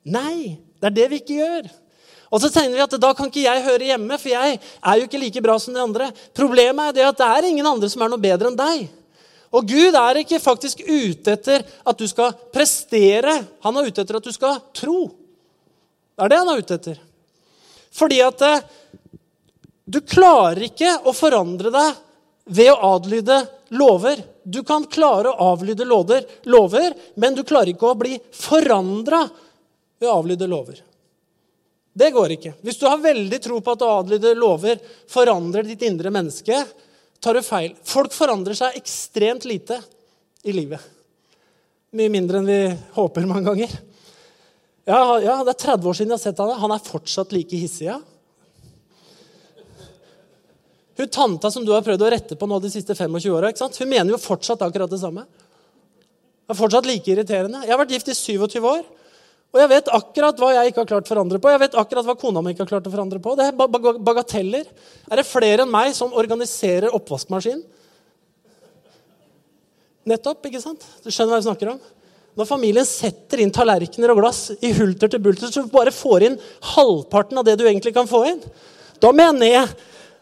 Nei, 0.06 0.56
det 0.80 0.90
er 0.90 0.96
det 0.96 1.10
vi 1.12 1.20
ikke 1.20 1.40
gjør. 1.42 1.68
Og 2.32 2.42
så 2.42 2.50
tenker 2.50 2.74
vi 2.74 2.82
at 2.82 2.96
da 2.98 3.12
kan 3.14 3.28
ikke 3.30 3.44
jeg 3.44 3.66
høre 3.66 3.90
hjemme, 3.92 4.16
for 4.18 4.32
jeg 4.32 4.56
er 4.58 4.98
jo 4.98 5.06
ikke 5.06 5.20
like 5.22 5.42
bra 5.44 5.58
som 5.62 5.76
de 5.76 5.82
andre. 5.82 6.08
Problemet 6.34 6.90
er 6.90 6.96
det 6.96 7.04
at 7.10 7.20
det 7.20 7.28
er 7.36 7.50
ingen 7.50 7.68
andre 7.68 7.90
som 7.92 8.02
er 8.02 8.10
noe 8.10 8.22
bedre 8.22 8.50
enn 8.50 8.58
deg. 8.58 8.88
Og 9.56 9.68
Gud 9.68 9.96
er 9.96 10.20
ikke 10.20 10.42
faktisk 10.42 10.82
ute 10.84 11.32
etter 11.32 11.64
at 11.64 11.98
du 11.98 12.04
skal 12.10 12.34
prestere. 12.52 13.38
Han 13.64 13.78
er 13.78 13.88
ute 13.88 14.02
etter 14.02 14.18
at 14.18 14.26
du 14.26 14.34
skal 14.34 14.58
tro. 14.76 15.06
Det 16.16 16.24
er 16.26 16.32
det 16.32 16.40
han 16.42 16.50
er 16.52 16.60
ute 16.60 16.76
etter. 16.76 16.98
Fordi 17.96 18.18
at 18.24 18.42
eh, 18.44 18.66
du 19.86 20.02
klarer 20.04 20.66
ikke 20.68 20.90
å 21.08 21.14
forandre 21.16 21.72
deg 21.72 22.02
ved 22.56 22.72
å 22.72 22.94
adlyde 22.94 23.38
lover. 23.78 24.20
Du 24.42 24.60
kan 24.66 24.84
klare 24.90 25.32
å 25.32 25.52
avlyde 25.52 25.86
lover, 25.88 26.26
lover 26.50 26.92
men 27.16 27.34
du 27.34 27.42
klarer 27.46 27.72
ikke 27.72 27.90
å 27.90 27.98
bli 27.98 28.18
forandra 28.36 29.24
ved 29.98 30.10
å 30.10 30.18
avlyde 30.20 30.48
lover. 30.50 30.82
Det 31.96 32.10
går 32.12 32.34
ikke. 32.36 32.52
Hvis 32.60 32.76
du 32.76 32.84
har 32.86 33.00
veldig 33.00 33.38
tro 33.40 33.62
på 33.64 33.72
at 33.72 33.82
å 33.86 33.94
adlyde 34.02 34.34
lover 34.36 34.76
forandrer 35.08 35.64
ditt 35.64 35.86
indre 35.88 36.12
menneske, 36.12 36.60
tar 37.22 37.38
du 37.38 37.42
feil. 37.44 37.74
Folk 37.86 38.14
forandrer 38.14 38.56
seg 38.58 38.76
ekstremt 38.78 39.46
lite 39.48 39.78
i 40.46 40.54
livet. 40.54 40.82
Mye 41.96 42.12
mindre 42.12 42.40
enn 42.40 42.48
vi 42.48 42.60
håper 42.96 43.28
mange 43.28 43.48
ganger. 43.48 43.72
Ja, 44.86 44.98
ja, 45.18 45.40
det 45.42 45.54
er 45.56 45.62
30 45.64 45.88
år 45.90 45.96
siden 45.98 46.12
jeg 46.12 46.20
har 46.20 46.22
sett 46.22 46.42
han. 46.42 46.52
Han 46.62 46.74
er 46.74 46.84
fortsatt 46.86 47.32
like 47.34 47.58
hissig, 47.58 47.88
ja. 47.88 47.98
Hun 50.96 51.08
tanta 51.12 51.50
som 51.52 51.64
du 51.66 51.74
har 51.74 51.84
prøvd 51.84 52.04
å 52.06 52.12
rette 52.12 52.36
på 52.38 52.48
nå 52.48 52.60
de 52.62 52.70
siste 52.72 52.94
25 52.96 53.34
åra, 53.34 53.50
hun 53.52 53.90
mener 53.90 54.14
jo 54.14 54.20
fortsatt 54.20 54.62
akkurat 54.64 54.92
det 54.92 55.00
samme. 55.02 55.26
Det 56.46 56.54
er 56.54 56.60
fortsatt 56.60 56.86
like 56.88 57.10
irriterende. 57.10 57.64
Jeg 57.66 57.74
har 57.74 57.80
vært 57.82 57.96
gift 57.96 58.12
i 58.12 58.16
27 58.16 58.62
år. 58.62 58.86
Og 59.54 59.60
jeg 59.62 59.70
vet 59.70 59.90
akkurat 59.94 60.40
hva 60.42 60.50
jeg 60.52 60.70
ikke 60.70 60.82
har 60.82 60.88
klart 60.90 61.08
å 61.08 61.12
forandre 61.14 61.40
på. 61.40 61.50
Jeg 61.52 61.62
vet 61.62 61.76
akkurat 61.80 62.06
hva 62.08 62.16
kona 62.18 62.42
mi 62.44 62.52
ikke 62.52 62.66
har 62.66 62.72
klart 62.74 62.88
å 62.88 62.92
forandre 62.92 63.20
på. 63.22 63.34
Det 63.38 63.46
er 63.46 63.56
bagateller. 63.56 64.66
Er 65.08 65.20
det 65.20 65.26
flere 65.28 65.64
enn 65.64 65.72
meg 65.72 65.94
som 65.96 66.12
organiserer 66.18 66.92
oppvaskmaskinen? 66.96 67.62
Nettopp, 70.06 70.44
ikke 70.46 70.62
sant? 70.62 70.84
Du 71.02 71.10
skjønner 71.10 71.34
hva 71.34 71.40
jeg 71.40 71.48
snakker 71.48 71.72
om? 71.72 71.80
Når 72.36 72.48
familien 72.50 72.86
setter 72.86 73.40
inn 73.40 73.52
tallerkener 73.54 74.12
og 74.12 74.20
glass 74.20 74.50
i 74.60 74.70
hulter 74.76 75.10
til 75.10 75.22
bulter, 75.24 75.48
så 75.48 75.64
du 75.64 75.72
bare 75.72 75.94
får 75.94 76.26
inn 76.28 76.40
halvparten 76.76 77.40
av 77.40 77.46
det 77.48 77.56
du 77.56 77.64
egentlig 77.64 77.94
kan 77.96 78.08
få 78.10 78.26
inn. 78.28 78.42
Da 79.00 79.10
må 79.12 79.30
jeg 79.46 79.64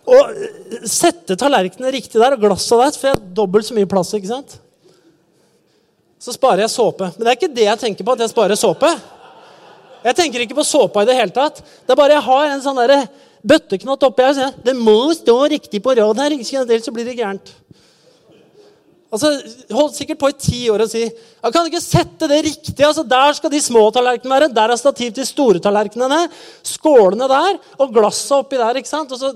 og 0.05 0.89
sette 0.89 1.37
tallerkenene 1.41 1.93
riktig 1.95 2.21
der 2.21 2.37
og 2.37 2.43
glasset 2.43 2.77
der, 2.77 2.93
for 2.93 3.09
jeg 3.09 3.17
har 3.17 3.35
dobbelt 3.37 3.67
så 3.67 3.77
mye 3.77 3.89
plass. 3.89 4.13
ikke 4.17 4.29
sant? 4.29 4.59
Så 6.25 6.33
sparer 6.33 6.65
jeg 6.65 6.73
såpe. 6.73 7.11
Men 7.13 7.21
det 7.21 7.33
er 7.33 7.37
ikke 7.37 7.53
det 7.53 7.67
jeg 7.67 7.81
tenker 7.83 8.07
på, 8.07 8.15
at 8.17 8.23
jeg 8.25 8.33
sparer 8.33 8.57
såpe. 8.57 8.89
Jeg 10.05 10.17
tenker 10.17 10.45
ikke 10.45 10.57
på 10.57 10.65
såpa 10.65 11.03
i 11.05 11.09
det 11.09 11.17
hele 11.19 11.33
tatt. 11.33 11.61
Det 11.61 11.93
er 11.93 11.99
bare 12.01 12.17
jeg 12.17 12.25
har 12.25 12.53
en 12.53 12.63
sånn 12.65 12.81
der 12.81 13.07
bøtteknott 13.45 14.07
oppi 14.09 14.25
her. 14.25 14.37
Så 14.37 14.65
det 14.65 14.75
må 14.79 14.97
stå 15.17 15.37
riktig 15.53 15.83
på 15.85 15.93
rad 15.97 16.23
her, 16.23 16.33
ellers 16.37 16.89
blir 16.93 17.09
det 17.09 17.19
gærent. 17.19 17.53
Altså, 19.15 19.31
Holdt 19.71 19.95
sikkert 19.95 20.19
på 20.19 20.31
i 20.33 20.39
ti 20.43 20.61
år 20.73 20.83
og 20.83 20.91
si 20.91 21.05
jeg 21.05 21.53
kan 21.55 21.69
ikke 21.69 21.83
sette 21.83 22.27
det 22.31 22.41
riktig. 22.49 22.81
altså 22.83 23.05
Der 23.07 23.37
skal 23.37 23.53
de 23.53 23.61
små 23.63 23.85
tallerkenene 23.95 24.35
være. 24.35 24.49
Der 24.57 24.73
er 24.73 24.81
stativ 24.81 25.13
til 25.15 25.29
store 25.29 25.61
tallerkenene. 25.63 26.25
Skålene 26.67 27.29
der 27.31 27.61
og 27.79 27.93
glasset 27.95 28.33
oppi 28.41 28.59
der. 28.59 28.81
ikke 28.81 28.91
sant? 28.91 29.13
Og 29.13 29.21
så, 29.21 29.35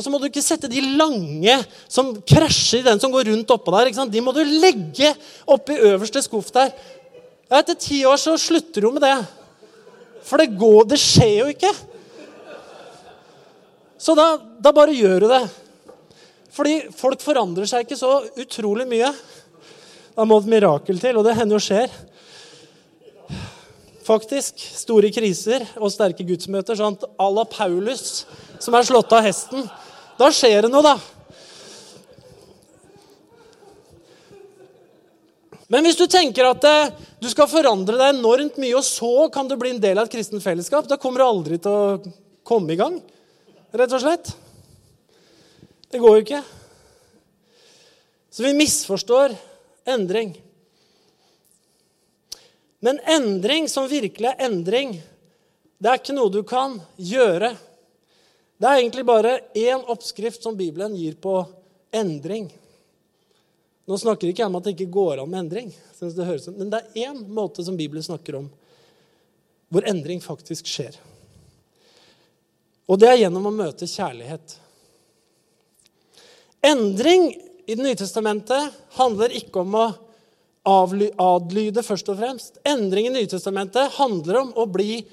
og 0.00 0.04
så, 0.04 0.08
må 0.08 0.16
du 0.16 0.30
ikke 0.30 0.40
sette 0.40 0.68
de 0.72 0.80
lange 0.96 1.58
som 1.84 2.14
krasjer 2.24 2.80
i 2.80 2.86
den 2.86 3.00
som 3.02 3.12
går 3.12 3.28
rundt 3.28 3.52
oppå 3.52 3.74
der. 3.74 3.90
De 4.08 4.22
må 4.24 4.32
du 4.32 4.40
legge 4.48 5.10
oppi 5.44 5.76
øverste 5.76 6.22
skuff 6.24 6.48
der. 6.54 6.72
Etter 7.52 7.76
ti 7.76 7.98
år 8.08 8.16
så 8.22 8.32
slutter 8.40 8.86
du 8.86 8.94
med 8.94 9.04
det. 9.04 9.18
For 10.24 10.40
det 10.40 10.54
går, 10.56 10.86
det 10.88 11.00
skjer 11.02 11.34
jo 11.42 11.50
ikke. 11.52 11.72
Så 14.00 14.16
da, 14.16 14.30
da 14.56 14.72
bare 14.72 14.96
gjør 14.96 15.26
du 15.26 15.28
det. 15.34 15.42
Fordi 16.56 16.78
folk 16.96 17.20
forandrer 17.20 17.68
seg 17.68 17.84
ikke 17.84 18.00
så 18.00 18.22
utrolig 18.40 18.88
mye. 18.88 19.12
Da 20.16 20.24
må 20.24 20.40
et 20.40 20.48
mirakel 20.48 20.96
til, 21.02 21.20
og 21.20 21.28
det 21.28 21.36
hender 21.36 21.58
jo 21.58 21.66
skjer. 21.68 21.92
Faktisk. 24.08 24.64
Store 24.80 25.12
kriser 25.12 25.68
og 25.76 25.92
sterke 25.92 26.24
gudsmøter. 26.24 26.80
Sånn 26.80 26.96
à 27.20 27.28
la 27.28 27.44
Paulus 27.44 28.24
som 28.60 28.76
er 28.76 28.88
slått 28.88 29.12
av 29.12 29.24
hesten. 29.28 29.68
Da 30.20 30.28
skjer 30.28 30.66
det 30.66 30.68
noe, 30.68 30.84
da. 30.84 30.98
Men 35.70 35.86
hvis 35.86 35.96
du 35.96 36.04
tenker 36.10 36.48
at 36.50 36.66
eh, 36.66 36.90
du 37.22 37.28
skal 37.30 37.48
forandre 37.48 37.96
deg 37.96 38.18
enormt 38.18 38.58
mye, 38.60 38.74
og 38.76 38.84
så 38.84 39.30
kan 39.32 39.48
du 39.48 39.54
bli 39.56 39.72
en 39.72 39.80
del 39.80 39.96
av 39.96 40.08
et 40.08 40.12
kristent 40.12 40.44
fellesskap, 40.44 40.88
da 40.90 40.98
kommer 41.00 41.22
du 41.22 41.26
aldri 41.28 41.60
til 41.62 41.72
å 41.72 42.12
komme 42.44 42.74
i 42.74 42.78
gang. 42.80 42.98
Rett 43.72 43.94
og 43.96 44.02
slett. 44.02 44.32
Det 45.88 46.02
går 46.02 46.18
jo 46.18 46.24
ikke. 46.26 46.42
Så 48.34 48.44
vi 48.44 48.52
misforstår 48.58 49.32
endring. 49.88 50.34
Men 52.84 53.00
endring 53.08 53.70
som 53.72 53.88
virkelig 53.88 54.34
er 54.34 54.46
endring, 54.50 54.98
det 55.80 55.90
er 55.90 56.02
ikke 56.02 56.18
noe 56.18 56.34
du 56.34 56.42
kan 56.44 56.76
gjøre. 56.98 57.54
Det 58.60 58.68
er 58.68 58.82
egentlig 58.82 59.06
bare 59.08 59.38
én 59.56 59.84
oppskrift 59.88 60.42
som 60.44 60.56
Bibelen 60.56 60.92
gir 60.92 61.14
på 61.16 61.38
endring. 61.96 62.50
Nå 63.88 63.96
snakker 63.98 64.28
ikke 64.28 64.44
jeg 64.44 64.50
om 64.50 64.58
at 64.58 64.66
det 64.66 64.74
ikke 64.76 64.92
går 64.92 65.22
an 65.22 65.30
med 65.30 65.46
endring, 65.46 65.70
det 66.00 66.26
høres, 66.26 66.48
men 66.52 66.68
det 66.72 66.80
er 66.80 67.08
én 67.08 67.22
måte 67.32 67.64
som 67.64 67.76
Bibelen 67.76 68.04
snakker 68.04 68.36
om 68.38 68.50
hvor 69.70 69.86
endring 69.88 70.20
faktisk 70.20 70.68
skjer. 70.68 70.96
Og 72.90 72.98
det 73.00 73.08
er 73.08 73.20
gjennom 73.22 73.48
å 73.48 73.54
møte 73.54 73.88
kjærlighet. 73.88 74.56
Endring 76.66 77.30
i 77.70 77.76
Det 77.78 77.84
nye 77.84 77.96
testamentet 77.96 78.74
handler 78.96 79.32
ikke 79.38 79.62
om 79.62 79.76
å 79.78 79.84
adlyde, 80.66 81.84
først 81.86 82.08
og 82.10 82.18
fremst. 82.18 82.58
Endring 82.66 83.06
i 83.08 83.12
Nytestamentet 83.14 83.94
handler 83.96 84.40
om 84.42 84.50
å 84.58 84.66
bli 84.66 85.04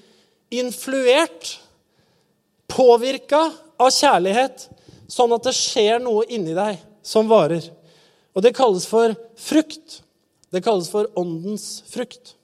influert 0.49 1.53
påvirka 2.67 3.41
av 3.79 3.91
kjærlighet, 3.93 4.67
sånn 5.07 5.33
at 5.35 5.47
det 5.47 5.55
skjer 5.55 6.01
noe 6.03 6.25
inni 6.29 6.55
deg 6.57 6.81
som 7.05 7.29
varer. 7.29 7.63
Og 8.35 8.43
det 8.45 8.55
kalles 8.57 8.85
for 8.89 9.15
frukt. 9.39 10.01
Det 10.53 10.61
kalles 10.63 10.89
for 10.91 11.09
åndens 11.19 11.81
frukt. 11.89 12.35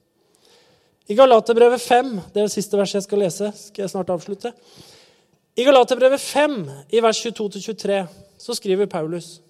I 1.07 1.15
Galaterbrevet 1.15 1.82
5, 1.84 2.11
det 2.32 2.41
er 2.41 2.47
det 2.47 2.53
siste 2.53 2.80
verset 2.80 3.01
jeg 3.01 3.07
skal 3.07 3.21
lese, 3.21 3.49
skal 3.59 3.84
jeg 3.84 3.91
snart 3.91 4.11
avslutte. 4.13 4.53
I 5.59 5.65
Galaterbrevet 5.67 6.21
5, 6.24 6.55
i 6.95 7.01
vers 7.03 7.19
22-23, 7.26 7.99
så 8.39 8.55
skriver 8.55 8.89
Paulus.: 8.89 9.41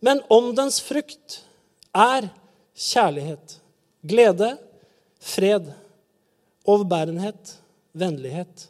Men 0.00 0.22
åndens 0.30 0.80
frukt 0.80 1.42
er 1.92 2.30
kjærlighet, 2.78 3.58
glede, 4.06 4.54
fred, 5.20 5.72
overbærenhet, 6.64 7.56
vennlighet, 7.92 8.68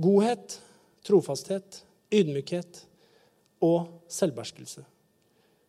godhet, 0.00 0.58
trofasthet, 1.06 1.82
ydmykhet 2.12 2.82
og 3.64 3.88
selvbeherskelse. 4.12 4.84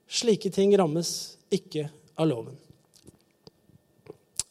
Slike 0.08 0.52
ting 0.54 0.74
rammes 0.80 1.12
ikke 1.54 1.88
av 2.18 2.30
loven. 2.30 2.58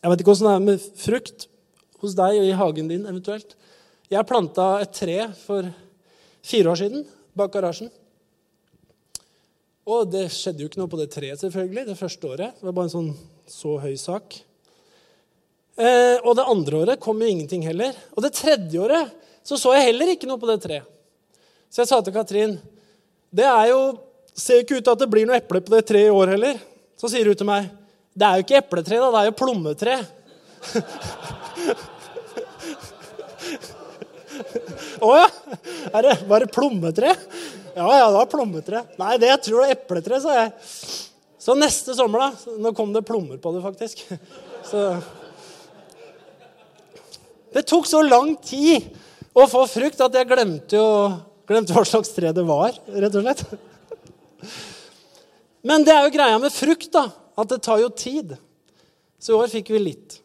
Jeg 0.01 0.13
vet 0.13 0.23
ikke 0.23 0.33
åssen 0.35 0.49
det 0.49 0.55
er 0.55 0.65
med 0.65 0.89
frukt 1.01 1.47
hos 2.03 2.17
deg 2.17 2.41
og 2.41 2.49
i 2.49 2.57
hagen 2.57 2.91
din 2.93 3.07
eventuelt. 3.09 3.57
Jeg 4.13 4.29
planta 4.29 4.77
et 4.85 4.93
tre 4.95 5.17
for 5.41 5.67
fire 6.47 6.73
år 6.73 6.79
siden 6.79 7.07
bak 7.37 7.55
garasjen. 7.55 7.91
Og 9.87 10.11
det 10.11 10.29
skjedde 10.35 10.63
jo 10.63 10.69
ikke 10.71 10.81
noe 10.81 10.91
på 10.91 10.99
det 11.01 11.09
treet 11.15 11.41
selvfølgelig, 11.41 11.87
det 11.89 11.99
første 11.99 12.29
året. 12.29 12.59
Det 12.59 12.67
var 12.69 12.77
bare 12.77 12.89
en 12.89 12.95
sånn 12.95 13.11
så 13.51 13.77
høy 13.83 13.95
sak. 13.99 14.39
Eh, 15.77 16.17
og 16.23 16.33
det 16.39 16.47
andre 16.49 16.81
året 16.83 17.03
kom 17.03 17.21
jo 17.23 17.29
ingenting 17.31 17.63
heller. 17.67 17.95
Og 18.17 18.25
det 18.25 18.35
tredje 18.35 18.81
året 18.83 19.13
så 19.47 19.59
så 19.61 19.77
jeg 19.77 19.93
heller 19.93 20.11
ikke 20.13 20.27
noe 20.29 20.41
på 20.43 20.49
det 20.51 20.59
treet. 20.65 20.87
Så 21.71 21.83
jeg 21.83 21.91
sa 21.91 22.01
til 22.03 22.15
Katrin 22.15 22.57
det 23.37 23.47
er 23.47 23.67
jo, 23.71 23.81
ser 24.35 24.61
jo 24.61 24.65
ikke 24.65 24.79
ut 24.79 24.85
til 24.87 24.95
at 24.95 25.03
det 25.03 25.11
blir 25.13 25.27
noe 25.29 25.39
eple 25.39 25.61
på 25.63 25.75
det 25.75 25.83
treet 25.87 26.09
i 26.09 26.15
år 26.15 26.35
heller. 26.35 26.55
Så 26.97 27.11
sier 27.13 27.27
hun 27.29 27.37
til 27.39 27.49
meg 27.49 27.63
det 28.17 28.25
er 28.25 28.39
jo 28.39 28.45
ikke 28.47 28.61
epletre, 28.63 28.97
da. 28.97 29.09
Det 29.13 29.19
er 29.21 29.27
jo 29.29 29.35
plommetre. 29.37 29.97
Å 35.05 35.11
ja? 35.19 35.27
Er 35.93 36.01
det, 36.07 36.15
var 36.31 36.39
det 36.41 36.49
plommetre? 36.55 37.11
Ja, 37.77 37.85
ja, 37.85 38.07
det 38.09 38.17
var 38.17 38.31
plommetre. 38.33 38.81
Nei, 38.97 39.19
det 39.21 39.29
jeg 39.29 39.43
tror 39.45 39.59
det 39.61 39.67
er 39.69 39.77
epletre, 39.77 40.17
sa 40.25 40.31
jeg. 40.39 40.49
Så 41.47 41.55
neste 41.61 41.93
sommer, 41.99 42.19
da 42.25 42.57
Nå 42.65 42.73
kom 42.75 42.91
det 42.95 43.05
plommer 43.07 43.37
på 43.43 43.53
det, 43.55 43.61
faktisk. 43.67 43.97
Så 44.71 44.79
Det 47.53 47.63
tok 47.69 47.87
så 47.89 48.01
lang 48.03 48.33
tid 48.43 48.89
å 49.37 49.45
få 49.51 49.67
frukt 49.69 50.01
at 50.01 50.17
jeg 50.17 50.29
glemte, 50.31 50.79
jo, 50.79 51.13
glemte 51.49 51.77
hva 51.77 51.85
slags 51.87 52.15
tre 52.17 52.33
det 52.33 52.45
var, 52.49 52.77
rett 52.89 53.21
og 53.21 53.27
slett. 53.27 53.45
Men 55.67 55.85
det 55.85 55.93
er 55.93 56.07
jo 56.07 56.15
greia 56.15 56.41
med 56.41 56.55
frukt, 56.55 56.91
da 56.95 57.09
at 57.37 57.49
det 57.49 57.63
tar 57.63 57.83
jo 57.83 57.93
tid. 57.93 58.37
Så 59.19 59.33
i 59.33 59.37
år 59.37 59.53
fikk 59.53 59.71
vi 59.75 59.83
litt. 59.83 60.19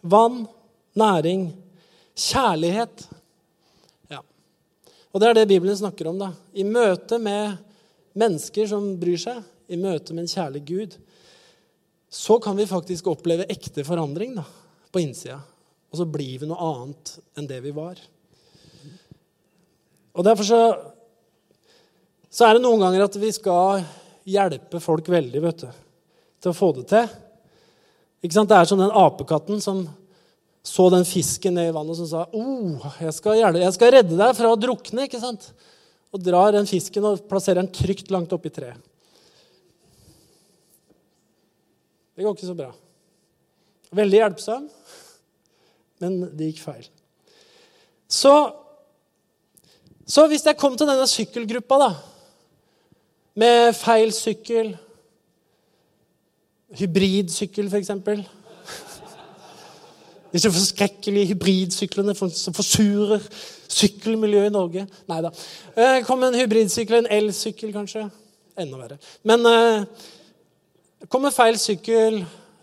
Vann, 0.00 0.44
næring, 0.98 1.48
kjærlighet. 2.18 3.06
Ja. 4.12 4.22
Og 5.10 5.22
det 5.22 5.30
er 5.30 5.38
det 5.38 5.48
Bibelen 5.50 5.78
snakker 5.78 6.10
om. 6.10 6.20
da. 6.22 6.32
I 6.54 6.64
møte 6.66 7.18
med 7.22 7.58
mennesker 8.18 8.68
som 8.70 8.92
bryr 9.00 9.18
seg, 9.18 9.42
i 9.66 9.78
møte 9.80 10.14
med 10.14 10.26
en 10.26 10.34
kjærlig 10.34 10.64
Gud, 10.68 10.98
så 12.12 12.36
kan 12.42 12.58
vi 12.58 12.68
faktisk 12.68 13.08
oppleve 13.08 13.48
ekte 13.50 13.86
forandring 13.86 14.36
da, 14.36 14.44
på 14.92 15.00
innsida. 15.00 15.40
Og 15.92 16.00
så 16.00 16.08
blir 16.08 16.40
vi 16.40 16.48
noe 16.48 16.70
annet 16.72 17.14
enn 17.36 17.48
det 17.48 17.60
vi 17.64 17.74
var. 17.76 18.00
Og 20.12 20.24
Derfor 20.24 20.48
så, 20.48 20.60
så 22.32 22.48
er 22.48 22.56
det 22.56 22.64
noen 22.64 22.80
ganger 22.80 23.04
at 23.06 23.16
vi 23.20 23.32
skal 23.32 23.84
hjelpe 24.28 24.80
folk 24.80 25.08
veldig. 25.12 25.42
vet 25.44 25.64
du 25.64 25.70
til 26.42 26.50
å 26.50 26.56
få 26.56 26.72
det 26.76 26.86
til. 26.90 27.10
Ikke 28.22 28.34
sant? 28.34 28.50
Det 28.50 28.58
er 28.58 28.68
som 28.68 28.80
den 28.80 28.94
apekatten 29.02 29.60
som 29.62 29.84
så 30.62 30.86
den 30.94 31.04
fisken 31.06 31.56
ned 31.58 31.72
i 31.72 31.74
vannet 31.74 31.90
og 31.90 31.98
som 31.98 32.06
sa 32.06 32.20
oh, 32.38 32.84
jeg 33.02 33.14
skal, 33.16 33.40
jeg 33.58 33.74
skal 33.74 33.90
redde 33.96 34.18
deg 34.18 34.36
fra 34.38 34.52
å 34.52 34.58
drukne. 34.58 35.08
ikke 35.08 35.22
sant? 35.22 35.48
Og 36.14 36.22
drar 36.22 36.54
den 36.54 36.68
fisken 36.70 37.06
og 37.08 37.24
plasserer 37.30 37.62
den 37.62 37.72
trygt 37.74 38.12
langt 38.14 38.34
oppi 38.34 38.52
treet. 38.52 38.78
Det 42.12 42.22
går 42.26 42.36
ikke 42.36 42.50
så 42.50 42.54
bra. 42.54 42.68
Veldig 43.96 44.18
hjelpsom, 44.20 44.68
men 46.02 46.18
det 46.36 46.50
gikk 46.50 46.62
feil. 46.64 46.86
Så, 48.10 48.34
så 50.04 50.26
hvis 50.28 50.44
jeg 50.44 50.58
kom 50.60 50.76
til 50.76 50.90
denne 50.90 51.08
sykkelgruppa 51.08 51.78
da, 51.80 51.92
med 53.40 53.72
feil 53.78 54.12
sykkel 54.12 54.74
Hybridsykkel, 56.72 57.66
f.eks. 57.68 57.90
Disse 60.32 60.52
forskrekkelige 60.56 61.34
hybridsyklene 61.34 62.14
som 62.16 62.54
forsurer 62.56 63.20
sykkelmiljøet 63.68 64.48
i 64.48 64.54
Norge. 64.54 64.86
Nei 65.10 65.18
da. 65.24 65.32
Eh, 65.76 65.98
kom 66.06 66.24
en 66.24 66.38
hybridsykkel, 66.40 67.02
en 67.02 67.10
elsykkel 67.12 67.74
kanskje. 67.76 68.06
Enda 68.56 68.80
verre. 68.80 68.96
Men 69.28 69.44
eh, 69.48 70.08
kommer 71.12 71.34
feil 71.34 71.60
sykkel, 71.60 72.22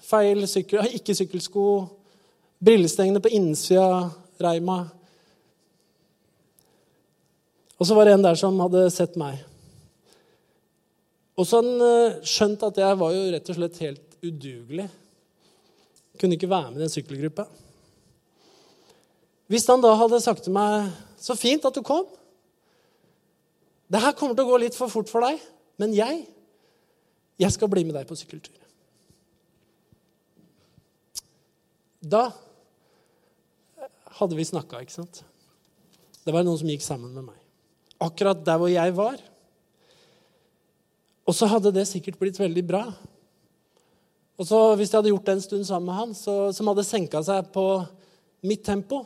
feil 0.09 0.41
sykkel, 0.49 0.89
ikke 0.97 1.15
sykkelsko, 1.21 1.69
brillestengene 2.59 3.21
på 3.23 3.31
innsida 3.33 4.09
reima. 4.39 4.83
Og 7.79 7.87
så 7.87 7.95
var 7.95 8.07
det 8.07 8.17
en 8.17 8.25
der 8.25 8.39
som 8.39 8.59
hadde 8.59 8.89
sett 8.91 9.15
meg. 9.19 9.39
Og 11.39 11.47
så 11.47 11.61
hadde 11.61 11.71
han 11.71 11.85
eh, 11.87 12.19
skjønt 12.27 12.65
at 12.67 12.81
jeg 12.81 12.99
var 12.99 13.15
jo 13.15 13.27
rett 13.31 13.51
og 13.51 13.57
slett 13.59 13.83
helt 13.85 14.17
udugelig. 14.19 14.89
Kunne 16.19 16.35
ikke 16.35 16.51
være 16.51 16.73
med 16.73 16.81
i 16.81 16.83
den 16.83 16.91
sykkelgruppa. 16.91 17.45
Hvis 19.49 19.67
han 19.71 19.81
da 19.81 19.95
hadde 19.97 20.19
sagt 20.21 20.43
til 20.43 20.53
meg 20.53 20.91
'Så 21.19 21.35
fint 21.35 21.65
at 21.65 21.75
du 21.75 21.81
kom'. 21.81 22.07
'Det 23.89 24.01
her 24.01 24.11
kommer 24.11 24.35
til 24.35 24.45
å 24.45 24.51
gå 24.51 24.57
litt 24.57 24.75
for 24.75 24.87
fort 24.87 25.09
for 25.09 25.19
deg, 25.19 25.39
men 25.77 25.93
jeg, 25.93 26.27
jeg 27.39 27.51
skal 27.51 27.67
bli 27.67 27.83
med 27.83 27.95
deg 27.95 28.07
på 28.07 28.15
sykkeltur'. 28.15 28.55
Da 31.99 32.31
hadde 34.17 34.37
vi 34.37 34.47
snakka, 34.47 34.81
ikke 34.81 34.97
sant? 34.97 35.21
Det 36.25 36.33
var 36.33 36.45
noen 36.45 36.57
som 36.59 36.69
gikk 36.69 36.83
sammen 36.85 37.13
med 37.13 37.29
meg. 37.29 37.37
Akkurat 38.01 38.41
der 38.45 38.57
hvor 38.59 38.71
jeg 38.71 38.95
var, 38.97 39.19
og 41.29 41.35
så 41.37 41.45
hadde 41.45 41.69
det 41.75 41.85
sikkert 41.85 42.17
blitt 42.17 42.39
veldig 42.41 42.63
bra. 42.65 42.83
Og 44.39 44.47
så 44.47 44.57
Hvis 44.79 44.89
jeg 44.89 44.97
hadde 44.97 45.11
gjort 45.11 45.27
det 45.27 45.35
en 45.35 45.45
stund 45.45 45.65
sammen 45.67 45.91
med 45.91 45.97
han, 45.99 46.13
så, 46.15 46.51
som 46.55 46.71
hadde 46.71 46.87
senka 46.87 47.21
seg 47.21 47.51
på 47.53 47.65
mitt 48.49 48.63
tempo, 48.65 49.03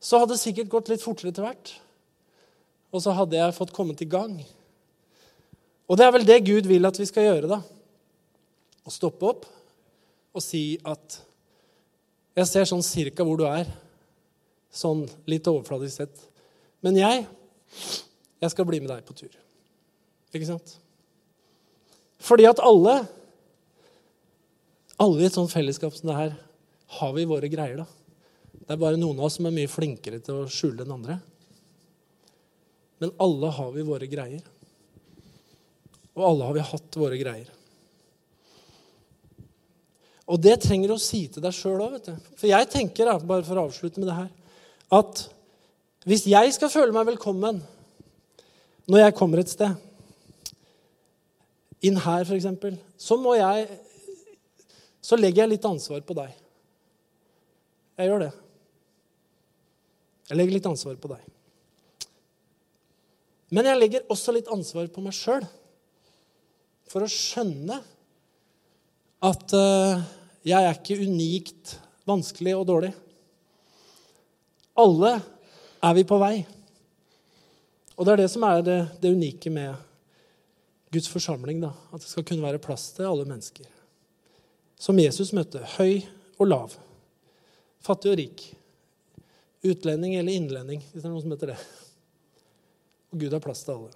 så 0.00 0.22
hadde 0.22 0.32
det 0.32 0.40
sikkert 0.40 0.70
gått 0.72 0.88
litt 0.88 1.02
fortere 1.02 1.32
etter 1.32 1.44
hvert. 1.44 1.74
Og 2.94 3.02
så 3.04 3.12
hadde 3.12 3.36
jeg 3.36 3.56
fått 3.56 3.74
kommet 3.74 4.00
i 4.00 4.08
gang. 4.08 4.38
Og 5.90 5.98
det 5.98 6.06
er 6.06 6.14
vel 6.14 6.24
det 6.24 6.38
Gud 6.46 6.70
vil 6.70 6.88
at 6.88 6.96
vi 6.96 7.08
skal 7.10 7.26
gjøre, 7.26 7.50
da. 7.50 7.60
Å 8.86 8.94
stoppe 8.94 9.28
opp 9.28 9.44
og 10.30 10.42
si 10.44 10.78
at 10.86 11.20
Jeg 12.38 12.46
ser 12.46 12.68
sånn 12.70 12.84
cirka 12.86 13.24
hvor 13.26 13.36
du 13.36 13.42
er. 13.44 13.66
Sånn 14.70 15.04
litt 15.30 15.48
overfladisk 15.50 16.02
sett. 16.02 16.26
Men 16.84 16.98
jeg, 16.98 17.24
jeg 18.40 18.52
skal 18.52 18.68
bli 18.68 18.80
med 18.82 18.92
deg 18.92 19.06
på 19.06 19.16
tur. 19.18 19.32
Ikke 20.30 20.48
sant? 20.48 20.76
Fordi 22.20 22.46
at 22.46 22.62
alle 22.62 23.00
alle 25.00 25.22
i 25.22 25.28
et 25.30 25.36
sånt 25.36 25.52
fellesskap 25.52 25.94
som 25.96 26.10
det 26.10 26.18
her 26.18 26.32
har 27.00 27.12
vi 27.16 27.28
våre 27.28 27.48
greier. 27.48 27.80
da. 27.80 27.86
Det 28.52 28.74
er 28.74 28.80
bare 28.80 29.00
noen 29.00 29.18
av 29.18 29.30
oss 29.30 29.38
som 29.38 29.46
er 29.48 29.54
mye 29.56 29.70
flinkere 29.70 30.20
til 30.20 30.42
å 30.42 30.50
skjule 30.50 30.84
den 30.84 30.92
andre. 30.92 31.16
Men 33.00 33.14
alle 33.24 33.48
har 33.56 33.70
vi 33.72 33.86
våre 33.86 34.08
greier. 34.10 34.44
Og 36.18 36.26
alle 36.26 36.50
har 36.50 36.58
vi 36.58 36.66
hatt 36.68 36.98
våre 37.00 37.16
greier. 37.16 37.48
Og 40.30 40.38
det 40.38 40.58
trenger 40.62 40.92
du 40.92 40.98
å 40.98 41.02
si 41.02 41.24
til 41.32 41.42
deg 41.42 41.56
sjøl 41.56 41.80
òg. 41.80 41.96
For 42.36 42.50
jeg 42.50 42.68
tenker, 42.70 43.08
da, 43.08 43.16
bare 43.16 43.46
for 43.46 43.58
å 43.58 43.64
avslutte 43.70 44.02
med 44.02 44.10
det 44.10 44.18
her, 44.18 44.28
at 44.90 45.22
hvis 46.08 46.26
jeg 46.30 46.52
skal 46.54 46.72
føle 46.72 46.94
meg 46.94 47.06
velkommen 47.12 47.60
når 48.90 49.04
jeg 49.04 49.16
kommer 49.18 49.42
et 49.42 49.52
sted 49.52 49.76
inn 51.86 51.98
her, 52.02 52.26
f.eks., 52.26 52.48
så 53.00 53.16
må 53.20 53.36
jeg 53.38 53.68
Så 55.00 55.16
legger 55.16 55.46
jeg 55.46 55.54
litt 55.54 55.64
ansvar 55.64 56.02
på 56.04 56.12
deg. 56.14 56.34
Jeg 57.96 58.10
gjør 58.10 58.20
det. 58.20 58.32
Jeg 60.28 60.36
legger 60.36 60.54
litt 60.58 60.66
ansvar 60.68 60.98
på 61.00 61.08
deg. 61.08 61.22
Men 63.50 63.66
jeg 63.66 63.80
legger 63.80 64.12
også 64.12 64.34
litt 64.36 64.50
ansvar 64.52 64.90
på 64.92 65.02
meg 65.02 65.16
sjøl 65.16 65.46
for 66.90 67.06
å 67.06 67.08
skjønne 67.10 67.80
at 69.24 69.56
uh, 69.56 70.04
jeg 70.46 70.68
er 70.68 70.76
ikke 70.76 71.00
unikt 71.00 71.74
vanskelig 72.08 72.54
og 72.58 72.68
dårlig. 72.68 72.92
Alle 74.80 75.12
er 75.84 75.94
vi 75.96 76.06
på 76.08 76.18
vei. 76.20 76.34
Og 77.96 78.06
det 78.06 78.14
er 78.14 78.22
det 78.22 78.30
som 78.32 78.44
er 78.48 78.62
det, 78.64 78.78
det 79.02 79.12
unike 79.12 79.52
med 79.52 79.74
Guds 80.92 81.08
forsamling. 81.12 81.60
da, 81.60 81.74
At 81.92 82.00
det 82.00 82.08
skal 82.08 82.24
kunne 82.24 82.46
være 82.46 82.62
plass 82.62 82.90
til 82.96 83.08
alle 83.08 83.26
mennesker. 83.28 83.66
Som 84.80 84.98
Jesus 84.98 85.34
møtte. 85.36 85.60
Høy 85.76 86.00
og 86.38 86.48
lav. 86.48 86.76
Fattig 87.84 88.12
og 88.12 88.18
rik. 88.20 88.46
Utlending 89.60 90.16
eller 90.16 90.32
innlending, 90.32 90.80
hvis 90.80 91.02
det 91.02 91.08
er 91.08 91.12
noen 91.12 91.24
som 91.26 91.34
heter 91.34 91.52
det. 91.52 91.58
Og 93.12 93.20
Gud 93.20 93.34
har 93.36 93.44
plass 93.44 93.66
til 93.66 93.76
alle. 93.76 93.92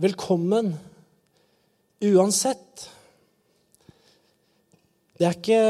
Velkommen 0.00 0.72
uansett. 2.02 2.86
Det 5.18 5.28
er, 5.28 5.36
ikke, 5.36 5.60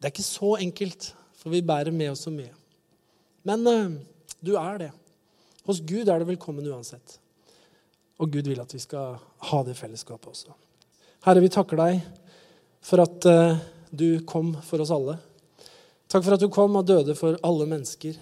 det 0.00 0.08
er 0.08 0.14
ikke 0.14 0.26
så 0.26 0.54
enkelt, 0.64 1.10
for 1.44 1.52
vi 1.52 1.60
bærer 1.60 1.92
med 1.92 2.08
oss 2.14 2.24
så 2.24 2.32
mye. 2.32 2.48
Men 3.44 3.66
uh, 3.68 3.92
du 4.40 4.54
er 4.56 4.78
det. 4.80 4.90
Hos 5.68 5.82
Gud 5.84 6.08
er 6.08 6.20
du 6.20 6.30
velkommen 6.30 6.64
uansett. 6.72 7.18
Og 8.16 8.32
Gud 8.32 8.48
vil 8.48 8.62
at 8.62 8.72
vi 8.72 8.80
skal 8.80 9.18
ha 9.20 9.60
det 9.66 9.76
fellesskapet 9.76 10.30
også. 10.32 10.54
Herre, 11.26 11.42
vi 11.44 11.52
takker 11.52 11.80
deg 11.82 12.00
for 12.84 13.04
at 13.04 13.28
uh, 13.28 13.60
du 13.92 14.24
kom 14.24 14.54
for 14.64 14.80
oss 14.80 14.92
alle. 14.94 15.18
Takk 16.08 16.24
for 16.24 16.38
at 16.38 16.40
du 16.40 16.48
kom 16.52 16.80
og 16.80 16.88
døde 16.88 17.12
for 17.18 17.36
alle 17.44 17.68
mennesker. 17.68 18.16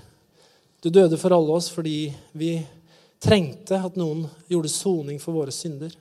Du 0.83 0.91
døde 0.91 1.19
for 1.19 1.35
alle 1.35 1.55
oss 1.55 1.71
fordi 1.71 2.11
vi 2.35 2.57
trengte 3.23 3.79
at 3.79 3.95
noen 3.95 4.25
gjorde 4.51 4.73
soning 4.73 5.23
for 5.23 5.39
våre 5.39 5.55
synder. 5.55 5.95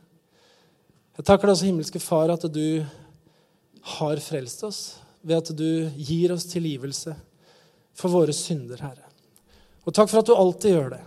Jeg 1.19 1.27
takker 1.27 1.45
deg 1.45 1.53
også, 1.53 1.69
himmelske 1.69 2.01
Far, 2.01 2.33
at 2.33 2.49
du 2.49 2.81
har 3.99 4.21
frelst 4.25 4.65
oss 4.65 4.81
ved 5.21 5.37
at 5.37 5.51
du 5.57 5.89
gir 5.95 6.33
oss 6.33 6.47
tilgivelse 6.49 7.15
for 7.97 8.13
våre 8.13 8.33
synder, 8.33 8.81
Herre. 8.81 9.07
Og 9.85 9.93
takk 9.93 10.09
for 10.11 10.21
at 10.21 10.29
du 10.29 10.35
alltid 10.35 10.75
gjør 10.75 10.93
det. 10.95 11.01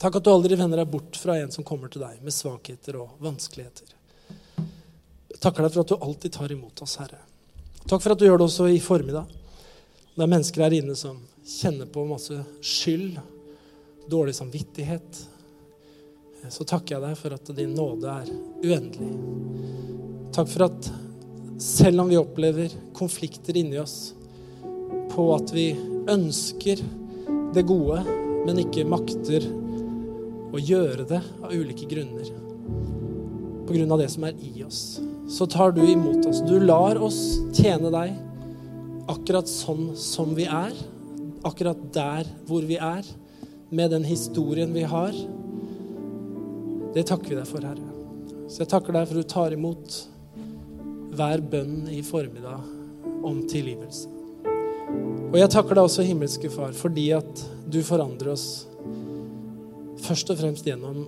Takk 0.00 0.16
at 0.16 0.24
du 0.24 0.30
aldri 0.32 0.56
vender 0.56 0.80
deg 0.80 0.90
bort 0.90 1.18
fra 1.20 1.36
en 1.38 1.50
som 1.52 1.66
kommer 1.66 1.90
til 1.92 2.02
deg 2.02 2.22
med 2.24 2.34
svakheter 2.34 2.96
og 3.02 3.18
vanskeligheter. 3.20 3.90
Jeg 5.30 5.42
takker 5.42 5.66
deg 5.66 5.74
for 5.74 5.82
at 5.84 5.90
du 5.92 5.98
alltid 5.98 6.36
tar 6.36 6.54
imot 6.54 6.82
oss, 6.84 6.96
Herre. 7.02 7.20
Takk 7.86 8.00
for 8.00 8.14
at 8.14 8.20
du 8.20 8.26
gjør 8.26 8.40
det 8.40 8.48
også 8.48 8.70
i 8.70 8.80
formiddag. 8.82 9.28
Det 10.14 10.24
er 10.24 10.30
mennesker 10.30 10.64
her 10.64 10.78
inne 10.78 10.96
som 10.98 11.20
kjenner 11.46 11.88
på 11.90 12.06
masse 12.08 12.38
skyld 12.64 13.20
dårlig 14.10 14.34
samvittighet, 14.34 15.20
så 16.48 16.64
takker 16.64 16.96
jeg 16.96 17.04
deg 17.04 17.18
for 17.18 17.36
at 17.36 17.50
din 17.54 17.76
nåde 17.76 18.10
er 18.10 18.30
uendelig. 18.64 19.10
Takk 20.34 20.48
for 20.50 20.66
at 20.66 20.88
selv 21.60 22.00
om 22.00 22.08
vi 22.08 22.16
opplever 22.16 22.72
konflikter 22.96 23.56
inni 23.56 23.78
oss 23.78 24.14
på 25.12 25.26
at 25.34 25.52
vi 25.52 25.74
ønsker 26.08 26.80
det 27.54 27.66
gode, 27.68 28.00
men 28.46 28.62
ikke 28.62 28.86
makter 28.88 29.44
å 30.50 30.60
gjøre 30.60 31.04
det 31.10 31.20
av 31.20 31.52
ulike 31.52 31.88
grunner, 31.90 32.30
på 33.66 33.76
grunn 33.76 33.92
av 33.92 34.00
det 34.00 34.08
som 34.10 34.24
er 34.26 34.38
i 34.40 34.64
oss, 34.64 35.00
så 35.30 35.46
tar 35.46 35.74
du 35.76 35.82
imot 35.84 36.24
oss. 36.30 36.40
Du 36.48 36.56
lar 36.62 36.98
oss 36.98 37.20
tjene 37.54 37.92
deg 37.92 38.16
akkurat 39.10 39.50
sånn 39.50 39.90
som 39.98 40.32
vi 40.38 40.46
er, 40.48 40.72
akkurat 41.46 41.82
der 41.92 42.30
hvor 42.48 42.64
vi 42.66 42.80
er 42.80 43.04
med 43.70 43.92
den 43.92 44.06
historien 44.08 44.72
vi 44.74 44.86
har, 44.88 45.12
det 46.94 47.04
takker 47.06 47.34
vi 47.34 47.38
deg 47.38 47.46
for, 47.46 47.62
Herre. 47.62 47.84
Så 48.50 48.64
jeg 48.64 48.72
takker 48.72 48.96
deg 48.96 49.06
for 49.06 49.20
at 49.20 49.28
du 49.28 49.30
tar 49.30 49.54
imot 49.54 50.00
hver 51.16 51.42
bønn 51.52 51.88
i 51.92 52.00
formiddag 52.06 52.62
om 53.26 53.42
tilgivelse. 53.50 54.08
Og 55.30 55.36
jeg 55.38 55.52
takker 55.52 55.78
deg 55.78 55.86
også, 55.86 56.06
himmelske 56.06 56.50
Far, 56.50 56.72
fordi 56.74 57.10
at 57.14 57.44
du 57.70 57.80
forandrer 57.86 58.32
oss 58.32 58.46
først 60.02 60.32
og 60.32 60.40
fremst 60.40 60.66
gjennom 60.66 61.04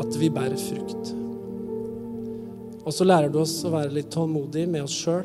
at 0.00 0.18
vi 0.20 0.28
bærer 0.32 0.60
frukt. 0.60 1.12
Og 2.86 2.92
så 2.94 3.06
lærer 3.06 3.32
du 3.32 3.40
oss 3.40 3.58
å 3.66 3.72
være 3.72 3.94
litt 3.96 4.10
tålmodige 4.14 4.68
med 4.70 4.84
oss 4.84 4.96
sjøl 4.96 5.24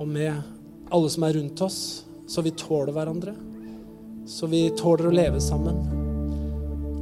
og 0.00 0.08
med 0.08 0.36
alle 0.90 1.12
som 1.12 1.24
er 1.26 1.38
rundt 1.38 1.64
oss, 1.64 1.80
så 2.30 2.44
vi 2.44 2.52
tåler 2.56 2.92
hverandre 2.94 3.34
så 4.30 4.46
vi 4.46 4.68
tåler 4.78 5.08
å 5.08 5.14
leve 5.14 5.40
sammen. 5.42 5.80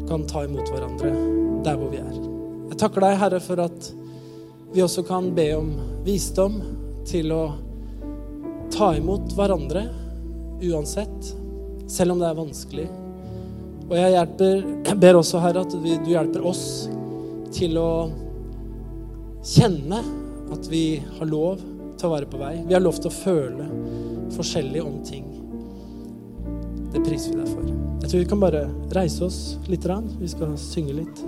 Kan 0.08 0.24
ta 0.28 0.46
imot 0.46 0.70
hverandre 0.72 1.10
der 1.66 1.76
hvor 1.76 1.90
vi 1.92 2.00
er. 2.00 2.14
Jeg 2.70 2.78
takker 2.80 3.04
deg, 3.04 3.18
Herre, 3.20 3.40
for 3.44 3.60
at 3.60 3.88
vi 4.72 4.82
også 4.84 5.02
kan 5.02 5.30
be 5.34 5.48
om 5.56 5.72
visdom 6.04 6.60
til 7.08 7.32
å 7.32 7.42
ta 8.72 8.92
imot 8.96 9.32
hverandre 9.36 9.86
uansett, 10.62 11.32
selv 11.88 12.14
om 12.14 12.20
det 12.20 12.28
er 12.28 12.38
vanskelig. 12.38 12.88
Og 13.88 13.94
jeg, 13.96 14.12
hjelper, 14.12 14.56
jeg 14.84 15.00
ber 15.00 15.18
også, 15.18 15.40
Herre, 15.40 15.64
at 15.64 15.72
du 15.72 16.10
hjelper 16.12 16.44
oss 16.44 16.64
til 17.54 17.78
å 17.80 17.90
kjenne 19.48 20.02
at 20.52 20.68
vi 20.68 20.98
har 21.00 21.30
lov 21.30 21.62
til 21.98 22.08
å 22.08 22.12
være 22.12 22.28
på 22.28 22.40
vei. 22.40 22.52
Vi 22.68 22.76
har 22.76 22.84
lov 22.84 23.00
til 23.00 23.08
å 23.08 23.14
føle 23.14 23.68
forskjellig 24.36 24.84
om 24.84 25.00
ting. 25.06 25.24
Det 26.92 27.00
priser 27.04 27.32
vi 27.32 27.40
deg 27.40 27.48
for. 27.48 27.64
Jeg 28.02 28.10
tror 28.10 28.22
vi 28.22 28.28
kan 28.28 28.44
bare 28.44 28.62
reise 28.96 29.24
oss 29.24 29.40
litt. 29.68 29.88
Vi 30.20 30.30
skal 30.30 30.54
synge 30.60 31.00
litt. 31.00 31.24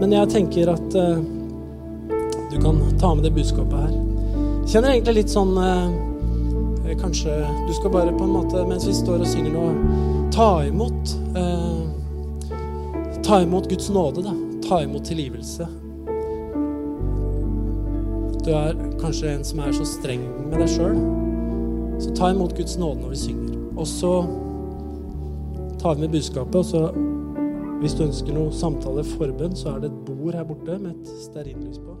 Men 0.00 0.12
jeg 0.14 0.30
tenker 0.34 0.74
at 0.74 0.98
uh, 0.98 1.22
du 2.54 2.60
kan 2.62 2.80
ta 3.00 3.14
med 3.14 3.26
det 3.26 3.34
budskapet 3.34 3.86
her. 3.86 3.94
Kjenner 4.70 4.94
egentlig 4.94 5.18
litt 5.20 5.32
sånn 5.34 5.56
eh, 5.60 6.00
Kanskje 7.00 7.32
du 7.66 7.72
skal 7.74 7.90
bare 7.90 8.12
på 8.14 8.22
en 8.24 8.32
måte, 8.32 8.60
mens 8.68 8.84
vi 8.86 8.92
står 8.94 9.24
og 9.24 9.28
synger 9.28 9.54
nå, 9.56 9.64
ta 10.32 10.50
imot 10.68 11.16
Eh, 11.34 11.74
Ta 13.24 13.38
imot 13.42 13.70
Guds 13.70 13.88
nåde, 13.90 14.22
da. 14.22 14.34
Ta 14.68 14.82
imot 14.84 15.04
tilgivelse. 15.08 15.66
Du 18.44 18.50
er 18.52 18.76
kanskje 19.00 19.30
en 19.32 19.44
som 19.48 19.62
er 19.64 19.72
så 19.72 19.86
streng 19.88 20.26
med 20.50 20.58
deg 20.60 20.68
sjøl. 20.68 20.98
Så 22.04 22.12
ta 22.18 22.28
imot 22.34 22.52
Guds 22.58 22.76
nåde 22.76 23.00
når 23.00 23.14
vi 23.14 23.20
synger. 23.22 23.54
Og 23.80 23.88
så 23.88 24.12
tar 25.80 25.96
vi 25.96 26.04
med 26.04 26.12
budskapet. 26.18 26.60
Og 26.60 26.68
så, 26.68 26.82
hvis 27.80 27.96
du 27.96 28.04
ønsker 28.04 28.36
noe 28.36 28.52
samtale, 28.52 29.06
forbønn, 29.14 29.56
så 29.56 29.72
er 29.72 29.86
det 29.86 29.92
et 29.94 30.04
bord 30.04 30.36
her 30.36 30.44
borte 30.44 30.76
med 30.76 30.92
et 30.92 31.16
stearinlys 31.24 31.80
på. 31.80 31.93